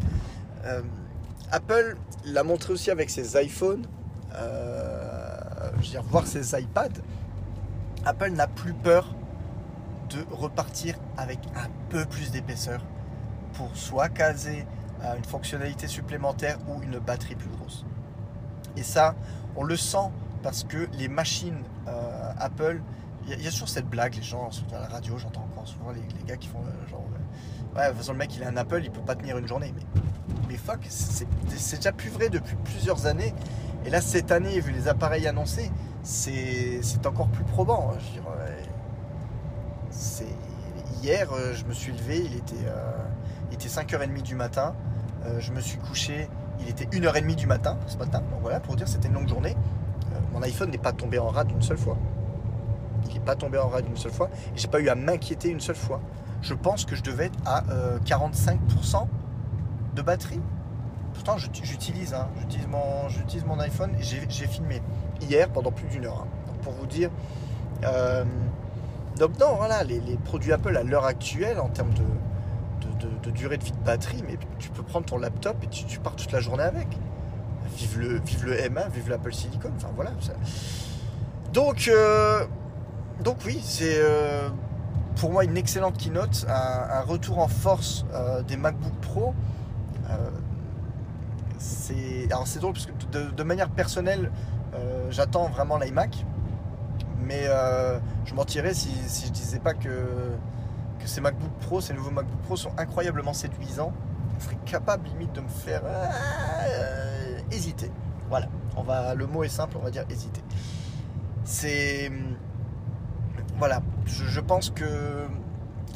Apple 1.50 1.96
l'a 2.24 2.42
montré 2.42 2.72
aussi 2.72 2.90
avec 2.90 3.10
ses 3.10 3.42
iPhones 3.42 3.86
je 4.32 5.76
veux 5.76 5.90
dire, 5.90 6.02
voir 6.02 6.26
ses 6.26 6.58
iPads, 6.60 7.00
Apple 8.04 8.30
n'a 8.30 8.46
plus 8.46 8.74
peur 8.74 9.14
de 10.10 10.24
repartir 10.30 10.96
avec 11.16 11.38
un 11.54 11.68
peu 11.88 12.04
plus 12.04 12.30
d'épaisseur 12.30 12.80
pour 13.54 13.76
soit 13.76 14.08
caser 14.08 14.66
euh, 15.04 15.16
une 15.16 15.24
fonctionnalité 15.24 15.86
supplémentaire 15.86 16.58
ou 16.68 16.82
une 16.82 16.98
batterie 16.98 17.34
plus 17.34 17.48
grosse. 17.48 17.84
Et 18.76 18.82
ça, 18.82 19.14
on 19.56 19.64
le 19.64 19.76
sent 19.76 20.10
parce 20.42 20.64
que 20.64 20.88
les 20.98 21.08
machines 21.08 21.62
euh, 21.88 22.32
Apple, 22.38 22.80
il 23.26 23.42
y, 23.42 23.46
a 23.46 23.50
toujours 23.50 23.68
cette 23.68 23.88
blague, 23.88 24.14
les 24.14 24.22
gens 24.22 24.48
à 24.72 24.80
la 24.80 24.88
radio, 24.88 25.18
j'entends 25.18 25.42
encore 25.42 25.68
souvent 25.68 25.90
les, 25.90 26.24
gars 26.24 26.36
qui 26.36 26.48
font 26.48 26.60
euh, 26.60 26.88
genre, 26.88 27.04
ouais, 27.76 27.84
de 27.84 27.88
toute 27.88 27.98
façon 27.98 28.12
le 28.12 28.18
mec 28.18 28.34
il 28.34 28.42
a 28.42 28.48
un 28.48 28.56
Apple, 28.56 28.80
il 28.82 28.90
peut 28.90 29.00
pas 29.02 29.14
tenir 29.14 29.36
une 29.38 29.46
journée. 29.46 29.72
Mais, 29.76 30.02
mais 30.48 30.56
fuck, 30.56 30.80
c'est 30.88 31.76
déjà 31.76 31.92
plus 31.92 32.10
vrai 32.10 32.28
depuis 32.28 32.56
plusieurs 32.64 33.06
années. 33.06 33.34
Et 33.84 33.90
là, 33.90 34.00
cette 34.00 34.30
année, 34.30 34.60
vu 34.60 34.72
les 34.72 34.88
appareils 34.88 35.26
annoncés, 35.26 35.70
c'est 36.02 37.06
encore 37.06 37.28
plus 37.28 37.44
probant. 37.44 37.92
hier, 41.02 41.32
euh, 41.32 41.54
je 41.54 41.64
me 41.64 41.72
suis 41.72 41.92
levé, 41.92 42.22
il 42.24 42.36
était, 42.36 42.66
euh, 42.66 43.52
était 43.52 43.68
5h30 43.68 44.22
du 44.22 44.34
matin. 44.34 44.74
Euh, 45.24 45.40
je 45.40 45.52
me 45.52 45.60
suis 45.60 45.78
couché, 45.78 46.28
il 46.60 46.68
était 46.68 46.84
1h30 46.84 47.34
du 47.36 47.46
matin 47.46 47.78
ce 47.86 47.96
matin. 47.96 48.20
Donc 48.30 48.40
voilà, 48.42 48.60
pour 48.60 48.76
dire, 48.76 48.86
c'était 48.86 49.08
une 49.08 49.14
longue 49.14 49.28
journée. 49.28 49.56
mon 50.32 50.42
iPhone 50.42 50.70
n'est 50.70 50.78
pas 50.78 50.92
tombé 50.92 51.18
en 51.18 51.28
rade 51.28 51.50
une 51.50 51.62
seule 51.62 51.78
fois. 51.78 51.96
Il 53.08 53.14
n'est 53.14 53.20
pas 53.20 53.34
tombé 53.34 53.58
en 53.58 53.68
rade 53.68 53.86
une 53.88 53.96
seule 53.96 54.12
fois. 54.12 54.28
Et 54.54 54.58
j'ai 54.58 54.68
pas 54.68 54.80
eu 54.80 54.88
à 54.88 54.94
m'inquiéter 54.94 55.48
une 55.48 55.60
seule 55.60 55.76
fois. 55.76 56.00
Je 56.42 56.54
pense 56.54 56.84
que 56.84 56.94
je 56.94 57.02
devais 57.02 57.26
être 57.26 57.38
à 57.46 57.64
45% 58.04 59.06
de 59.94 60.02
batterie 60.02 60.40
Pourtant, 61.22 61.36
j'utilise, 61.36 62.14
hein, 62.14 62.28
j'utilise 62.38 62.66
mon, 62.66 63.06
j'utilise 63.10 63.44
mon 63.44 63.60
iPhone 63.60 63.90
j'ai 64.00 64.46
filmé 64.46 64.80
hier 65.20 65.50
pendant 65.50 65.70
plus 65.70 65.86
d'une 65.88 66.06
heure. 66.06 66.24
Hein. 66.24 66.52
pour 66.62 66.72
vous 66.72 66.86
dire. 66.86 67.10
Euh, 67.84 68.24
donc 69.18 69.38
non, 69.38 69.54
voilà, 69.56 69.84
les, 69.84 70.00
produits 70.24 70.50
Apple 70.50 70.74
à 70.74 70.82
l'heure 70.82 71.04
actuelle 71.04 71.60
en 71.60 71.68
termes 71.68 71.92
de, 71.92 73.30
durée 73.32 73.58
de 73.58 73.64
vie 73.64 73.72
de 73.72 73.84
batterie, 73.84 74.24
mais 74.26 74.38
tu 74.58 74.70
peux 74.70 74.82
prendre 74.82 75.04
ton 75.04 75.18
laptop 75.18 75.56
et 75.62 75.66
tu, 75.66 75.98
pars 75.98 76.16
toute 76.16 76.32
la 76.32 76.40
journée 76.40 76.62
avec. 76.62 76.88
Vive 77.76 77.98
le, 77.98 78.20
vive 78.20 78.46
le 78.46 78.54
M1, 78.54 78.88
vive 78.90 79.10
l'Apple 79.10 79.34
Silicon. 79.34 79.72
Enfin 79.76 79.90
voilà. 79.94 80.12
Donc, 81.52 81.86
euh, 81.88 82.46
donc 83.22 83.36
oui, 83.44 83.60
c'est 83.62 83.98
euh, 83.98 84.48
pour 85.16 85.32
moi 85.32 85.44
une 85.44 85.58
excellente 85.58 85.98
keynote, 85.98 86.46
un, 86.48 87.02
retour 87.02 87.40
en 87.40 87.48
force 87.48 88.06
des 88.48 88.56
MacBook 88.56 88.94
Pro 89.02 89.34
c'est 91.60 92.26
alors 92.32 92.46
c'est 92.46 92.58
drôle 92.58 92.72
parce 92.72 92.86
que 92.86 93.32
de, 93.36 93.42
manière 93.42 93.68
personnelle, 93.68 94.32
euh, 94.74 95.10
j'attends 95.10 95.48
vraiment 95.48 95.76
l'iMac, 95.76 96.24
mais 97.22 97.44
euh, 97.44 97.98
je 98.24 98.34
mentirais 98.34 98.72
si, 98.72 98.90
si 99.06 99.26
je 99.26 99.32
disais 99.32 99.58
pas 99.58 99.74
que 99.74 99.90
ces 101.04 101.20
MacBook 101.20 101.52
Pro, 101.60 101.80
ces 101.80 101.92
nouveaux 101.92 102.10
MacBook 102.10 102.40
Pro 102.42 102.56
sont 102.56 102.72
incroyablement 102.78 103.32
séduisants. 103.32 103.92
Je 104.38 104.44
serais 104.44 104.58
capable 104.64 105.06
limite 105.08 105.32
de 105.34 105.42
me 105.42 105.48
faire 105.48 105.82
euh, 105.84 107.38
hésiter. 107.52 107.90
Voilà, 108.30 108.46
on 108.76 108.82
va, 108.82 109.14
le 109.14 109.26
mot 109.26 109.44
est 109.44 109.48
simple, 109.48 109.76
on 109.78 109.84
va 109.84 109.90
dire 109.90 110.04
hésiter. 110.08 110.42
C'est 111.44 112.10
voilà, 113.58 113.82
je, 114.06 114.40
pense 114.40 114.70
que 114.70 115.26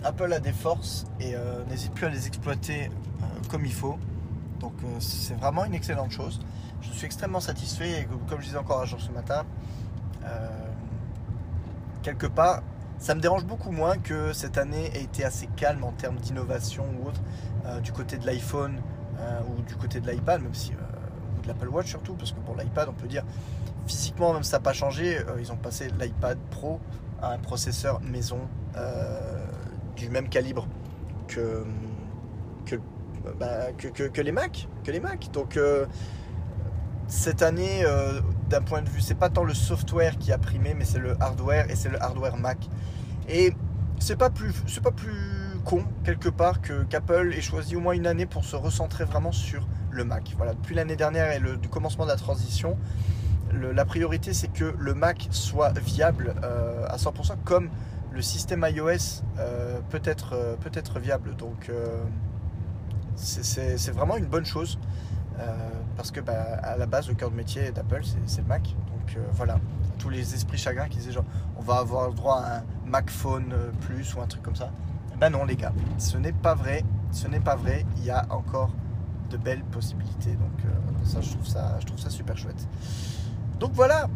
Apple 0.02 0.30
a 0.30 0.40
des 0.40 0.52
forces 0.52 1.06
et 1.20 1.34
n'hésite 1.70 1.94
plus 1.94 2.04
à 2.04 2.10
les 2.10 2.26
exploiter 2.26 2.90
comme 3.48 3.64
il 3.64 3.72
faut. 3.72 3.98
Donc 4.60 4.72
euh, 4.84 4.86
c'est 5.00 5.34
vraiment 5.34 5.64
une 5.64 5.74
excellente 5.74 6.10
chose. 6.10 6.40
Je 6.80 6.90
suis 6.90 7.06
extrêmement 7.06 7.40
satisfait 7.40 8.02
et 8.02 8.08
comme 8.28 8.40
je 8.40 8.46
disais 8.46 8.58
encore 8.58 8.82
un 8.82 8.84
jour 8.84 9.00
ce 9.00 9.10
matin, 9.10 9.44
euh, 10.24 10.48
quelque 12.02 12.26
part, 12.26 12.62
ça 12.98 13.14
me 13.14 13.20
dérange 13.20 13.44
beaucoup 13.44 13.70
moins 13.70 13.98
que 13.98 14.32
cette 14.32 14.58
année 14.58 14.90
ait 14.94 15.02
été 15.02 15.24
assez 15.24 15.48
calme 15.56 15.84
en 15.84 15.92
termes 15.92 16.16
d'innovation 16.16 16.84
ou 16.98 17.08
autre 17.08 17.20
euh, 17.66 17.80
du 17.80 17.92
côté 17.92 18.16
de 18.18 18.26
l'iPhone 18.26 18.80
ou 19.48 19.62
du 19.62 19.74
côté 19.76 20.00
de 20.00 20.10
l'iPad, 20.10 20.42
même 20.42 20.52
si 20.52 20.72
ou 20.72 21.40
de 21.40 21.48
l'Apple 21.48 21.68
Watch 21.68 21.88
surtout, 21.88 22.12
parce 22.14 22.32
que 22.32 22.40
pour 22.40 22.56
l'iPad, 22.56 22.88
on 22.90 22.92
peut 22.92 23.06
dire 23.06 23.22
physiquement 23.86 24.34
même 24.34 24.42
ça 24.42 24.58
n'a 24.58 24.62
pas 24.62 24.74
changé. 24.74 25.18
ils 25.38 25.50
ont 25.50 25.56
passé 25.56 25.88
l'iPad 25.98 26.36
Pro 26.50 26.78
à 27.22 27.30
un 27.32 27.38
processeur 27.38 28.00
maison 28.02 28.40
du 29.96 30.10
même 30.10 30.28
calibre 30.28 30.66
que, 31.26 31.64
que 32.66 32.76
bah, 33.38 33.72
que, 33.76 34.20
les 34.20 34.32
Mac, 34.32 34.68
que 34.84 34.90
les 34.90 35.00
Mac. 35.00 35.30
Donc 35.32 35.56
euh, 35.56 35.86
cette 37.08 37.42
année, 37.42 37.84
euh, 37.84 38.20
d'un 38.48 38.62
point 38.62 38.82
de 38.82 38.88
vue, 38.88 39.00
c'est 39.00 39.14
pas 39.14 39.28
tant 39.28 39.44
le 39.44 39.54
software 39.54 40.18
qui 40.18 40.32
a 40.32 40.38
primé, 40.38 40.74
mais 40.74 40.84
c'est 40.84 40.98
le 40.98 41.16
hardware 41.20 41.70
et 41.70 41.76
c'est 41.76 41.88
le 41.88 42.02
hardware 42.02 42.36
Mac. 42.36 42.58
Et 43.28 43.52
c'est 43.98 44.16
pas 44.16 44.30
plus, 44.30 44.52
c'est 44.66 44.82
pas 44.82 44.92
plus 44.92 45.14
con 45.64 45.84
quelque 46.04 46.28
part 46.28 46.60
que 46.60 46.82
qu'Apple 46.84 47.32
ait 47.34 47.40
choisi 47.40 47.74
au 47.76 47.80
moins 47.80 47.94
une 47.94 48.06
année 48.06 48.26
pour 48.26 48.44
se 48.44 48.56
recentrer 48.56 49.04
vraiment 49.04 49.32
sur 49.32 49.66
le 49.90 50.04
Mac. 50.04 50.34
Voilà, 50.36 50.52
depuis 50.54 50.74
l'année 50.74 50.96
dernière 50.96 51.32
et 51.32 51.38
le 51.38 51.56
du 51.56 51.68
commencement 51.68 52.04
de 52.04 52.10
la 52.10 52.16
transition, 52.16 52.76
la 53.52 53.84
priorité 53.84 54.34
c'est 54.34 54.52
que 54.52 54.74
le 54.78 54.94
Mac 54.94 55.28
soit 55.30 55.78
viable 55.78 56.34
euh, 56.42 56.84
à 56.88 56.96
100% 56.96 57.36
comme 57.44 57.70
le 58.12 58.20
système 58.20 58.66
iOS 58.68 59.22
peut 59.90 60.02
être 60.04 60.56
peut 60.60 60.70
être 60.74 60.98
viable. 61.00 61.34
Donc 61.36 61.70
c'est 63.16 63.90
vraiment 63.92 64.16
une 64.16 64.26
bonne 64.26 64.44
chose. 64.44 64.78
Euh, 65.40 65.70
parce 65.96 66.10
que 66.10 66.20
bah, 66.20 66.58
à 66.62 66.76
la 66.76 66.86
base, 66.86 67.08
le 67.08 67.14
cœur 67.14 67.30
de 67.30 67.36
métier 67.36 67.70
d'Apple, 67.72 68.02
c'est 68.26 68.40
le 68.40 68.46
Mac. 68.46 68.62
Donc 68.62 69.16
euh, 69.16 69.20
voilà. 69.32 69.58
tous 69.98 70.08
les 70.08 70.34
esprits 70.34 70.58
chagrins 70.58 70.88
qui 70.88 70.98
disaient 70.98 71.12
genre 71.12 71.24
on 71.56 71.62
va 71.62 71.76
avoir 71.76 72.08
le 72.08 72.14
droit 72.14 72.40
à 72.40 72.58
un 72.58 72.62
Macphone 72.86 73.52
euh, 73.52 73.70
plus 73.80 74.14
ou 74.14 74.20
un 74.20 74.26
truc 74.26 74.42
comme 74.42 74.56
ça. 74.56 74.70
Ben 75.18 75.30
non 75.30 75.44
les 75.44 75.56
gars, 75.56 75.72
ce 75.98 76.16
n'est 76.18 76.32
pas 76.32 76.54
vrai, 76.54 76.84
ce 77.12 77.28
n'est 77.28 77.40
pas 77.40 77.54
vrai, 77.54 77.86
il 77.96 78.04
y 78.04 78.10
a 78.10 78.26
encore 78.30 78.70
de 79.30 79.36
belles 79.36 79.62
possibilités. 79.64 80.32
Donc 80.32 80.72
ça 81.04 81.20
je 81.20 81.30
trouve 81.30 81.46
ça 81.46 81.76
je 81.80 81.86
trouve 81.86 81.98
ça 81.98 82.10
super 82.10 82.36
chouette. 82.36 82.68
Donc 83.60 83.72
voilà, 83.74 84.08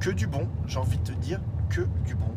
que 0.00 0.10
du 0.10 0.26
bon, 0.26 0.48
j'ai 0.66 0.78
envie 0.78 0.98
de 0.98 1.02
te 1.02 1.12
dire 1.12 1.40
que 1.68 1.82
du 2.04 2.14
bon. 2.14 2.32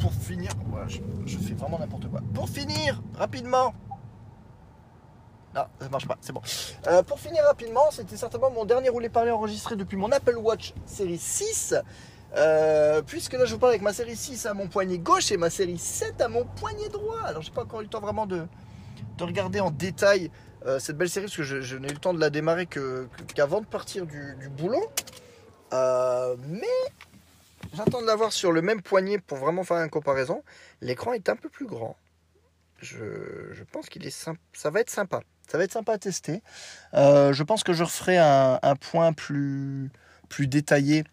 Pour 0.00 0.12
finir, 0.12 0.50
je, 1.26 1.38
fais 1.38 1.54
vraiment 1.54 1.78
n'importe 1.78 2.08
quoi. 2.08 2.20
Pour 2.34 2.48
finir, 2.48 3.02
rapidement, 3.16 3.74
non, 5.54 5.64
ça 5.80 5.88
marche 5.88 6.06
pas, 6.06 6.16
c'est 6.20 6.32
bon. 6.32 6.40
Euh, 6.86 7.02
pour 7.02 7.18
finir 7.20 7.42
rapidement, 7.44 7.90
c'était 7.90 8.16
certainement 8.16 8.50
mon 8.50 8.64
dernier 8.64 8.88
roulé 8.88 9.08
parler 9.08 9.30
enregistré 9.30 9.76
depuis 9.76 9.96
mon 9.96 10.10
Apple 10.12 10.36
Watch 10.36 10.74
série 10.86 11.18
6. 11.18 11.74
Euh, 12.36 13.02
puisque 13.02 13.32
là 13.32 13.44
je 13.44 13.54
vous 13.54 13.58
parle 13.58 13.72
avec 13.72 13.82
ma 13.82 13.92
série 13.92 14.14
6 14.14 14.46
à 14.46 14.54
mon 14.54 14.68
poignet 14.68 14.98
gauche 14.98 15.32
et 15.32 15.36
ma 15.36 15.50
série 15.50 15.78
7 15.78 16.20
à 16.20 16.28
mon 16.28 16.44
poignet 16.44 16.88
droit. 16.88 17.20
Alors 17.24 17.42
j'ai 17.42 17.50
pas 17.50 17.64
encore 17.64 17.80
eu 17.80 17.84
le 17.84 17.90
temps 17.90 18.00
vraiment 18.00 18.26
de, 18.26 18.46
de 19.18 19.24
regarder 19.24 19.58
en 19.58 19.72
détail 19.72 20.30
euh, 20.64 20.78
cette 20.78 20.96
belle 20.96 21.10
série 21.10 21.26
parce 21.26 21.36
que 21.36 21.42
je, 21.42 21.76
n'ai 21.76 21.88
eu 21.88 21.92
le 21.94 21.98
temps 21.98 22.14
de 22.14 22.20
la 22.20 22.30
démarrer 22.30 22.66
que- 22.66 23.08
que- 23.16 23.32
qu'avant 23.34 23.60
de 23.60 23.66
partir 23.66 24.06
du, 24.06 24.36
boulot. 24.56 24.86
Mais 25.72 26.68
j'attends 27.74 28.00
de 28.00 28.06
l'avoir 28.06 28.32
sur 28.32 28.52
le 28.52 28.62
même 28.62 28.82
poignet 28.82 29.18
pour 29.18 29.38
vraiment 29.38 29.64
faire 29.64 29.78
une 29.78 29.90
comparaison. 29.90 30.42
L'écran 30.80 31.12
est 31.12 31.28
un 31.28 31.36
peu 31.36 31.48
plus 31.48 31.66
grand. 31.66 31.96
Je, 32.80 33.62
pense 33.72 33.88
qu'il 33.88 34.06
est. 34.06 34.10
Ça 34.10 34.70
va 34.70 34.80
être 34.80 34.90
sympa. 34.90 35.20
Ça 35.48 35.58
va 35.58 35.64
être 35.64 35.72
sympa 35.72 35.92
à 35.94 35.98
tester. 35.98 36.42
Euh, 36.94 37.32
je 37.32 37.42
pense 37.42 37.64
que 37.64 37.72
je 37.72 37.82
referai 37.82 38.18
un, 38.18 38.76
point 38.76 39.12
plus, 39.12 39.90
plus 40.28 40.46
détaillé 40.46 41.04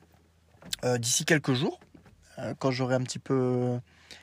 euh, 0.85 0.97
d'ici 0.97 1.25
quelques 1.25 1.53
jours, 1.53 1.79
euh, 2.39 2.53
quand 2.59 2.71
j'aurai 2.71 2.95
un 2.95 3.01
petit 3.01 3.19
peu, 3.19 3.79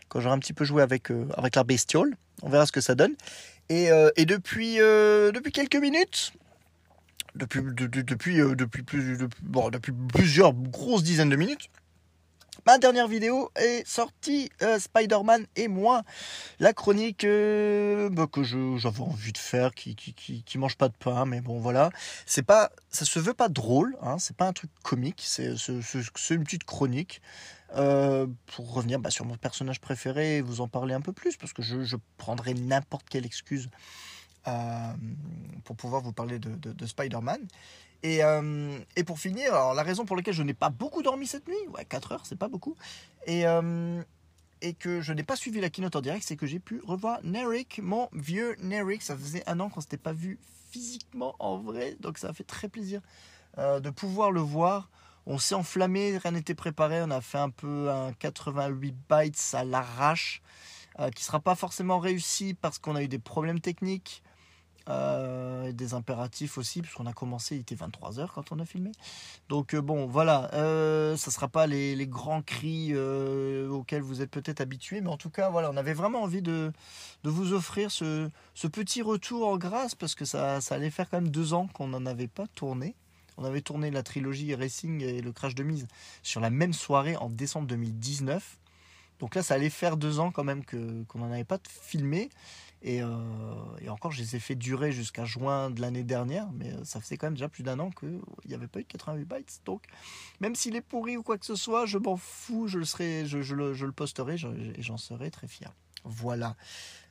quand 0.09 0.21
j'aurai 0.21 0.35
un 0.35 0.39
petit 0.39 0.53
peu 0.53 0.65
joué 0.65 0.83
avec, 0.83 1.11
avec 1.37 1.57
la 1.57 1.65
bestiole. 1.65 2.15
On 2.43 2.49
verra 2.49 2.67
ce 2.67 2.73
que 2.73 2.81
ça 2.81 2.95
donne. 2.95 3.15
Et, 3.69 3.89
depuis, 4.25 4.77
depuis 4.77 5.53
quelques 5.53 5.77
minutes, 5.77 6.33
depuis, 7.35 7.63
de- 7.63 7.87
de- 7.87 8.03
depuis, 8.03 8.37
depuis 8.37 9.93
plusieurs 10.13 10.53
grosses 10.53 11.03
dizaines 11.03 11.31
de 11.31 11.37
minutes, 11.37 11.71
ma 12.67 12.79
dernière 12.79 13.09
vidéo 13.09 13.51
est 13.57 13.87
sortie, 13.87 14.51
euh, 14.63 14.79
Spider-Man 14.79 15.47
et 15.57 15.69
moi, 15.69 16.03
la 16.59 16.73
chronique 16.73 17.25
euh, 17.25 18.09
bah, 18.11 18.27
que 18.31 18.43
j'avais 18.43 19.01
envie 19.01 19.33
de 19.33 19.39
faire, 19.39 19.75
qui, 19.75 19.97
mange 20.57 20.77
pas 20.77 20.89
de 20.89 20.95
pain, 20.97 21.25
mais 21.25 21.41
bon 21.41 21.59
voilà, 21.59 21.91
c'est 22.27 22.43
pas, 22.43 22.71
ça 22.91 23.05
se 23.05 23.19
veut 23.19 23.35
pas 23.35 23.49
drôle, 23.49 23.97
hein, 24.03 24.19
c'est 24.19 24.37
pas 24.37 24.47
un 24.47 24.53
truc 24.53 24.71
comique, 24.83 25.23
c'est 25.25 25.55
une 26.31 26.45
petite 26.45 26.65
chronique 26.65 27.21
euh, 27.77 28.27
pour 28.47 28.73
revenir 28.73 28.99
bah, 28.99 29.11
sur 29.11 29.25
mon 29.25 29.37
personnage 29.37 29.81
préféré 29.81 30.39
et 30.39 30.41
vous 30.41 30.61
en 30.61 30.69
parler 30.69 30.95
un 30.95 31.01
peu 31.01 31.13
plus, 31.13 31.37
parce 31.37 31.53
que 31.53 31.63
je, 31.63 31.97
prendrai 32.17 32.55
n'importe 32.55 33.09
quelle 33.09 33.27
excuse 33.27 33.69
pour 35.65 35.75
pouvoir 35.77 36.03
vous 36.03 36.13
parler 36.13 36.39
de- 36.39 36.73
de 36.73 36.87
Spider-Man. 36.87 37.41
Et, 38.05 38.23
euh, 38.23 38.79
et 38.97 39.03
pour 39.03 39.19
finir, 39.19 39.55
alors 39.55 39.73
la 39.73 39.83
raison 39.83 40.05
pour 40.05 40.15
laquelle 40.15 40.35
je 40.35 40.43
n'ai 40.43 40.53
pas 40.53 40.69
beaucoup 40.69 41.03
dormi 41.03 41.27
cette 41.27 41.49
nuit, 41.49 41.57
ouais, 41.71 41.87
4 41.87 42.13
heures, 42.13 42.27
c'est 42.27 42.39
pas 42.39 42.49
beaucoup, 42.49 42.77
et, 43.27 43.47
euh, 43.47 44.03
et 44.61 44.75
que 44.75 45.01
je 45.01 45.15
n'ai 45.15 45.23
pas 45.23 45.37
suivi 45.37 45.59
la 45.59 45.71
keynote 45.71 45.97
en 45.97 46.03
direct, 46.03 46.23
c'est 46.23 46.37
que 46.37 46.45
j'ai 46.45 46.59
pu 46.59 46.83
revoir 46.85 47.21
Nerik, 47.25 47.81
mon 47.83 48.11
vieux 48.13 48.57
Nerik. 48.61 49.01
Ça 49.01 49.17
faisait 49.17 49.43
un 49.49 49.59
an 49.59 49.71
qu'on 49.71 49.81
s'était 49.81 49.97
pas 49.97 50.13
vu 50.13 50.39
physiquement 50.71 51.35
en 51.39 51.57
vrai, 51.57 51.97
donc 51.99 52.19
ça 52.19 52.29
a 52.29 52.33
fait 52.35 52.45
très 52.45 52.69
plaisir 52.69 53.01
euh, 53.57 53.81
de 53.81 53.89
pouvoir 53.89 54.33
le 54.33 54.41
voir. 54.41 54.91
On 55.25 55.39
s'est 55.39 55.55
enflammé, 55.55 56.19
rien 56.19 56.33
n'était 56.33 56.55
préparé, 56.55 57.01
on 57.03 57.11
a 57.11 57.23
fait 57.23 57.39
un 57.39 57.49
peu 57.49 57.91
un 57.91 58.13
88 58.13 58.95
bytes 59.09 59.55
à 59.55 59.65
l'arrache, 59.65 60.43
qui 61.17 61.25
sera 61.25 61.41
pas 61.41 61.55
forcément 61.55 61.99
réussi 61.99 62.53
parce 62.53 62.79
qu'on 62.79 62.97
a 62.97 63.03
eu 63.03 63.09
des 63.09 63.19
problèmes 63.19 63.61
techniques. 63.61 64.23
Euh, 64.91 65.73
des 65.73 65.95
impératifs 65.95 66.59
aussi, 66.59 66.83
puisqu'on 66.83 67.07
a 67.07 67.15
commencé, 67.15 67.57
il 67.57 67.61
était 67.61 67.75
23h 67.75 68.29
quand 68.35 68.53
on 68.53 68.59
a 68.59 68.67
filmé. 68.67 68.93
Donc 69.49 69.75
euh, 69.75 69.81
bon, 69.81 70.07
voilà, 70.07 70.53
euh, 70.53 71.17
ça 71.17 71.31
sera 71.31 71.49
pas 71.49 71.67
les, 71.67 72.07
grands 72.07 72.43
cris 72.43 72.95
auxquels 72.95 74.03
vous 74.03 74.21
êtes 74.21 74.31
peut-être 74.31 74.61
habitués, 74.61 75.01
mais 75.01 75.09
en 75.09 75.17
tout 75.17 75.31
cas, 75.31 75.49
voilà, 75.49 75.71
on 75.71 75.77
avait 75.77 75.95
vraiment 75.95 76.23
envie 76.23 76.43
de, 76.43 76.71
vous 77.25 77.55
offrir 77.55 77.91
ce, 77.91 78.29
petit 78.71 79.01
retour 79.01 79.49
en 79.49 79.57
grâce, 79.57 79.95
parce 79.95 80.15
que 80.15 80.25
ça, 80.25 80.61
ça 80.61 80.75
allait 80.75 80.91
faire 80.91 81.09
quand 81.09 81.21
même 81.21 81.31
deux 81.31 81.55
ans 81.55 81.67
qu'on 81.73 81.89
n'en 81.89 82.05
avait 82.05 82.29
pas 82.29 82.47
tourné. 82.55 82.95
On 83.37 83.45
avait 83.45 83.63
tourné 83.63 83.91
la 83.91 84.03
trilogie 84.03 84.55
Racing 84.55 85.01
et 85.01 85.21
le 85.21 85.33
Crash 85.33 85.55
de 85.55 85.63
mise 85.65 85.89
sur 86.23 86.41
la 86.41 86.51
même 86.51 86.73
soirée 86.73 87.17
en 87.17 87.31
décembre 87.31 87.67
2019. 87.67 88.59
Donc 89.19 89.35
là, 89.35 89.43
ça 89.43 89.55
allait 89.55 89.71
faire 89.71 89.97
deux 89.97 90.19
ans 90.19 90.31
quand 90.31 90.45
même 90.45 90.65
que, 90.65 91.03
qu'on 91.05 91.21
n'en 91.21 91.33
avait 91.33 91.45
pas 91.45 91.59
filmé. 91.69 92.31
Et, 92.87 93.03
euh, 93.03 93.09
et 93.81 93.89
encore, 93.89 94.13
je 94.13 94.21
les 94.21 94.37
ai 94.37 94.39
fait 94.39 94.55
durer 94.55 94.93
jusqu'à 94.93 95.25
juin 95.25 95.71
de 95.71 95.81
l'année 95.81 96.05
dernière, 96.05 96.53
mais 96.53 96.71
euh, 96.71 96.85
ça 96.85 97.01
faisait 97.01 97.17
quand 97.17 97.27
même 97.27 97.35
déjà 97.35 97.49
plus 97.49 97.63
d'un 97.63 97.79
an 97.79 97.91
qu'il 97.91 98.21
n'y 98.47 98.53
avait 98.53 98.67
pas 98.67 98.81
eu 98.81 98.83
de 98.83 98.89
88 98.89 99.25
bytes. 99.25 99.61
Donc, 99.65 99.85
même 100.41 100.55
s'il 100.55 100.77
est 100.77 100.83
pourri 100.83 101.17
ou 101.17 101.23
quoi 101.23 101.39
que 101.39 101.47
ce 101.47 101.55
soit, 101.55 101.87
je 101.87 101.97
m'en 101.97 102.19
fous, 102.19 102.69
je 102.69 102.79
le, 102.79 102.85
serai, 102.85 103.25
je, 103.25 103.39
le, 103.55 103.93
posterai 103.93 104.35
et 104.35 104.83
j'en 104.83 104.99
serai 104.99 105.31
très 105.31 105.49
fier. 105.49 105.73
Voilà. 106.05 106.57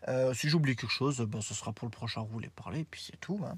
Euh, 0.08 0.36
si 0.36 0.48
j'oublie 0.48 0.76
quelque 0.76 0.92
chose, 0.92 1.20
ben, 1.22 1.42
ce 1.42 1.56
sera 1.56 1.74
pour 1.74 1.88
le 1.88 1.92
prochain 1.92 2.22
roulé 2.22 2.50
parler, 2.50 2.82
et 2.82 2.86
puis 2.86 3.04
c'est 3.04 3.20
tout. 3.20 3.42
hein. 3.44 3.58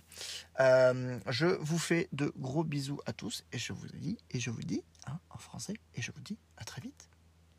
Je 1.28 1.48
vous 1.60 1.78
fais 1.78 2.08
de 2.14 2.32
gros 2.38 2.64
bisous 2.64 3.02
à 3.06 3.12
tous, 3.12 3.44
et 3.52 3.58
je 3.58 3.74
vous 3.74 3.88
dis, 3.90 4.18
et 4.32 4.40
je 4.40 4.52
vous 4.52 4.64
dis 4.64 4.84
hein, 5.06 5.20
en 5.32 5.38
français, 5.38 5.74
et 5.96 6.02
je 6.02 6.14
vous 6.14 6.22
dis 6.22 6.38
à 6.56 6.64
très 6.64 6.80
vite. 6.80 7.10